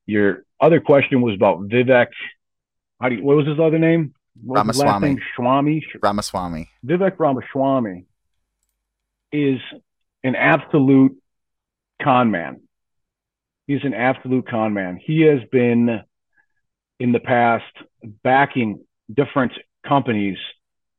Your 0.06 0.44
other 0.58 0.80
question 0.80 1.20
was 1.20 1.34
about 1.34 1.68
Vivek. 1.68 2.08
How 2.98 3.10
do 3.10 3.16
you, 3.16 3.22
what 3.22 3.36
was 3.36 3.46
his 3.46 3.60
other 3.60 3.78
name? 3.78 4.14
Ramaswamy. 4.46 5.18
Swami. 5.36 5.86
Ramaswamy. 6.02 6.68
Vivek 6.84 7.18
Ramaswamy 7.18 8.04
is 9.32 9.60
an 10.24 10.34
absolute 10.36 11.16
con 12.02 12.30
man. 12.30 12.60
He's 13.66 13.84
an 13.84 13.94
absolute 13.94 14.48
con 14.48 14.72
man. 14.72 14.98
He 15.02 15.22
has 15.22 15.40
been 15.50 16.02
in 16.98 17.12
the 17.12 17.20
past 17.20 17.64
backing 18.22 18.84
different 19.14 19.52
companies 19.86 20.38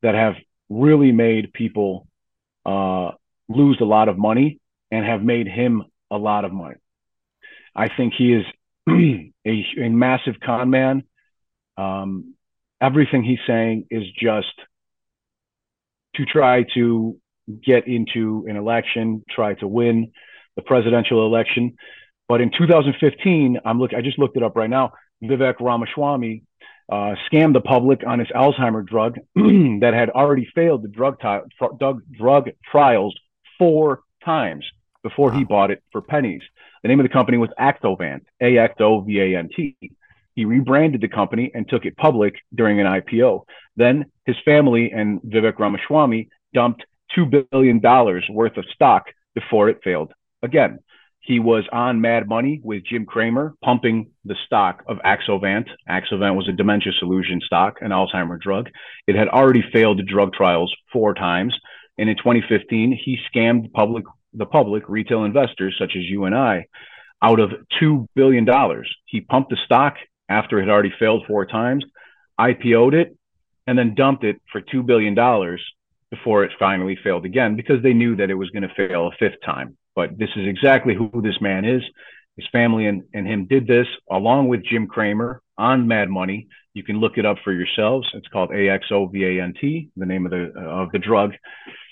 that 0.02 0.16
have 0.16 0.36
really 0.70 1.12
made 1.12 1.52
people 1.54 2.08
uh, 2.66 3.12
lose 3.48 3.78
a 3.82 3.86
lot 3.86 4.08
of 4.08 4.18
money 4.18 4.60
and 4.92 5.06
have 5.06 5.22
made 5.22 5.48
him 5.48 5.84
a 6.12 6.18
lot 6.18 6.46
of 6.46 6.52
money. 6.52 6.76
I 7.76 7.88
think 7.96 8.14
he 8.18 8.34
is 8.34 8.46
a, 8.90 9.66
a 9.78 9.90
massive 9.90 10.36
con 10.44 10.70
man. 10.70 11.04
Um, 11.78 12.36
everything 12.82 13.24
he's 13.24 13.40
saying 13.48 13.86
is 13.90 14.04
just 14.20 14.54
to 16.16 16.26
try 16.26 16.66
to 16.76 17.18
get 17.64 17.88
into 17.88 18.46
an 18.48 18.56
election, 18.56 19.24
try 19.30 19.54
to 19.56 19.68
win 19.68 20.12
the 20.56 20.62
presidential 20.62 21.26
election. 21.26 21.76
But 22.28 22.42
in 22.42 22.52
2015, 22.52 23.60
I'm 23.66 23.80
look. 23.80 23.94
I 23.94 24.02
just 24.02 24.20
looked 24.20 24.38
it 24.38 24.44
up 24.44 24.56
right 24.56 24.70
now. 24.70 24.94
Vivek 25.24 25.56
Ramaswamy 25.60 26.44
uh, 26.92 27.16
scammed 27.32 27.54
the 27.54 27.62
public 27.62 28.02
on 28.06 28.20
his 28.20 28.28
Alzheimer 28.30 28.86
drug 28.86 29.16
that 29.36 29.94
had 29.94 30.10
already 30.10 30.48
failed 30.56 30.84
the 30.84 30.88
drug, 30.88 31.20
drug, 31.80 32.02
drug 32.12 32.50
trials 32.72 33.16
four 33.58 34.02
times 34.24 34.66
before 35.04 35.32
he 35.32 35.44
bought 35.44 35.72
it 35.72 35.84
for 35.92 36.02
pennies. 36.02 36.42
The 36.84 36.90
name 36.90 37.00
of 37.00 37.04
the 37.04 37.14
company 37.14 37.38
was 37.38 37.50
Axovant, 37.60 38.22
A 38.42 38.58
X 38.58 38.76
O 38.80 39.02
V 39.02 39.20
A 39.20 39.38
N 39.38 39.50
T. 39.56 39.76
He 40.36 40.46
rebranded 40.46 41.02
the 41.02 41.08
company 41.08 41.52
and 41.54 41.68
took 41.68 41.86
it 41.86 41.98
public 41.98 42.36
during 42.54 42.80
an 42.80 42.88
IPO. 42.88 43.44
Then 43.76 44.06
his 44.26 44.36
family 44.46 44.92
and 44.92 45.22
Vivek 45.22 45.60
Ramaswamy 45.60 46.30
dumped 46.54 46.86
$2 47.18 47.46
billion 47.52 47.82
worth 47.82 48.58
of 48.58 48.66
stock 48.74 49.06
before 49.36 49.70
it 49.70 49.80
failed 49.84 50.14
again. 50.44 50.80
He 51.22 51.40
was 51.40 51.66
on 51.72 52.02
Mad 52.02 52.28
Money 52.28 52.62
with 52.64 52.86
Jim 52.86 53.06
Cramer, 53.06 53.54
pumping 53.64 54.12
the 54.26 54.36
stock 54.46 54.84
of 54.88 54.98
Axovant. 55.06 55.68
Axovant 55.88 56.36
was 56.36 56.48
a 56.48 56.54
dementia 56.54 56.94
solution 56.98 57.42
stock, 57.46 57.76
an 57.82 57.92
Alzheimer 57.92 58.40
drug. 58.40 58.70
It 59.06 59.16
had 59.16 59.28
already 59.28 59.64
failed 59.74 60.04
drug 60.08 60.34
trials 60.34 60.74
four 60.92 61.14
times. 61.14 61.56
And 61.98 62.10
in 62.10 62.16
2015, 62.16 62.98
he 63.04 63.20
scammed 63.32 63.72
public, 63.74 64.06
the 64.34 64.46
public, 64.46 64.88
retail 64.88 65.26
investors 65.26 65.76
such 65.78 65.92
as 65.96 66.04
you 66.04 66.24
and 66.24 66.34
I, 66.34 66.66
out 67.22 67.40
of 67.40 67.52
$2 67.82 68.08
billion. 68.16 68.48
He 69.06 69.22
pumped 69.22 69.50
the 69.50 69.58
stock 69.66 69.96
after 70.30 70.60
it 70.60 70.64
had 70.64 70.70
already 70.70 70.94
failed 71.00 71.24
four 71.28 71.46
times, 71.46 71.84
IPO'd 72.40 72.94
it, 72.94 73.18
and 73.68 73.78
then 73.78 73.96
dumped 73.96 74.24
it 74.24 74.42
for 74.52 74.62
$2 74.62 74.86
billion 74.86 75.16
before 76.10 76.44
it 76.44 76.52
finally 76.58 76.98
failed 77.04 77.26
again 77.26 77.56
because 77.56 77.84
they 77.84 77.94
knew 77.94 78.16
that 78.16 78.30
it 78.30 78.36
was 78.36 78.50
going 78.50 78.64
to 78.64 78.74
fail 78.76 79.08
a 79.08 79.12
fifth 79.20 79.42
time. 79.46 79.78
But 79.96 80.18
this 80.18 80.30
is 80.36 80.48
exactly 80.48 80.96
who 80.96 81.22
this 81.22 81.40
man 81.42 81.66
is. 81.66 81.84
His 82.36 82.48
family 82.52 82.86
and, 82.86 83.04
and 83.14 83.28
him 83.28 83.48
did 83.48 83.68
this 83.68 83.88
along 84.10 84.48
with 84.48 84.64
Jim 84.64 84.88
Cramer 84.88 85.42
on 85.58 85.88
Mad 85.88 86.10
Money. 86.10 86.48
You 86.74 86.84
can 86.84 87.00
look 87.00 87.18
it 87.18 87.26
up 87.26 87.38
for 87.44 87.52
yourselves. 87.52 88.08
It's 88.14 88.28
called 88.30 88.52
AXOVANT, 88.52 89.90
the 89.98 90.06
name 90.06 90.26
of 90.26 90.32
the 90.32 90.54
uh, 90.56 90.62
of 90.62 90.92
the 90.92 91.00
drug, 91.00 91.34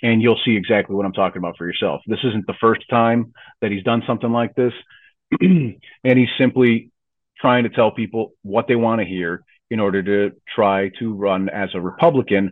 and 0.02 0.22
you'll 0.22 0.40
see 0.46 0.56
exactly 0.56 0.96
what 0.96 1.06
I'm 1.06 1.12
talking 1.12 1.40
about 1.40 1.58
for 1.58 1.66
yourself. 1.66 2.02
This 2.08 2.24
isn't 2.24 2.48
the 2.48 2.56
first 2.62 2.88
time 2.90 3.34
that 3.62 3.72
he's 3.72 3.84
done 3.84 4.04
something 4.08 4.32
like 4.32 4.56
this, 4.56 4.72
and 5.42 5.80
he's 6.04 6.30
simply 6.38 6.92
trying 7.40 7.64
to 7.64 7.70
tell 7.70 7.92
people 7.92 8.34
what 8.44 8.68
they 8.68 8.76
want 8.76 9.00
to 9.00 9.06
hear 9.06 9.44
in 9.70 9.80
order 9.80 10.02
to 10.02 10.36
try 10.54 10.90
to 11.00 11.14
run 11.14 11.50
as 11.50 11.70
a 11.74 11.82
Republican 11.82 12.52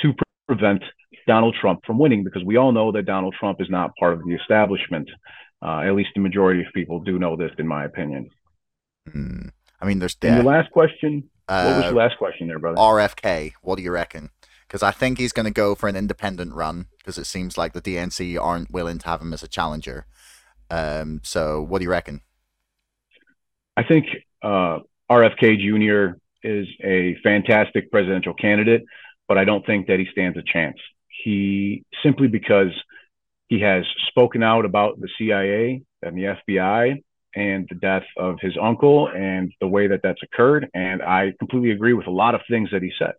to 0.00 0.12
prevent 0.46 0.82
Donald 1.26 1.56
Trump 1.60 1.80
from 1.86 1.98
winning 1.98 2.24
because 2.24 2.42
we 2.44 2.56
all 2.56 2.72
know 2.72 2.92
that 2.92 3.06
Donald 3.06 3.34
Trump 3.38 3.60
is 3.60 3.68
not 3.70 3.92
part 3.98 4.12
of 4.12 4.20
the 4.24 4.34
establishment. 4.34 5.08
Uh, 5.62 5.80
at 5.80 5.94
least 5.94 6.10
the 6.14 6.20
majority 6.20 6.60
of 6.60 6.66
people 6.74 7.00
do 7.00 7.18
know 7.18 7.36
this, 7.36 7.50
in 7.58 7.66
my 7.66 7.84
opinion. 7.84 8.28
Mm. 9.08 9.50
I 9.80 9.86
mean, 9.86 9.98
there's 9.98 10.14
that. 10.16 10.28
And 10.28 10.40
the 10.40 10.50
last 10.50 10.70
question. 10.70 11.30
Uh, 11.48 11.64
what 11.64 11.76
was 11.76 11.84
your 11.86 11.94
last 11.94 12.18
question 12.18 12.48
there, 12.48 12.58
brother? 12.58 12.76
RFK. 12.76 13.52
What 13.62 13.76
do 13.76 13.82
you 13.82 13.90
reckon? 13.90 14.30
Because 14.66 14.82
I 14.82 14.90
think 14.90 15.18
he's 15.18 15.32
going 15.32 15.46
to 15.46 15.52
go 15.52 15.74
for 15.74 15.88
an 15.88 15.96
independent 15.96 16.54
run 16.54 16.86
because 16.98 17.18
it 17.18 17.26
seems 17.26 17.56
like 17.56 17.72
the 17.72 17.82
DNC 17.82 18.40
aren't 18.40 18.70
willing 18.70 18.98
to 18.98 19.06
have 19.06 19.20
him 19.20 19.32
as 19.32 19.42
a 19.42 19.48
challenger. 19.48 20.06
Um, 20.70 21.20
so, 21.22 21.62
what 21.62 21.78
do 21.78 21.84
you 21.84 21.90
reckon? 21.90 22.22
I 23.76 23.82
think 23.82 24.06
uh, 24.42 24.78
RFK 25.10 25.58
Jr. 25.58 26.18
is 26.42 26.66
a 26.82 27.16
fantastic 27.22 27.90
presidential 27.90 28.34
candidate, 28.34 28.84
but 29.28 29.38
I 29.38 29.44
don't 29.44 29.64
think 29.66 29.88
that 29.88 29.98
he 29.98 30.06
stands 30.12 30.38
a 30.38 30.42
chance. 30.42 30.78
He 31.22 31.84
simply 32.02 32.28
because 32.28 32.72
he 33.48 33.60
has 33.60 33.84
spoken 34.08 34.42
out 34.42 34.64
about 34.64 35.00
the 35.00 35.08
CIA 35.18 35.82
and 36.02 36.16
the 36.16 36.36
FBI 36.48 37.02
and 37.36 37.66
the 37.68 37.74
death 37.74 38.04
of 38.16 38.36
his 38.40 38.56
uncle 38.60 39.08
and 39.08 39.52
the 39.60 39.66
way 39.66 39.88
that 39.88 40.00
that's 40.02 40.22
occurred. 40.22 40.68
And 40.74 41.02
I 41.02 41.32
completely 41.38 41.72
agree 41.72 41.92
with 41.92 42.06
a 42.06 42.12
lot 42.12 42.34
of 42.34 42.42
things 42.48 42.70
that 42.72 42.82
he 42.82 42.92
says. 42.98 43.14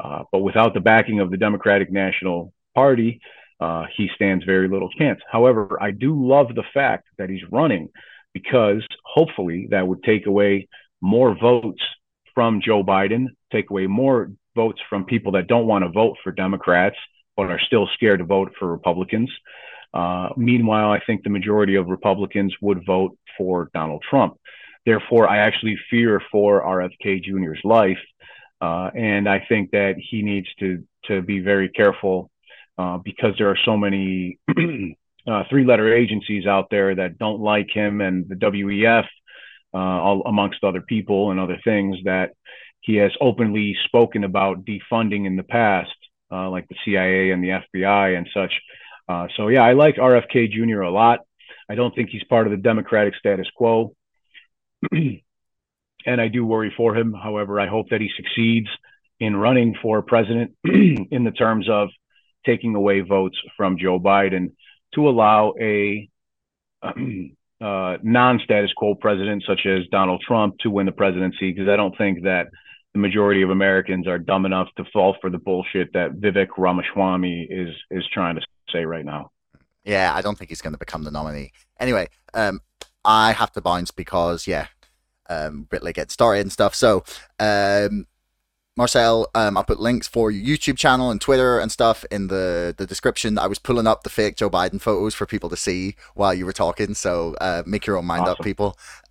Uh, 0.00 0.24
but 0.32 0.40
without 0.40 0.74
the 0.74 0.80
backing 0.80 1.20
of 1.20 1.30
the 1.30 1.36
Democratic 1.36 1.92
National 1.92 2.52
Party, 2.74 3.20
uh, 3.60 3.84
he 3.96 4.08
stands 4.14 4.44
very 4.44 4.68
little 4.68 4.90
chance. 4.90 5.20
However, 5.30 5.78
I 5.80 5.90
do 5.92 6.26
love 6.26 6.54
the 6.54 6.64
fact 6.72 7.06
that 7.18 7.30
he's 7.30 7.42
running 7.50 7.90
because 8.34 8.86
hopefully 9.04 9.68
that 9.70 9.86
would 9.86 10.02
take 10.02 10.26
away 10.26 10.68
more 11.00 11.34
votes 11.40 11.80
from 12.34 12.60
Joe 12.62 12.82
Biden, 12.82 13.28
take 13.52 13.70
away 13.70 13.86
more 13.86 14.30
votes 14.54 14.80
from 14.90 15.04
people 15.04 15.32
that 15.32 15.46
don't 15.46 15.66
want 15.66 15.84
to 15.84 15.90
vote 15.90 16.16
for 16.22 16.32
Democrats 16.32 16.96
but 17.36 17.50
are 17.50 17.60
still 17.66 17.88
scared 17.94 18.20
to 18.20 18.24
vote 18.24 18.52
for 18.58 18.68
Republicans. 18.68 19.30
Uh, 19.92 20.28
meanwhile, 20.36 20.90
I 20.90 21.00
think 21.06 21.22
the 21.22 21.30
majority 21.30 21.76
of 21.76 21.86
Republicans 21.86 22.54
would 22.60 22.84
vote 22.84 23.16
for 23.38 23.70
Donald 23.74 24.02
Trump. 24.08 24.36
Therefore, 24.86 25.28
I 25.28 25.38
actually 25.38 25.78
fear 25.90 26.20
for 26.30 26.62
RFK 26.62 27.22
Jr.'s 27.24 27.60
life, 27.64 27.98
uh, 28.60 28.90
and 28.94 29.28
I 29.28 29.44
think 29.48 29.70
that 29.70 29.94
he 29.98 30.22
needs 30.22 30.48
to 30.60 30.84
to 31.06 31.22
be 31.22 31.40
very 31.40 31.68
careful 31.68 32.30
uh, 32.78 32.98
because 32.98 33.34
there 33.38 33.50
are 33.50 33.58
so 33.64 33.76
many 33.76 34.38
uh, 35.26 35.44
three 35.48 35.64
letter 35.64 35.94
agencies 35.94 36.46
out 36.46 36.68
there 36.70 36.94
that 36.94 37.18
don't 37.18 37.40
like 37.40 37.68
him 37.72 38.00
and 38.00 38.28
the 38.28 38.34
WEF, 38.34 39.06
uh, 39.72 39.76
all, 39.76 40.22
amongst 40.26 40.62
other 40.62 40.82
people 40.82 41.30
and 41.30 41.40
other 41.40 41.58
things 41.64 41.96
that 42.04 42.32
he 42.80 42.96
has 42.96 43.12
openly 43.20 43.76
spoken 43.86 44.24
about 44.24 44.64
defunding 44.64 45.26
in 45.26 45.36
the 45.36 45.42
past, 45.42 45.94
uh, 46.30 46.50
like 46.50 46.68
the 46.68 46.76
CIA 46.84 47.30
and 47.30 47.42
the 47.42 47.60
FBI 47.74 48.16
and 48.16 48.28
such. 48.34 48.52
Uh, 49.08 49.26
so, 49.36 49.48
yeah, 49.48 49.62
I 49.62 49.72
like 49.72 49.96
RFK 49.96 50.50
Jr. 50.50 50.82
a 50.82 50.90
lot. 50.90 51.20
I 51.68 51.74
don't 51.74 51.94
think 51.94 52.10
he's 52.10 52.24
part 52.24 52.46
of 52.46 52.50
the 52.50 52.58
Democratic 52.58 53.14
status 53.16 53.46
quo. 53.56 53.94
and 54.92 55.20
I 56.06 56.28
do 56.28 56.44
worry 56.44 56.72
for 56.76 56.94
him. 56.94 57.14
However, 57.14 57.58
I 57.58 57.66
hope 57.66 57.88
that 57.90 58.02
he 58.02 58.10
succeeds 58.14 58.68
in 59.18 59.36
running 59.36 59.74
for 59.80 60.02
president 60.02 60.52
in 60.64 61.24
the 61.24 61.30
terms 61.30 61.68
of 61.70 61.88
taking 62.44 62.74
away 62.74 63.00
votes 63.00 63.38
from 63.56 63.78
Joe 63.78 63.98
Biden 63.98 64.52
to 64.94 65.08
allow 65.08 65.54
a 65.60 66.08
uh, 66.82 67.96
non-status 68.02 68.72
quo 68.76 68.94
president 68.94 69.44
such 69.46 69.66
as 69.66 69.86
Donald 69.90 70.22
Trump 70.26 70.58
to 70.60 70.70
win 70.70 70.86
the 70.86 70.92
presidency 70.92 71.52
because 71.52 71.68
I 71.68 71.76
don't 71.76 71.96
think 71.96 72.24
that 72.24 72.48
the 72.92 73.00
majority 73.00 73.42
of 73.42 73.50
Americans 73.50 74.06
are 74.06 74.18
dumb 74.18 74.46
enough 74.46 74.68
to 74.76 74.84
fall 74.92 75.16
for 75.20 75.28
the 75.28 75.38
bullshit 75.38 75.92
that 75.94 76.12
Vivek 76.12 76.48
Ramaswamy 76.56 77.48
is 77.50 77.74
is 77.90 78.04
trying 78.12 78.36
to 78.36 78.42
say 78.70 78.84
right 78.84 79.04
now. 79.04 79.30
Yeah, 79.84 80.12
I 80.14 80.22
don't 80.22 80.38
think 80.38 80.50
he's 80.50 80.62
going 80.62 80.72
to 80.72 80.78
become 80.78 81.04
the 81.04 81.10
nominee. 81.10 81.52
Anyway, 81.78 82.08
um, 82.32 82.60
I 83.04 83.32
have 83.32 83.52
to 83.52 83.60
bounce 83.60 83.90
because 83.90 84.46
yeah, 84.46 84.68
um, 85.28 85.66
gets 85.70 86.14
started 86.14 86.40
and 86.42 86.52
stuff. 86.52 86.74
So, 86.74 87.04
um, 87.38 88.06
Marcel, 88.76 89.30
um, 89.36 89.56
I 89.56 89.62
put 89.62 89.78
links 89.78 90.08
for 90.08 90.32
your 90.32 90.56
YouTube 90.56 90.76
channel 90.76 91.10
and 91.10 91.20
Twitter 91.20 91.60
and 91.60 91.70
stuff 91.70 92.04
in 92.10 92.26
the, 92.26 92.74
the 92.76 92.86
description. 92.86 93.38
I 93.38 93.46
was 93.46 93.60
pulling 93.60 93.86
up 93.86 94.02
the 94.02 94.10
fake 94.10 94.36
Joe 94.36 94.50
Biden 94.50 94.80
photos 94.80 95.14
for 95.14 95.26
people 95.26 95.48
to 95.50 95.56
see 95.56 95.94
while 96.14 96.34
you 96.34 96.44
were 96.44 96.52
talking. 96.52 96.94
So 96.94 97.36
uh, 97.40 97.62
make 97.66 97.86
your 97.86 97.96
own 97.96 98.04
mind 98.04 98.22
Awesome. 98.22 98.32
up, 98.32 98.44
people. 98.44 98.76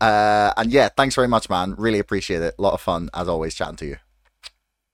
uh, 0.00 0.52
and 0.56 0.72
yeah, 0.72 0.88
thanks 0.96 1.14
very 1.14 1.28
much, 1.28 1.50
man. 1.50 1.74
Really 1.76 1.98
appreciate 1.98 2.40
it. 2.40 2.54
A 2.58 2.62
lot 2.62 2.72
of 2.72 2.80
fun, 2.80 3.10
as 3.12 3.28
always, 3.28 3.54
chatting 3.54 3.76
to 3.76 3.86
you. 3.86 3.96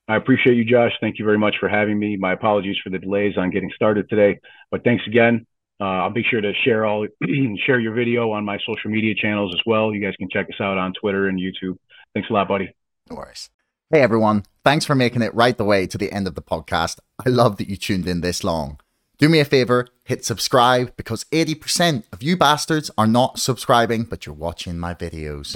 I 0.09 0.17
appreciate 0.17 0.57
you, 0.57 0.65
Josh. 0.65 0.91
Thank 0.99 1.17
you 1.17 1.23
very 1.23 1.37
much 1.37 1.55
for 1.61 1.69
having 1.69 1.97
me. 1.97 2.17
My 2.17 2.33
apologies 2.33 2.75
for 2.83 2.89
the 2.89 2.99
delays 2.99 3.37
on 3.37 3.51
getting 3.51 3.71
started 3.73 4.09
today, 4.09 4.39
but 4.69 4.83
thanks 4.83 5.05
again. 5.07 5.45
Uh, 5.79 5.85
I'll 5.85 6.09
be 6.09 6.23
sure 6.29 6.41
to 6.41 6.51
share 6.65 6.85
all 6.85 7.07
share 7.65 7.79
your 7.79 7.93
video 7.93 8.31
on 8.31 8.43
my 8.43 8.57
social 8.65 8.89
media 8.89 9.15
channels 9.15 9.53
as 9.55 9.61
well. 9.65 9.93
You 9.93 10.01
guys 10.01 10.15
can 10.17 10.27
check 10.29 10.47
us 10.49 10.59
out 10.59 10.77
on 10.77 10.93
Twitter 10.99 11.29
and 11.29 11.39
YouTube. 11.39 11.77
Thanks 12.13 12.29
a 12.29 12.33
lot, 12.33 12.49
buddy. 12.49 12.73
No 13.09 13.15
worries. 13.15 13.49
Hey 13.91 14.01
everyone, 14.01 14.43
thanks 14.63 14.85
for 14.85 14.93
making 14.93 15.23
it 15.23 15.33
right 15.33 15.57
the 15.57 15.63
way 15.63 15.87
to 15.87 15.97
the 15.97 16.11
end 16.11 16.27
of 16.27 16.35
the 16.35 16.43
podcast. 16.43 16.99
I 17.25 17.29
love 17.29 17.57
that 17.57 17.67
you 17.67 17.75
tuned 17.75 18.07
in 18.07 18.21
this 18.21 18.43
long. 18.43 18.79
Do 19.17 19.27
me 19.27 19.39
a 19.39 19.45
favor, 19.45 19.87
hit 20.05 20.23
subscribe 20.23 20.95
because 20.95 21.23
80% 21.25 22.03
of 22.13 22.21
you 22.21 22.37
bastards 22.37 22.91
are 22.97 23.07
not 23.07 23.39
subscribing, 23.39 24.03
but 24.03 24.25
you're 24.25 24.35
watching 24.35 24.77
my 24.77 24.93
videos. 24.93 25.55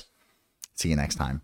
See 0.73 0.89
you 0.89 0.95
next 0.95 1.15
time. 1.15 1.41